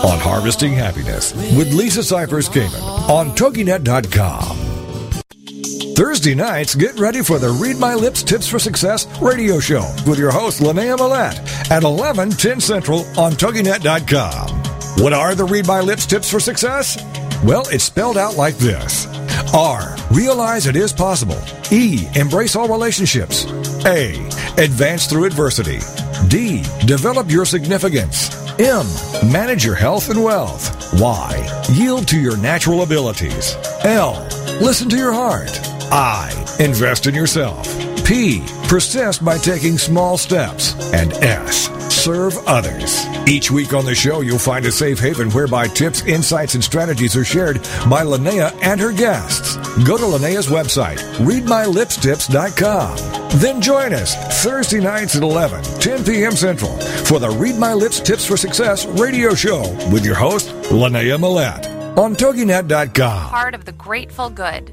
on 0.06 0.18
Harvesting 0.18 0.72
Happiness 0.72 1.34
with 1.56 1.72
Lisa 1.72 2.00
Cypers 2.00 2.48
Kamen 2.50 3.08
on 3.08 3.30
TogiNet.com. 3.30 4.73
Thursday 5.94 6.34
nights, 6.34 6.74
get 6.74 6.98
ready 6.98 7.22
for 7.22 7.38
the 7.38 7.50
Read 7.50 7.76
My 7.78 7.94
Lips 7.94 8.24
Tips 8.24 8.48
for 8.48 8.58
Success 8.58 9.06
radio 9.20 9.60
show 9.60 9.88
with 10.08 10.18
your 10.18 10.32
host, 10.32 10.60
Linnea 10.60 10.96
Millette, 10.96 11.70
at 11.70 11.84
11, 11.84 12.30
10 12.30 12.60
Central 12.60 13.00
on 13.16 13.30
TogiNet.com. 13.32 14.48
What 15.02 15.12
are 15.12 15.36
the 15.36 15.44
Read 15.44 15.68
My 15.68 15.80
Lips 15.80 16.04
Tips 16.04 16.28
for 16.28 16.40
Success? 16.40 17.00
Well, 17.44 17.62
it's 17.70 17.84
spelled 17.84 18.18
out 18.18 18.36
like 18.36 18.56
this 18.56 19.06
R. 19.54 19.96
Realize 20.10 20.66
it 20.66 20.74
is 20.74 20.92
possible. 20.92 21.40
E. 21.70 22.08
Embrace 22.16 22.56
all 22.56 22.66
relationships. 22.66 23.46
A. 23.86 24.16
Advance 24.60 25.06
through 25.06 25.26
adversity. 25.26 25.78
D. 26.26 26.64
Develop 26.86 27.30
your 27.30 27.44
significance. 27.44 28.34
M. 28.58 28.86
Manage 29.30 29.64
your 29.64 29.76
health 29.76 30.10
and 30.10 30.24
wealth. 30.24 31.00
Y. 31.00 31.62
Yield 31.70 32.08
to 32.08 32.18
your 32.18 32.36
natural 32.36 32.82
abilities. 32.82 33.56
L. 33.84 34.26
Listen 34.60 34.88
to 34.88 34.96
your 34.96 35.12
heart. 35.12 35.73
I. 35.90 36.30
Invest 36.60 37.06
in 37.06 37.14
yourself. 37.14 37.66
P. 38.04 38.44
Persist 38.68 39.24
by 39.24 39.38
taking 39.38 39.78
small 39.78 40.18
steps. 40.18 40.74
And 40.92 41.12
S. 41.14 41.68
Serve 41.94 42.36
others. 42.46 43.06
Each 43.26 43.50
week 43.50 43.72
on 43.72 43.84
the 43.84 43.94
show, 43.94 44.20
you'll 44.20 44.38
find 44.38 44.66
a 44.66 44.72
safe 44.72 44.98
haven 44.98 45.30
whereby 45.30 45.68
tips, 45.68 46.04
insights, 46.04 46.54
and 46.54 46.62
strategies 46.62 47.16
are 47.16 47.24
shared 47.24 47.62
by 47.88 48.02
Linnea 48.02 48.52
and 48.62 48.80
her 48.80 48.92
guests. 48.92 49.56
Go 49.84 49.96
to 49.96 50.04
Linnea's 50.04 50.48
website, 50.48 50.98
readmylipstips.com. 51.18 53.38
Then 53.40 53.60
join 53.60 53.94
us 53.94 54.14
Thursday 54.42 54.80
nights 54.80 55.16
at 55.16 55.22
11, 55.22 55.64
10 55.80 56.04
p.m. 56.04 56.32
Central 56.32 56.76
for 57.06 57.18
the 57.18 57.30
Read 57.30 57.56
My 57.56 57.72
Lips 57.72 58.00
Tips 58.00 58.26
for 58.26 58.36
Success 58.36 58.86
radio 58.86 59.34
show 59.34 59.62
with 59.90 60.04
your 60.04 60.16
host, 60.16 60.48
Linnea 60.70 61.18
Millette 61.18 61.74
on 61.96 62.14
TogiNet.com. 62.14 63.30
Part 63.30 63.54
of 63.54 63.64
the 63.64 63.72
Grateful 63.72 64.30
Good. 64.30 64.72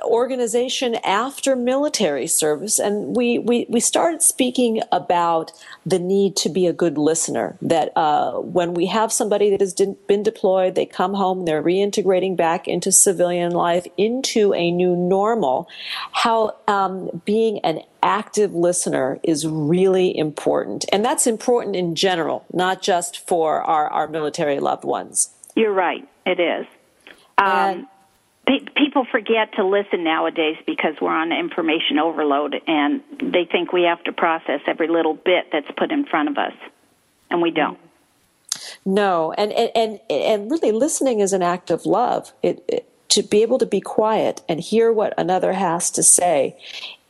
organization 0.03 0.95
after 1.03 1.55
military 1.55 2.27
service, 2.27 2.79
and 2.79 3.15
we, 3.15 3.37
we, 3.37 3.65
we 3.69 3.79
started 3.79 4.21
speaking 4.21 4.81
about 4.91 5.51
the 5.85 5.99
need 5.99 6.35
to 6.37 6.49
be 6.49 6.65
a 6.67 6.73
good 6.73 6.97
listener. 6.97 7.57
That 7.61 7.95
uh, 7.95 8.39
when 8.39 8.73
we 8.73 8.87
have 8.87 9.11
somebody 9.11 9.51
that 9.51 9.61
has 9.61 9.73
been 9.73 10.23
deployed, 10.23 10.75
they 10.75 10.85
come 10.85 11.13
home, 11.13 11.45
they're 11.45 11.63
reintegrating 11.63 12.35
back 12.35 12.67
into 12.67 12.91
civilian 12.91 13.51
life, 13.51 13.85
into 13.97 14.53
a 14.53 14.71
new 14.71 14.95
normal, 14.95 15.69
how 16.11 16.55
um, 16.67 17.21
being 17.25 17.59
an 17.59 17.81
active 18.01 18.53
listener 18.53 19.19
is 19.23 19.47
really 19.47 20.17
important. 20.17 20.85
And 20.91 21.05
that's 21.05 21.27
important 21.27 21.75
in 21.75 21.95
general, 21.95 22.45
not 22.51 22.81
just 22.81 23.27
for 23.27 23.61
our, 23.61 23.87
our 23.87 24.07
military 24.07 24.59
loved 24.59 24.83
ones. 24.83 25.29
You're 25.55 25.73
right, 25.73 26.07
it 26.25 26.39
is. 26.39 26.65
Um, 27.37 27.87
people 28.45 29.05
forget 29.09 29.53
to 29.53 29.65
listen 29.65 30.03
nowadays 30.03 30.57
because 30.65 30.95
we're 31.01 31.15
on 31.15 31.31
information 31.31 31.99
overload 31.99 32.61
and 32.67 33.01
they 33.19 33.45
think 33.45 33.71
we 33.71 33.83
have 33.83 34.03
to 34.03 34.11
process 34.11 34.59
every 34.67 34.87
little 34.87 35.13
bit 35.13 35.47
that's 35.51 35.69
put 35.77 35.91
in 35.91 36.05
front 36.05 36.29
of 36.29 36.37
us 36.37 36.53
and 37.29 37.41
we 37.41 37.51
don't. 37.51 37.79
No 38.85 39.33
and 39.33 39.51
and 39.53 39.71
and, 39.75 39.99
and 40.09 40.51
really 40.51 40.71
listening 40.71 41.19
is 41.19 41.33
an 41.33 41.41
act 41.41 41.71
of 41.71 41.85
love. 41.85 42.33
It, 42.43 42.63
it 42.67 42.89
to 43.09 43.23
be 43.23 43.41
able 43.41 43.59
to 43.59 43.65
be 43.65 43.81
quiet 43.81 44.41
and 44.49 44.59
hear 44.59 44.91
what 44.91 45.13
another 45.17 45.53
has 45.53 45.91
to 45.91 46.03
say 46.03 46.57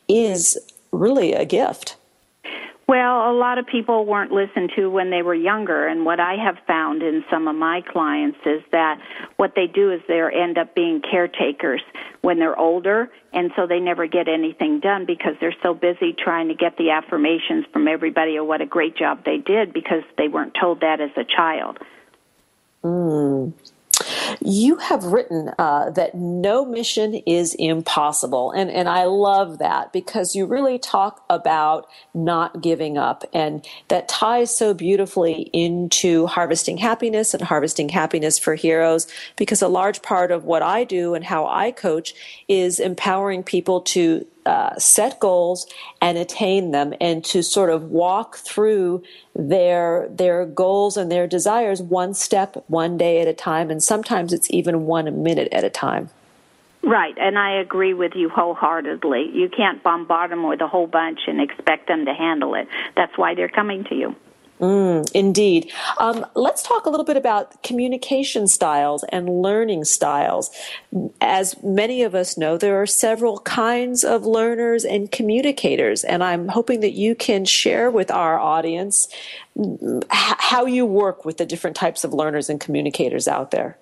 is 0.08 0.58
really 0.92 1.34
a 1.34 1.46
gift 1.46 1.96
well, 2.88 3.32
a 3.32 3.36
lot 3.36 3.58
of 3.58 3.66
people 3.66 4.06
weren't 4.06 4.32
listened 4.32 4.72
to 4.76 4.90
when 4.90 5.10
they 5.10 5.22
were 5.22 5.34
younger, 5.34 5.88
and 5.88 6.06
what 6.06 6.20
I 6.20 6.36
have 6.36 6.58
found 6.68 7.02
in 7.02 7.24
some 7.32 7.48
of 7.48 7.56
my 7.56 7.82
clients 7.82 8.40
is 8.46 8.62
that 8.72 9.00
what 9.38 9.54
they 9.56 9.68
do 9.68 9.92
is 9.92 10.02
they 10.08 10.22
end 10.22 10.58
up 10.58 10.76
being 10.76 11.02
caretakers 11.02 11.82
when 12.22 12.40
they're 12.40 12.60
older, 12.60 13.10
and 13.32 13.52
so 13.56 13.68
they 13.68 13.80
never 13.80 14.06
get 14.06 14.28
anything 14.28 14.82
done 14.82 15.06
because 15.06 15.34
they're 15.40 15.56
so 15.64 15.74
busy 15.74 16.14
trying 16.14 16.50
to 16.50 16.56
get 16.56 16.76
the 16.78 16.90
affirmations 16.90 17.66
from 17.72 17.88
everybody 17.88 18.38
or 18.38 18.44
what 18.44 18.60
a 18.60 18.66
great 18.66 18.98
job 18.98 19.24
they 19.26 19.38
did 19.38 19.72
because 19.72 20.04
they 20.18 20.28
weren't 20.28 20.54
told 20.60 20.82
that 20.82 21.00
as 21.00 21.12
a 21.16 21.24
child. 21.24 21.78
Mm. 22.84 23.54
You 24.42 24.78
have 24.78 25.06
written 25.06 25.52
uh, 25.58 25.90
that 25.92 26.16
no 26.16 26.66
mission 26.66 27.16
is 27.26 27.56
impossible. 27.56 28.52
And, 28.52 28.70
and 28.70 28.90
I 28.90 29.06
love 29.06 29.60
that 29.60 29.94
because 29.94 30.36
you 30.36 30.46
really 30.46 30.80
talk 30.80 31.24
about 31.30 31.88
not 32.14 32.62
giving 32.62 32.98
up. 32.98 33.24
And 33.34 33.66
that 33.88 34.08
ties 34.08 34.56
so 34.56 34.74
beautifully 34.74 35.50
into 35.54 36.28
harvesting 36.28 36.78
happiness 36.78 37.34
and 37.34 37.44
harvesting 37.44 37.90
happiness 37.90 38.40
for 38.40 38.56
heroes 38.56 39.08
because 39.36 39.62
a 39.62 39.68
large 39.68 40.02
part 40.02 40.32
of 40.32 40.44
what 40.46 40.62
I 40.62 40.84
do 40.84 41.14
and 41.14 41.24
how 41.24 41.48
I 41.48 41.72
coach 41.72 42.14
is 42.48 42.80
empowering 42.80 43.44
people 43.44 43.82
to 43.82 44.26
uh, 44.46 44.78
set 44.78 45.20
goals 45.20 45.68
and 46.02 46.18
attain 46.18 46.72
them 46.72 46.94
and 47.00 47.24
to 47.26 47.42
sort 47.42 47.70
of 47.70 47.92
walk 47.92 48.38
through 48.38 49.04
their 49.36 50.08
their 50.10 50.46
goals 50.46 50.98
and 50.98 51.12
their 51.12 51.28
desires 51.28 51.82
one 51.82 52.14
step 52.14 52.64
one 52.68 52.98
day 52.98 53.22
at 53.22 53.28
a 53.28 53.34
time 53.34 53.70
and 53.70 53.82
sometimes 53.84 54.34
it's 54.34 54.50
even 54.52 54.86
one 54.86 55.24
minute 55.24 55.48
at 55.52 55.64
a 55.64 55.70
time. 55.70 56.10
Right 56.84 57.18
and 57.18 57.40
i 57.40 57.60
agree 57.60 57.94
with 57.94 58.14
you 58.16 58.30
wholeheartedly. 58.30 59.32
You 59.34 59.50
can't 59.50 59.82
bombard 59.82 60.32
them 60.32 60.48
with 60.48 60.62
a 60.62 60.68
whole 60.68 60.88
bunch 60.88 61.22
and 61.28 61.40
expect 61.40 61.88
them 61.88 62.06
to 62.06 62.14
handle 62.14 62.56
it. 62.56 62.68
That's 62.96 63.18
why 63.18 63.36
they're 63.36 63.50
coming 63.50 63.86
to 63.86 63.96
you 63.96 64.16
Mm, 64.64 65.12
indeed. 65.14 65.74
Um, 65.98 66.26
let's 66.36 66.64
talk 66.64 66.86
a 66.86 66.90
little 66.90 67.04
bit 67.04 67.18
about 67.18 67.62
communication 67.64 68.48
styles 68.48 69.04
and 69.10 69.42
learning 69.42 69.84
styles. 69.84 70.52
As 71.20 71.62
many 71.62 72.02
of 72.02 72.16
us 72.16 72.38
know, 72.38 72.58
there 72.58 72.82
are 72.82 72.86
several 72.86 73.40
kinds 73.40 74.06
of 74.06 74.26
learners 74.26 74.86
and 74.86 75.12
communicators, 75.12 76.06
and 76.06 76.24
I'm 76.24 76.48
hoping 76.48 76.80
that 76.80 76.94
you 76.94 77.14
can 77.14 77.44
share 77.44 77.92
with 77.92 78.10
our 78.10 78.40
audience 78.40 79.10
how 80.10 80.66
you 80.66 80.86
work 80.86 81.26
with 81.26 81.40
the 81.40 81.46
different 81.46 81.76
types 81.76 82.06
of 82.06 82.14
learners 82.14 82.50
and 82.50 82.58
communicators 82.58 83.28
out 83.28 83.52
there. 83.52 83.78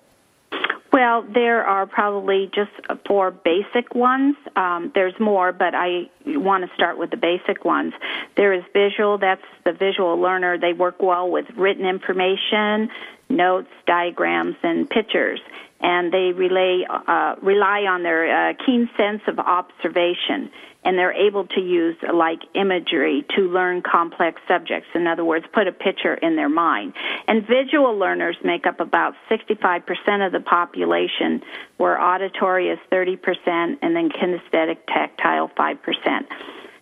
Well, 0.92 1.22
there 1.22 1.64
are 1.64 1.86
probably 1.86 2.50
just 2.54 2.70
four 3.06 3.30
basic 3.30 3.94
ones. 3.94 4.36
Um, 4.56 4.92
there's 4.94 5.18
more, 5.18 5.50
but 5.50 5.74
I 5.74 6.10
want 6.26 6.68
to 6.68 6.74
start 6.74 6.98
with 6.98 7.10
the 7.10 7.16
basic 7.16 7.64
ones. 7.64 7.94
There 8.36 8.52
is 8.52 8.62
visual, 8.74 9.16
that's 9.16 9.40
the 9.64 9.72
visual 9.72 10.20
learner. 10.20 10.58
They 10.58 10.74
work 10.74 11.00
well 11.00 11.30
with 11.30 11.46
written 11.56 11.86
information, 11.86 12.90
notes, 13.30 13.70
diagrams, 13.86 14.56
and 14.62 14.88
pictures. 14.88 15.40
And 15.80 16.12
they 16.12 16.32
relay, 16.32 16.84
uh, 16.88 17.36
rely 17.40 17.80
on 17.88 18.02
their 18.02 18.50
uh, 18.50 18.54
keen 18.64 18.90
sense 18.96 19.22
of 19.26 19.38
observation 19.38 20.50
and 20.84 20.98
they're 20.98 21.12
able 21.12 21.46
to 21.46 21.60
use 21.60 21.96
like 22.12 22.40
imagery 22.54 23.24
to 23.36 23.42
learn 23.42 23.82
complex 23.82 24.40
subjects. 24.48 24.88
In 24.94 25.06
other 25.06 25.24
words, 25.24 25.46
put 25.52 25.68
a 25.68 25.72
picture 25.72 26.14
in 26.14 26.36
their 26.36 26.48
mind. 26.48 26.94
And 27.28 27.46
visual 27.46 27.96
learners 27.96 28.36
make 28.42 28.66
up 28.66 28.80
about 28.80 29.14
65% 29.30 30.26
of 30.26 30.32
the 30.32 30.40
population, 30.40 31.42
where 31.76 32.00
auditory 32.00 32.68
is 32.68 32.78
30%, 32.90 33.78
and 33.80 33.94
then 33.94 34.10
kinesthetic, 34.10 34.78
tactile, 34.88 35.50
5%. 35.50 36.26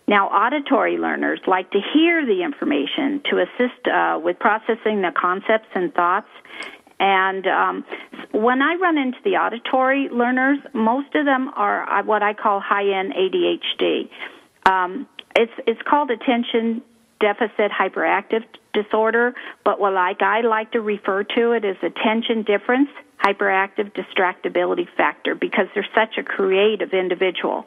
Now, 0.07 0.27
auditory 0.27 0.97
learners 0.97 1.39
like 1.47 1.71
to 1.71 1.79
hear 1.93 2.25
the 2.25 2.43
information 2.43 3.21
to 3.29 3.37
assist 3.37 3.87
uh, 3.87 4.19
with 4.21 4.39
processing 4.39 5.01
the 5.01 5.11
concepts 5.15 5.69
and 5.73 5.93
thoughts 5.93 6.27
and 7.01 7.47
um, 7.47 7.85
when 8.31 8.61
I 8.61 8.75
run 8.75 8.97
into 8.99 9.17
the 9.23 9.31
auditory 9.31 10.07
learners, 10.09 10.59
most 10.73 11.13
of 11.15 11.25
them 11.25 11.49
are 11.55 11.89
uh, 11.89 12.03
what 12.03 12.21
I 12.21 12.35
call 12.35 12.59
high-end 12.59 13.13
ADHD. 13.13 14.07
Um, 14.67 15.07
it's 15.35 15.51
it's 15.65 15.81
called 15.81 16.11
attention 16.11 16.83
deficit 17.19 17.71
hyperactive 17.71 18.43
disorder, 18.73 19.33
but 19.65 19.79
what 19.79 19.93
like 19.93 20.21
I 20.21 20.41
like 20.41 20.71
to 20.73 20.81
refer 20.81 21.23
to 21.23 21.51
it 21.53 21.65
as 21.65 21.77
attention 21.81 22.43
difference 22.43 22.89
hyperactive 23.23 23.93
distractibility 23.93 24.87
factor 24.97 25.35
because 25.35 25.67
they're 25.73 25.87
such 25.95 26.17
a 26.17 26.23
creative 26.23 26.93
individual. 26.93 27.65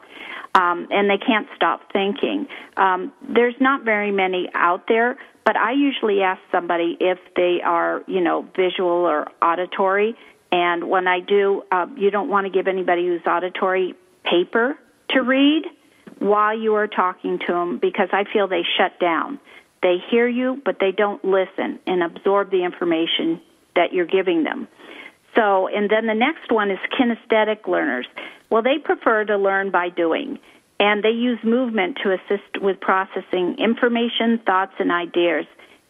Um, 0.53 0.87
and 0.89 1.09
they 1.09 1.17
can't 1.17 1.47
stop 1.55 1.91
thinking. 1.91 2.47
Um, 2.77 3.11
there's 3.21 3.55
not 3.59 3.83
very 3.83 4.11
many 4.11 4.49
out 4.53 4.85
there, 4.87 5.17
but 5.45 5.57
I 5.57 5.73
usually 5.73 6.21
ask 6.21 6.41
somebody 6.51 6.97
if 6.99 7.19
they 7.35 7.59
are, 7.63 8.03
you 8.07 8.21
know, 8.21 8.47
visual 8.55 9.05
or 9.05 9.27
auditory. 9.41 10.15
And 10.51 10.89
when 10.89 11.07
I 11.07 11.19
do, 11.19 11.63
uh, 11.71 11.87
you 11.97 12.09
don't 12.09 12.29
want 12.29 12.45
to 12.45 12.51
give 12.51 12.67
anybody 12.67 13.05
who's 13.05 13.25
auditory 13.27 13.95
paper 14.23 14.77
to 15.09 15.21
read 15.21 15.63
while 16.19 16.57
you 16.57 16.75
are 16.75 16.87
talking 16.87 17.39
to 17.39 17.53
them 17.53 17.77
because 17.77 18.09
I 18.11 18.23
feel 18.31 18.47
they 18.47 18.63
shut 18.77 18.99
down. 18.99 19.39
They 19.81 19.97
hear 20.09 20.27
you, 20.27 20.61
but 20.63 20.77
they 20.79 20.91
don't 20.91 21.23
listen 21.23 21.79
and 21.85 22.01
absorb 22.01 22.49
the 22.49 22.63
information 22.63 23.41
that 23.75 23.93
you're 23.93 24.07
giving 24.07 24.43
them. 24.43 24.67
So, 25.35 25.67
and 25.67 25.89
then 25.89 26.07
the 26.07 26.13
next 26.13 26.51
one 26.51 26.71
is 26.71 26.79
kinesthetic 26.97 27.67
learners. 27.67 28.07
Well, 28.49 28.61
they 28.61 28.77
prefer 28.77 29.25
to 29.25 29.37
learn 29.37 29.71
by 29.71 29.89
doing 29.89 30.39
and 30.79 31.03
they 31.03 31.11
use 31.11 31.39
movement 31.43 31.97
to 32.03 32.11
assist 32.11 32.61
with 32.61 32.79
processing 32.79 33.55
information, 33.59 34.39
thoughts, 34.45 34.73
and 34.79 34.91
ideas. 34.91 35.45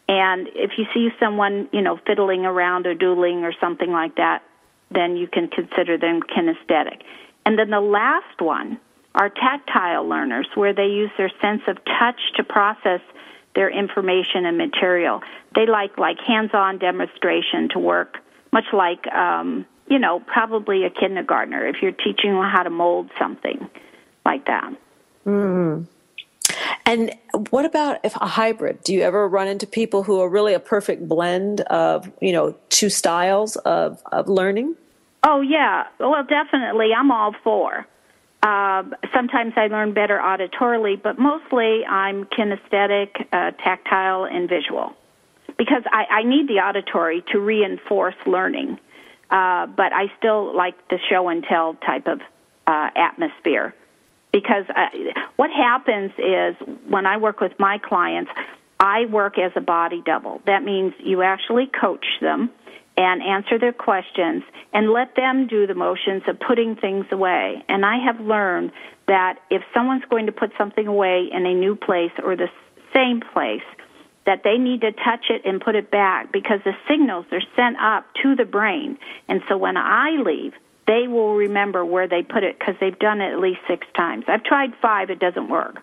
And 0.08 0.48
if 0.54 0.72
you 0.78 0.84
see 0.94 1.08
someone, 1.18 1.68
you 1.72 1.82
know, 1.82 1.98
fiddling 2.06 2.46
around 2.46 2.86
or 2.86 2.94
doodling 2.94 3.44
or 3.44 3.52
something 3.60 3.90
like 3.90 4.16
that, 4.16 4.42
then 4.90 5.16
you 5.16 5.26
can 5.26 5.48
consider 5.48 5.98
them 5.98 6.20
kinesthetic. 6.22 7.02
And 7.44 7.58
then 7.58 7.70
the 7.70 7.80
last 7.80 8.40
one 8.40 8.78
are 9.16 9.28
tactile 9.28 10.06
learners, 10.06 10.46
where 10.54 10.72
they 10.72 10.86
use 10.86 11.10
their 11.16 11.32
sense 11.40 11.62
of 11.66 11.78
touch 11.98 12.20
to 12.36 12.44
process 12.44 13.00
their 13.54 13.70
information 13.70 14.44
and 14.44 14.58
material. 14.58 15.22
They 15.54 15.66
like 15.66 15.98
like 15.98 16.18
hands-on 16.24 16.78
demonstration 16.78 17.70
to 17.70 17.78
work, 17.78 18.18
much 18.52 18.66
like 18.72 19.06
um, 19.08 19.66
you 19.88 19.98
know, 19.98 20.20
probably 20.20 20.84
a 20.84 20.90
kindergartner 20.90 21.66
if 21.66 21.76
you're 21.80 21.92
teaching 21.92 22.32
them 22.32 22.42
how 22.42 22.62
to 22.62 22.70
mold 22.70 23.10
something 23.18 23.68
like 24.24 24.46
that. 24.46 24.74
Mm-hmm. 25.24 25.84
And 26.84 27.14
what 27.50 27.64
about 27.64 27.98
if 28.04 28.14
a 28.16 28.26
hybrid? 28.26 28.82
Do 28.84 28.94
you 28.94 29.02
ever 29.02 29.28
run 29.28 29.48
into 29.48 29.66
people 29.66 30.04
who 30.04 30.20
are 30.20 30.28
really 30.28 30.54
a 30.54 30.60
perfect 30.60 31.08
blend 31.08 31.60
of, 31.62 32.10
you 32.20 32.32
know, 32.32 32.54
two 32.68 32.90
styles 32.90 33.56
of, 33.56 34.00
of 34.12 34.28
learning? 34.28 34.76
Oh, 35.24 35.40
yeah. 35.40 35.84
Well, 35.98 36.24
definitely. 36.24 36.90
I'm 36.96 37.10
all 37.10 37.34
for. 37.42 37.86
Uh, 38.42 38.84
sometimes 39.12 39.54
I 39.56 39.66
learn 39.66 39.92
better 39.92 40.18
auditorily, 40.18 41.02
but 41.02 41.18
mostly 41.18 41.84
I'm 41.84 42.26
kinesthetic, 42.26 43.26
uh, 43.32 43.50
tactile, 43.52 44.24
and 44.24 44.48
visual. 44.48 44.94
Because 45.56 45.82
I, 45.90 46.04
I 46.10 46.22
need 46.22 46.48
the 46.48 46.60
auditory 46.60 47.24
to 47.32 47.38
reinforce 47.38 48.14
learning. 48.26 48.78
Uh, 49.30 49.66
but 49.66 49.92
I 49.92 50.12
still 50.18 50.54
like 50.54 50.88
the 50.88 50.98
show 51.10 51.28
and 51.28 51.42
tell 51.42 51.74
type 51.74 52.06
of 52.06 52.20
uh, 52.66 52.90
atmosphere 52.94 53.74
because 54.36 54.64
uh, 54.68 54.88
what 55.36 55.50
happens 55.50 56.12
is 56.18 56.54
when 56.88 57.06
I 57.06 57.16
work 57.16 57.40
with 57.40 57.52
my 57.58 57.78
clients, 57.78 58.30
I 58.78 59.06
work 59.06 59.38
as 59.38 59.52
a 59.56 59.62
body 59.62 60.02
double. 60.04 60.42
That 60.44 60.62
means 60.62 60.92
you 60.98 61.22
actually 61.22 61.66
coach 61.68 62.04
them 62.20 62.50
and 62.98 63.22
answer 63.22 63.58
their 63.58 63.72
questions 63.72 64.42
and 64.74 64.90
let 64.90 65.16
them 65.16 65.46
do 65.46 65.66
the 65.66 65.74
motions 65.74 66.22
of 66.28 66.38
putting 66.38 66.76
things 66.76 67.06
away. 67.10 67.64
And 67.68 67.86
I 67.86 67.96
have 68.04 68.20
learned 68.20 68.72
that 69.08 69.38
if 69.50 69.62
someone's 69.72 70.04
going 70.10 70.26
to 70.26 70.32
put 70.32 70.52
something 70.58 70.86
away 70.86 71.30
in 71.32 71.46
a 71.46 71.54
new 71.54 71.74
place 71.74 72.12
or 72.22 72.36
the 72.36 72.50
same 72.94 73.22
place, 73.32 73.64
that 74.26 74.42
they 74.42 74.58
need 74.58 74.82
to 74.82 74.92
touch 74.92 75.26
it 75.30 75.42
and 75.44 75.60
put 75.60 75.74
it 75.74 75.90
back 75.90 76.32
because 76.32 76.60
the 76.64 76.74
signals 76.88 77.26
are 77.32 77.42
sent 77.54 77.76
up 77.78 78.04
to 78.22 78.34
the 78.34 78.44
brain. 78.44 78.98
And 79.28 79.40
so 79.48 79.56
when 79.56 79.76
I 79.76 80.10
leave, 80.10 80.52
they 80.86 81.08
will 81.08 81.34
remember 81.34 81.84
where 81.84 82.06
they 82.06 82.22
put 82.22 82.44
it 82.44 82.58
because 82.58 82.74
they've 82.80 82.98
done 82.98 83.20
it 83.20 83.32
at 83.32 83.40
least 83.40 83.60
six 83.68 83.86
times. 83.96 84.24
I've 84.28 84.44
tried 84.44 84.74
five, 84.80 85.10
it 85.10 85.18
doesn't 85.18 85.48
work. 85.48 85.82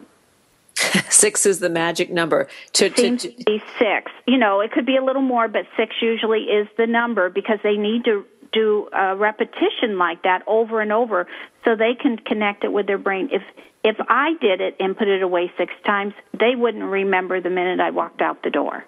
six 1.10 1.46
is 1.46 1.60
the 1.60 1.70
magic 1.70 2.12
number. 2.12 2.48
To, 2.74 2.90
to, 2.90 3.02
Seems 3.02 3.24
to 3.24 3.32
be 3.46 3.64
six. 3.80 4.12
You 4.28 4.38
know, 4.38 4.60
it 4.60 4.72
could 4.72 4.86
be 4.86 4.98
a 4.98 5.04
little 5.04 5.22
more, 5.22 5.48
but 5.48 5.66
six 5.78 5.96
usually 6.02 6.44
is 6.44 6.68
the 6.78 6.88
number 6.88 7.30
because 7.30 7.60
they 7.64 7.78
need 7.78 8.06
to 8.06 8.26
do 8.52 8.88
a 8.94 9.16
repetition 9.16 9.98
like 9.98 10.24
that 10.24 10.44
over 10.48 10.80
and 10.82 10.92
over 10.92 11.28
so 11.66 11.76
they 11.76 11.96
can 12.00 12.18
connect 12.18 12.64
it 12.64 12.72
with 12.72 12.88
their 12.88 12.98
brain. 12.98 13.30
If 13.32 13.42
if 13.84 13.98
I 14.08 14.34
did 14.40 14.62
it 14.62 14.76
and 14.80 14.98
put 14.98 15.08
it 15.08 15.22
away 15.22 15.52
six 15.58 15.74
times, 15.86 16.14
they 16.40 16.56
wouldn't 16.56 16.84
remember 16.84 17.42
the 17.42 17.50
minute 17.50 17.80
I 17.80 17.92
walked 17.92 18.22
out 18.22 18.44
the 18.44 18.50
door. 18.50 18.86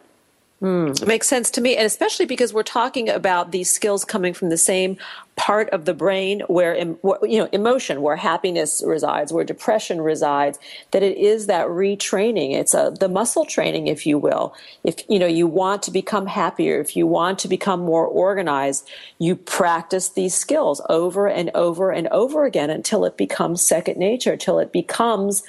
Mm, 0.65 1.05
makes 1.05 1.27
sense 1.27 1.51
to 1.51 1.61
me, 1.61 1.77
and 1.77 1.85
especially 1.85 2.25
because 2.25 2.51
we're 2.51 2.63
talking 2.63 3.07
about 3.07 3.51
these 3.51 3.69
skills 3.69 4.03
coming 4.03 4.33
from 4.33 4.49
the 4.49 4.57
same 4.57 4.97
part 5.35 5.69
of 5.69 5.85
the 5.85 5.93
brain 5.93 6.41
where 6.47 6.75
you 6.75 6.97
know 7.37 7.47
emotion, 7.51 8.01
where 8.01 8.15
happiness 8.15 8.81
resides, 8.83 9.31
where 9.31 9.43
depression 9.43 10.01
resides. 10.01 10.57
That 10.89 11.03
it 11.03 11.19
is 11.19 11.45
that 11.45 11.67
retraining. 11.67 12.55
It's 12.55 12.73
a 12.73 12.91
the 12.99 13.07
muscle 13.07 13.45
training, 13.45 13.85
if 13.85 14.07
you 14.07 14.17
will. 14.17 14.55
If 14.83 15.07
you 15.07 15.19
know 15.19 15.27
you 15.27 15.45
want 15.45 15.83
to 15.83 15.91
become 15.91 16.25
happier, 16.25 16.79
if 16.79 16.95
you 16.95 17.05
want 17.05 17.37
to 17.39 17.47
become 17.47 17.81
more 17.81 18.07
organized, 18.07 18.89
you 19.19 19.35
practice 19.35 20.09
these 20.09 20.33
skills 20.33 20.81
over 20.89 21.27
and 21.27 21.51
over 21.53 21.91
and 21.91 22.07
over 22.07 22.43
again 22.43 22.71
until 22.71 23.05
it 23.05 23.17
becomes 23.17 23.63
second 23.63 23.99
nature, 23.99 24.33
until 24.33 24.57
it 24.57 24.71
becomes 24.71 25.43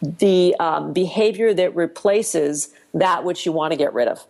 the 0.00 0.56
um, 0.58 0.94
behavior 0.94 1.52
that 1.52 1.76
replaces 1.76 2.70
that 2.94 3.24
which 3.24 3.44
you 3.44 3.52
want 3.52 3.72
to 3.72 3.76
get 3.76 3.92
rid 3.92 4.08
of. 4.08 4.24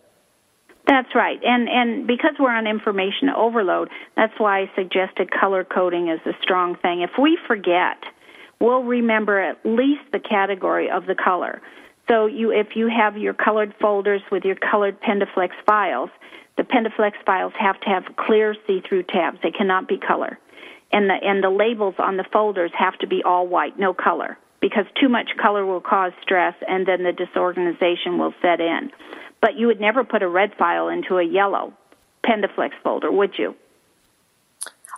That's 0.87 1.15
right. 1.15 1.41
And 1.43 1.69
and 1.69 2.07
because 2.07 2.35
we're 2.39 2.55
on 2.55 2.67
information 2.67 3.31
overload, 3.31 3.89
that's 4.17 4.35
why 4.39 4.61
I 4.61 4.71
suggested 4.77 5.31
color 5.31 5.65
coding 5.65 6.09
is 6.09 6.21
a 6.27 6.33
strong 6.43 6.77
thing. 6.77 7.01
If 7.01 7.13
we 7.19 7.39
forget, 7.47 8.05
we'll 8.61 8.85
remember 8.85 9.41
at 9.41 9.65
least 9.65 10.03
the 10.13 10.21
category 10.21 10.91
of 10.91 11.07
the 11.07 11.15
color. 11.15 11.63
So 12.09 12.27
you 12.27 12.51
if 12.51 12.77
you 12.77 12.89
have 12.89 13.17
your 13.17 13.33
colored 13.33 13.75
folders 13.81 14.21
with 14.31 14.45
your 14.45 14.57
colored 14.57 15.01
Pendaflex 15.01 15.51
files, 15.65 16.11
the 16.59 16.65
Pendaflex 16.65 17.13
files 17.25 17.55
have 17.59 17.81
to 17.81 17.89
have 17.89 18.05
clear 18.17 18.55
see-through 18.67 19.05
tabs. 19.05 19.39
They 19.43 19.51
cannot 19.53 19.89
be 19.89 19.97
color. 19.97 20.39
And 20.93 21.09
the 21.09 21.15
and 21.15 21.43
the 21.43 21.51
labels 21.51 21.95
on 21.99 22.19
the 22.19 22.25
folders 22.31 22.73
have 22.79 22.99
to 22.99 23.07
be 23.07 23.23
all 23.25 23.47
white, 23.47 23.79
no 23.79 23.95
color, 23.95 24.37
because 24.61 24.85
too 25.01 25.09
much 25.09 25.31
color 25.41 25.65
will 25.65 25.81
cause 25.81 26.13
stress 26.21 26.55
and 26.69 26.87
then 26.87 27.05
the 27.05 27.13
disorganization 27.13 28.19
will 28.19 28.35
set 28.43 28.61
in. 28.61 28.93
But 29.45 29.59
you 29.59 29.67
would 29.67 29.79
never 29.79 30.05
put 30.05 30.23
a 30.23 30.27
red 30.27 30.55
file 30.55 30.89
into 30.89 31.19
a 31.19 31.23
yellow 31.23 31.75
Pendaflex 32.25 32.71
folder, 32.83 33.13
would 33.13 33.39
you? 33.39 33.55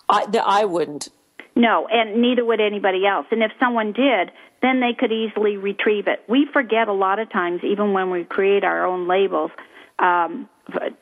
I, 0.08 0.24
I 0.40 0.64
wouldn't. 0.64 1.08
No, 1.56 1.88
and 1.90 2.22
neither 2.22 2.44
would 2.44 2.60
anybody 2.60 3.04
else. 3.04 3.26
And 3.32 3.42
if 3.42 3.50
someone 3.58 3.92
did, 3.92 4.30
then 4.62 4.78
they 4.78 4.92
could 4.96 5.10
easily 5.10 5.56
retrieve 5.56 6.06
it. 6.06 6.22
We 6.28 6.46
forget 6.52 6.86
a 6.86 6.92
lot 6.92 7.18
of 7.18 7.28
times, 7.28 7.64
even 7.64 7.92
when 7.92 8.10
we 8.10 8.22
create 8.22 8.62
our 8.62 8.86
own 8.86 9.08
labels, 9.08 9.50
um, 9.98 10.48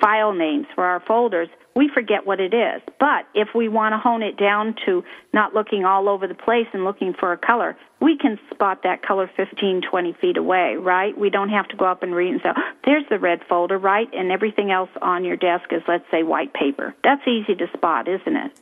file 0.01 0.33
names 0.33 0.65
for 0.75 0.85
our 0.85 1.01
folders, 1.01 1.51
we 1.75 1.91
forget 1.93 2.27
what 2.27 2.41
it 2.41 2.55
is. 2.55 2.83
But 2.99 3.27
if 3.35 3.49
we 3.55 3.68
want 3.68 3.93
to 3.93 3.99
hone 3.99 4.22
it 4.22 4.37
down 4.37 4.77
to 4.87 5.05
not 5.33 5.55
looking 5.55 5.85
all 5.85 6.09
over 6.09 6.27
the 6.27 6.35
place 6.35 6.66
and 6.72 6.85
looking 6.85 7.14
for 7.14 7.33
a 7.33 7.39
color, 7.39 7.77
we 8.01 8.16
can 8.16 8.39
spot 8.53 8.83
that 8.85 9.03
color 9.03 9.31
15, 9.37 9.83
20 9.89 10.12
feet 10.20 10.37
away, 10.37 10.77
right? 10.77 11.16
We 11.16 11.31
don't 11.31 11.49
have 11.49 11.68
to 11.68 11.77
go 11.77 11.85
up 11.85 12.03
and 12.03 12.14
read 12.14 12.33
and 12.33 12.43
say, 12.43 12.51
oh, 12.57 12.62
there's 12.85 13.05
the 13.11 13.18
red 13.18 13.41
folder, 13.49 13.79
right? 13.79 14.09
And 14.12 14.31
everything 14.31 14.70
else 14.70 14.91
on 15.03 15.25
your 15.25 15.37
desk 15.37 15.72
is, 15.72 15.83
let's 15.89 16.09
say, 16.11 16.22
white 16.22 16.53
paper. 16.55 16.95
That's 17.03 17.27
easy 17.27 17.55
to 17.57 17.66
spot, 17.77 18.09
isn't 18.09 18.37
it? 18.37 18.53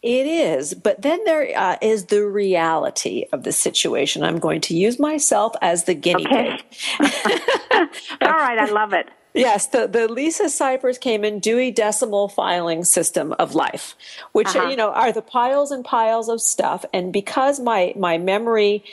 It 0.00 0.26
is, 0.26 0.74
but 0.74 1.02
then 1.02 1.24
there 1.24 1.58
uh, 1.58 1.76
is 1.82 2.06
the 2.06 2.24
reality 2.24 3.24
of 3.32 3.42
the 3.42 3.50
situation. 3.50 4.22
I'm 4.22 4.38
going 4.38 4.60
to 4.62 4.76
use 4.76 5.00
myself 5.00 5.54
as 5.60 5.84
the 5.84 5.94
guinea 5.94 6.24
okay. 6.26 6.58
pig. 6.70 7.00
All 8.22 8.30
right, 8.30 8.58
I 8.58 8.66
love 8.70 8.92
it. 8.92 9.08
Yes, 9.34 9.66
the, 9.66 9.86
the 9.86 10.08
Lisa 10.08 10.44
Cypers 10.44 10.98
in 11.24 11.40
Dewey 11.40 11.70
Decimal 11.70 12.28
Filing 12.28 12.84
System 12.84 13.34
of 13.38 13.54
Life, 13.54 13.96
which 14.32 14.48
uh-huh. 14.48 14.68
you 14.68 14.76
know 14.76 14.90
are 14.90 15.12
the 15.12 15.22
piles 15.22 15.70
and 15.70 15.84
piles 15.84 16.28
of 16.28 16.40
stuff. 16.40 16.84
And 16.92 17.12
because 17.12 17.60
my 17.60 17.92
my 17.96 18.18
memory 18.18 18.84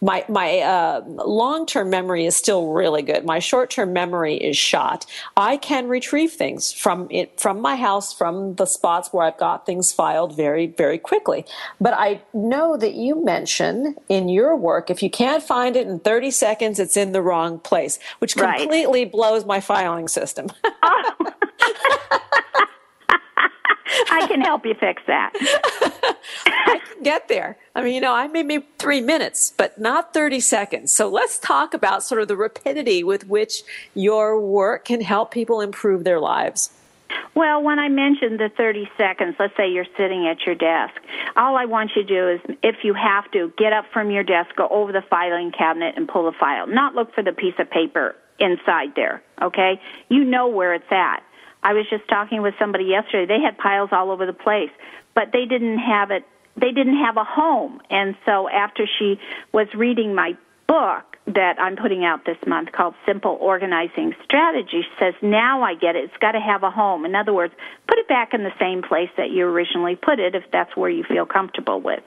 my 0.00 0.24
my 0.28 0.58
uh, 0.58 1.02
long 1.06 1.66
term 1.66 1.90
memory 1.90 2.26
is 2.26 2.36
still 2.36 2.68
really 2.72 3.02
good. 3.02 3.24
My 3.24 3.38
short 3.38 3.70
term 3.70 3.92
memory 3.92 4.36
is 4.36 4.56
shot. 4.56 5.06
I 5.36 5.56
can 5.56 5.88
retrieve 5.88 6.32
things 6.32 6.72
from 6.72 7.08
it 7.10 7.38
from 7.40 7.60
my 7.60 7.76
house, 7.76 8.12
from 8.12 8.54
the 8.54 8.66
spots 8.66 9.12
where 9.12 9.26
I've 9.26 9.38
got 9.38 9.66
things 9.66 9.92
filed 9.92 10.36
very 10.36 10.66
very 10.66 10.98
quickly. 10.98 11.44
But 11.80 11.94
I 11.94 12.22
know 12.32 12.76
that 12.76 12.94
you 12.94 13.24
mention 13.24 13.96
in 14.08 14.28
your 14.28 14.56
work 14.56 14.90
if 14.90 15.02
you 15.02 15.10
can't 15.10 15.42
find 15.42 15.76
it 15.76 15.86
in 15.86 16.00
30 16.00 16.30
seconds, 16.30 16.78
it's 16.78 16.96
in 16.96 17.12
the 17.12 17.22
wrong 17.22 17.58
place, 17.58 17.98
which 18.18 18.36
completely 18.36 19.04
right. 19.04 19.12
blows 19.12 19.44
my 19.44 19.60
filing 19.60 20.08
system. 20.08 20.48
oh. 20.82 21.32
I 24.10 24.26
can 24.26 24.40
help 24.40 24.64
you 24.64 24.74
fix 24.74 25.02
that. 25.06 25.32
I 26.46 26.80
can 26.84 27.02
get 27.02 27.28
there. 27.28 27.56
I 27.74 27.82
mean, 27.82 27.94
you 27.94 28.00
know, 28.00 28.14
I 28.14 28.28
maybe 28.28 28.64
three 28.78 29.00
minutes, 29.00 29.52
but 29.56 29.78
not 29.78 30.14
30 30.14 30.40
seconds. 30.40 30.92
So 30.92 31.08
let's 31.08 31.38
talk 31.38 31.74
about 31.74 32.02
sort 32.02 32.20
of 32.20 32.28
the 32.28 32.36
rapidity 32.36 33.02
with 33.02 33.26
which 33.26 33.62
your 33.94 34.40
work 34.40 34.84
can 34.84 35.00
help 35.00 35.30
people 35.30 35.60
improve 35.60 36.04
their 36.04 36.20
lives. 36.20 36.70
Well, 37.34 37.62
when 37.62 37.78
I 37.78 37.88
mentioned 37.88 38.38
the 38.38 38.50
30 38.56 38.88
seconds, 38.96 39.36
let's 39.38 39.56
say 39.56 39.70
you're 39.70 39.86
sitting 39.96 40.26
at 40.26 40.46
your 40.46 40.54
desk, 40.54 40.94
all 41.36 41.56
I 41.56 41.64
want 41.64 41.90
you 41.96 42.02
to 42.02 42.08
do 42.08 42.28
is, 42.28 42.56
if 42.62 42.84
you 42.84 42.94
have 42.94 43.30
to, 43.32 43.52
get 43.56 43.72
up 43.72 43.86
from 43.92 44.10
your 44.10 44.22
desk, 44.22 44.54
go 44.56 44.68
over 44.68 44.92
the 44.92 45.02
filing 45.02 45.50
cabinet 45.50 45.94
and 45.96 46.08
pull 46.08 46.24
the 46.24 46.36
file. 46.38 46.66
Not 46.66 46.94
look 46.94 47.14
for 47.14 47.22
the 47.22 47.32
piece 47.32 47.54
of 47.58 47.70
paper 47.70 48.14
inside 48.38 48.94
there, 48.96 49.22
okay? 49.42 49.80
You 50.08 50.24
know 50.24 50.48
where 50.48 50.74
it's 50.74 50.90
at. 50.90 51.22
I 51.62 51.72
was 51.74 51.86
just 51.90 52.08
talking 52.08 52.42
with 52.42 52.54
somebody 52.58 52.84
yesterday. 52.84 53.26
They 53.26 53.42
had 53.42 53.58
piles 53.58 53.90
all 53.92 54.10
over 54.10 54.26
the 54.26 54.32
place, 54.32 54.70
but 55.14 55.32
they 55.32 55.44
didn't 55.44 55.78
have 55.78 56.10
it. 56.10 56.24
They 56.56 56.72
didn't 56.72 56.96
have 56.96 57.16
a 57.16 57.24
home, 57.24 57.80
and 57.90 58.16
so 58.26 58.48
after 58.48 58.86
she 58.98 59.18
was 59.52 59.68
reading 59.74 60.14
my 60.14 60.36
book 60.66 61.16
that 61.26 61.60
I'm 61.60 61.76
putting 61.76 62.04
out 62.04 62.24
this 62.24 62.36
month 62.46 62.72
called 62.72 62.94
Simple 63.06 63.38
Organizing 63.40 64.14
Strategy, 64.24 64.82
she 64.82 64.88
says 64.98 65.14
now 65.22 65.62
I 65.62 65.74
get 65.74 65.96
it. 65.96 66.04
It's 66.04 66.16
got 66.20 66.32
to 66.32 66.40
have 66.40 66.62
a 66.62 66.70
home. 66.70 67.04
In 67.04 67.14
other 67.14 67.32
words, 67.32 67.54
put 67.86 67.98
it 67.98 68.08
back 68.08 68.34
in 68.34 68.42
the 68.42 68.52
same 68.58 68.82
place 68.82 69.10
that 69.16 69.30
you 69.30 69.46
originally 69.46 69.96
put 69.96 70.18
it, 70.18 70.34
if 70.34 70.44
that's 70.52 70.76
where 70.76 70.90
you 70.90 71.04
feel 71.04 71.24
comfortable 71.24 71.80
with 71.80 72.02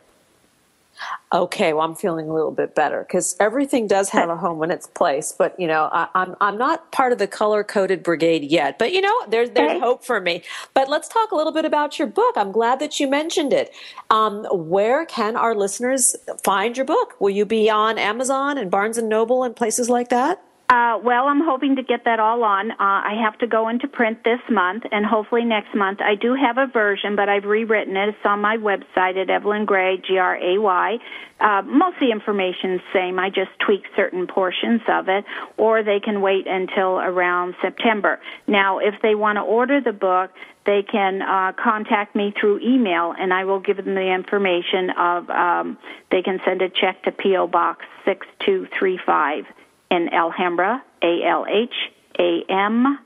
okay, 1.32 1.74
well, 1.74 1.84
I'm 1.84 1.96
feeling 1.96 2.30
a 2.30 2.34
little 2.34 2.52
bit 2.52 2.76
better 2.76 3.04
because 3.08 3.36
everything 3.40 3.88
does 3.88 4.10
have 4.10 4.30
a 4.30 4.36
home 4.36 4.64
in 4.64 4.72
its 4.72 4.88
place. 4.88 5.34
But 5.38 5.60
you 5.60 5.68
know, 5.68 5.90
I, 5.92 6.04
am 6.04 6.10
I'm, 6.14 6.36
I'm 6.42 6.58
not 6.58 6.92
part 6.92 7.12
of 7.12 7.18
the 7.18 7.28
color 7.28 7.64
coded 7.64 8.04
brigade 8.04 8.44
yet. 8.44 8.78
But 8.80 8.94
you 8.94 9.02
know, 9.02 9.26
there's 9.28 9.50
there's 9.52 9.80
hope 9.82 10.06
for 10.06 10.20
me. 10.22 10.44
But 10.74 10.90
let's 10.90 11.08
talk 11.08 11.32
a 11.32 11.36
little 11.36 11.54
bit 11.54 11.66
about 11.66 11.98
your 11.98 12.08
book. 12.08 12.36
I'm 12.38 12.52
glad 12.52 12.80
that 12.80 13.00
you 13.00 13.08
mentioned 13.08 13.54
it. 13.54 13.74
Um, 14.10 14.46
where 14.52 15.06
can 15.06 15.36
our 15.36 15.56
listeners 15.56 16.16
find 16.44 16.78
your 16.78 16.86
book? 16.86 17.20
Will 17.20 17.32
you 17.32 17.46
be 17.46 17.70
on 17.70 17.98
Amazon 17.98 18.58
and 18.58 18.70
Barnes 18.70 18.98
and 18.98 19.10
Noble 19.10 19.44
and 19.44 19.56
places 19.56 19.90
like 19.90 20.10
that? 20.10 20.44
Uh, 20.74 20.98
well, 21.04 21.28
I'm 21.28 21.42
hoping 21.46 21.76
to 21.76 21.84
get 21.84 22.04
that 22.06 22.20
all 22.20 22.44
on. 22.44 22.72
Uh, 22.72 22.76
I 22.80 23.14
have 23.24 23.38
to 23.40 23.48
go 23.48 23.70
into 23.70 23.88
print 23.88 24.24
this 24.24 24.40
month, 24.50 24.82
and 24.92 25.06
hopefully 25.06 25.46
next 25.46 25.76
month. 25.76 26.00
I 26.02 26.16
do 26.16 26.34
have 26.34 26.58
a 26.58 26.66
version, 26.66 27.16
but 27.16 27.30
I've 27.30 27.44
rewritten 27.44 27.96
it. 27.96 28.10
It's 28.10 28.18
on 28.26 28.42
my 28.42 28.58
website 28.58 29.22
at 29.22 29.30
Evelyn 29.30 29.66
Gray, 29.66 29.98
G 29.98 30.18
R 30.18 30.36
A 30.36 30.60
Y. 30.60 30.98
Uh, 31.40 31.62
most 31.62 31.98
of 31.98 32.00
the 32.00 32.12
information's 32.12 32.82
same. 32.92 33.20
I 33.20 33.30
just 33.30 33.52
tweak 33.64 33.84
certain 33.96 34.26
portions 34.26 34.82
of 34.88 35.10
it, 35.10 35.26
or 35.58 35.84
they 35.84 36.00
can 36.00 36.22
wait 36.22 36.48
until 36.48 36.98
around 36.98 37.54
September. 37.62 38.20
Now, 38.48 38.80
if 38.80 38.96
they 39.04 39.14
want 39.14 39.36
to 39.36 39.42
order 39.42 39.80
the 39.80 39.94
book, 39.94 40.32
they 40.66 40.82
can 40.82 41.22
uh, 41.22 41.52
contact 41.62 42.16
me 42.16 42.34
through 42.42 42.62
email, 42.62 43.14
and 43.20 43.32
I 43.32 43.46
will 43.46 43.60
give 43.60 43.78
them 43.78 43.94
the 43.94 44.12
information 44.12 44.90
of. 44.98 45.30
Um, 45.30 45.78
they 46.10 46.24
can 46.24 46.40
send 46.44 46.64
a 46.64 46.70
check 46.70 47.04
to 47.04 47.12
PO 47.12 47.46
Box 47.46 47.86
six 48.06 48.26
two 48.44 48.66
three 48.80 49.00
five 49.06 49.46
in 49.94 50.14
Alhambra, 50.14 50.84
A 51.02 51.24
L 51.24 51.46
H 51.48 51.74
A 52.20 52.44
M 52.50 53.00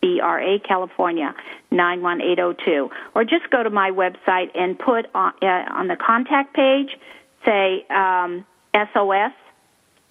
B 0.00 0.20
R 0.22 0.40
A, 0.40 0.58
California, 0.58 1.34
91802. 1.70 2.90
Or 3.14 3.24
just 3.24 3.48
go 3.50 3.62
to 3.62 3.70
my 3.70 3.90
website 3.90 4.50
and 4.54 4.78
put 4.78 5.06
on, 5.14 5.32
uh, 5.42 5.46
on 5.46 5.88
the 5.88 5.96
contact 5.96 6.54
page, 6.54 6.90
say 7.44 7.86
um, 7.88 8.44
SOS, 8.74 9.32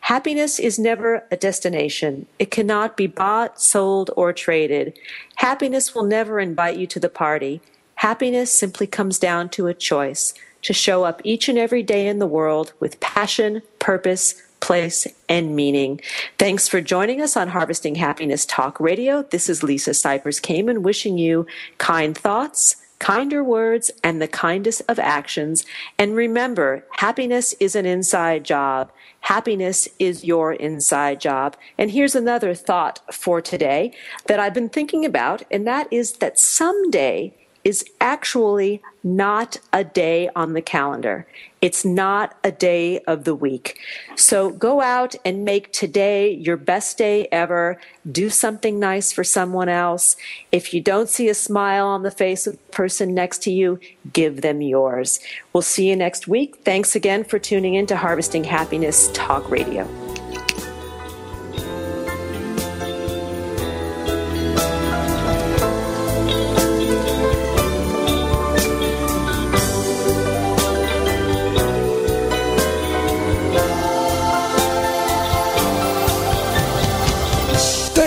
Happiness 0.00 0.58
is 0.58 0.78
never 0.78 1.24
a 1.30 1.36
destination. 1.36 2.26
It 2.38 2.50
cannot 2.50 2.96
be 2.96 3.06
bought, 3.06 3.60
sold, 3.60 4.10
or 4.16 4.32
traded. 4.32 4.98
Happiness 5.36 5.94
will 5.94 6.04
never 6.04 6.40
invite 6.40 6.78
you 6.78 6.86
to 6.86 7.00
the 7.00 7.10
party. 7.10 7.60
Happiness 7.96 8.56
simply 8.56 8.86
comes 8.86 9.18
down 9.18 9.48
to 9.50 9.66
a 9.66 9.74
choice 9.74 10.32
to 10.62 10.72
show 10.72 11.04
up 11.04 11.20
each 11.24 11.48
and 11.48 11.58
every 11.58 11.82
day 11.82 12.06
in 12.06 12.18
the 12.18 12.26
world 12.26 12.72
with 12.80 13.00
passion, 13.00 13.62
purpose, 13.78 14.34
place, 14.60 15.06
and 15.28 15.54
meaning. 15.54 16.00
Thanks 16.38 16.68
for 16.68 16.80
joining 16.80 17.20
us 17.20 17.36
on 17.36 17.48
Harvesting 17.48 17.96
Happiness 17.96 18.44
Talk 18.46 18.80
Radio. 18.80 19.22
This 19.22 19.48
is 19.48 19.62
Lisa 19.62 19.90
Cypers 19.90 20.40
Kamen 20.40 20.82
wishing 20.82 21.18
you 21.18 21.46
kind 21.78 22.16
thoughts, 22.16 22.76
kinder 22.98 23.44
words, 23.44 23.90
and 24.02 24.20
the 24.20 24.28
kindest 24.28 24.82
of 24.88 24.98
actions. 24.98 25.64
And 25.98 26.16
remember, 26.16 26.84
happiness 26.92 27.54
is 27.60 27.74
an 27.74 27.86
inside 27.86 28.44
job. 28.44 28.90
Happiness 29.20 29.88
is 29.98 30.24
your 30.24 30.52
inside 30.52 31.20
job. 31.20 31.56
And 31.76 31.90
here's 31.90 32.14
another 32.14 32.54
thought 32.54 33.00
for 33.12 33.40
today 33.40 33.92
that 34.26 34.40
I've 34.40 34.54
been 34.54 34.68
thinking 34.68 35.04
about, 35.04 35.42
and 35.50 35.66
that 35.66 35.92
is 35.92 36.14
that 36.14 36.38
someday 36.38 37.34
is 37.64 37.84
actually 38.00 38.80
not 39.02 39.58
a 39.72 39.84
day 39.84 40.30
on 40.34 40.52
the 40.54 40.62
calendar. 40.62 41.26
It's 41.60 41.84
not 41.84 42.36
a 42.44 42.52
day 42.52 43.00
of 43.00 43.24
the 43.24 43.34
week. 43.34 43.78
So 44.16 44.50
go 44.50 44.80
out 44.80 45.14
and 45.24 45.44
make 45.44 45.72
today 45.72 46.32
your 46.32 46.56
best 46.56 46.98
day 46.98 47.26
ever. 47.32 47.80
Do 48.10 48.30
something 48.30 48.78
nice 48.78 49.12
for 49.12 49.24
someone 49.24 49.68
else. 49.68 50.16
If 50.52 50.72
you 50.72 50.80
don't 50.80 51.08
see 51.08 51.28
a 51.28 51.34
smile 51.34 51.86
on 51.86 52.04
the 52.04 52.10
face 52.10 52.46
of 52.46 52.54
the 52.54 52.72
person 52.72 53.14
next 53.14 53.42
to 53.42 53.50
you, 53.50 53.80
give 54.12 54.42
them 54.42 54.62
yours. 54.62 55.20
We'll 55.52 55.62
see 55.62 55.88
you 55.88 55.96
next 55.96 56.28
week. 56.28 56.56
Thanks 56.64 56.94
again 56.94 57.24
for 57.24 57.38
tuning 57.38 57.74
in 57.74 57.86
to 57.86 57.96
Harvesting 57.96 58.44
Happiness 58.44 59.10
Talk 59.12 59.50
Radio. 59.50 60.07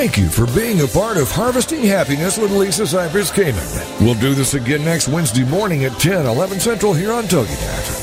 Thank 0.02 0.18
you 0.18 0.30
for 0.30 0.47
being 0.56 0.82
a 0.82 0.88
part 0.88 1.18
of 1.18 1.30
Harvesting 1.30 1.84
Happiness 1.84 2.36
with 2.36 2.49
Lisa 2.49 2.82
Cypers 2.88 3.32
Kamen. 3.32 4.04
We'll 4.04 4.16
do 4.16 4.34
this 4.34 4.56
again 4.56 4.84
next 4.84 5.08
Wednesday 5.08 5.43
morning 5.43 5.86
at 5.86 5.91
10, 5.99 6.26
11 6.26 6.60
Central 6.60 6.91
here 6.91 7.12
on 7.12 7.26
TogiNet. 7.26 8.01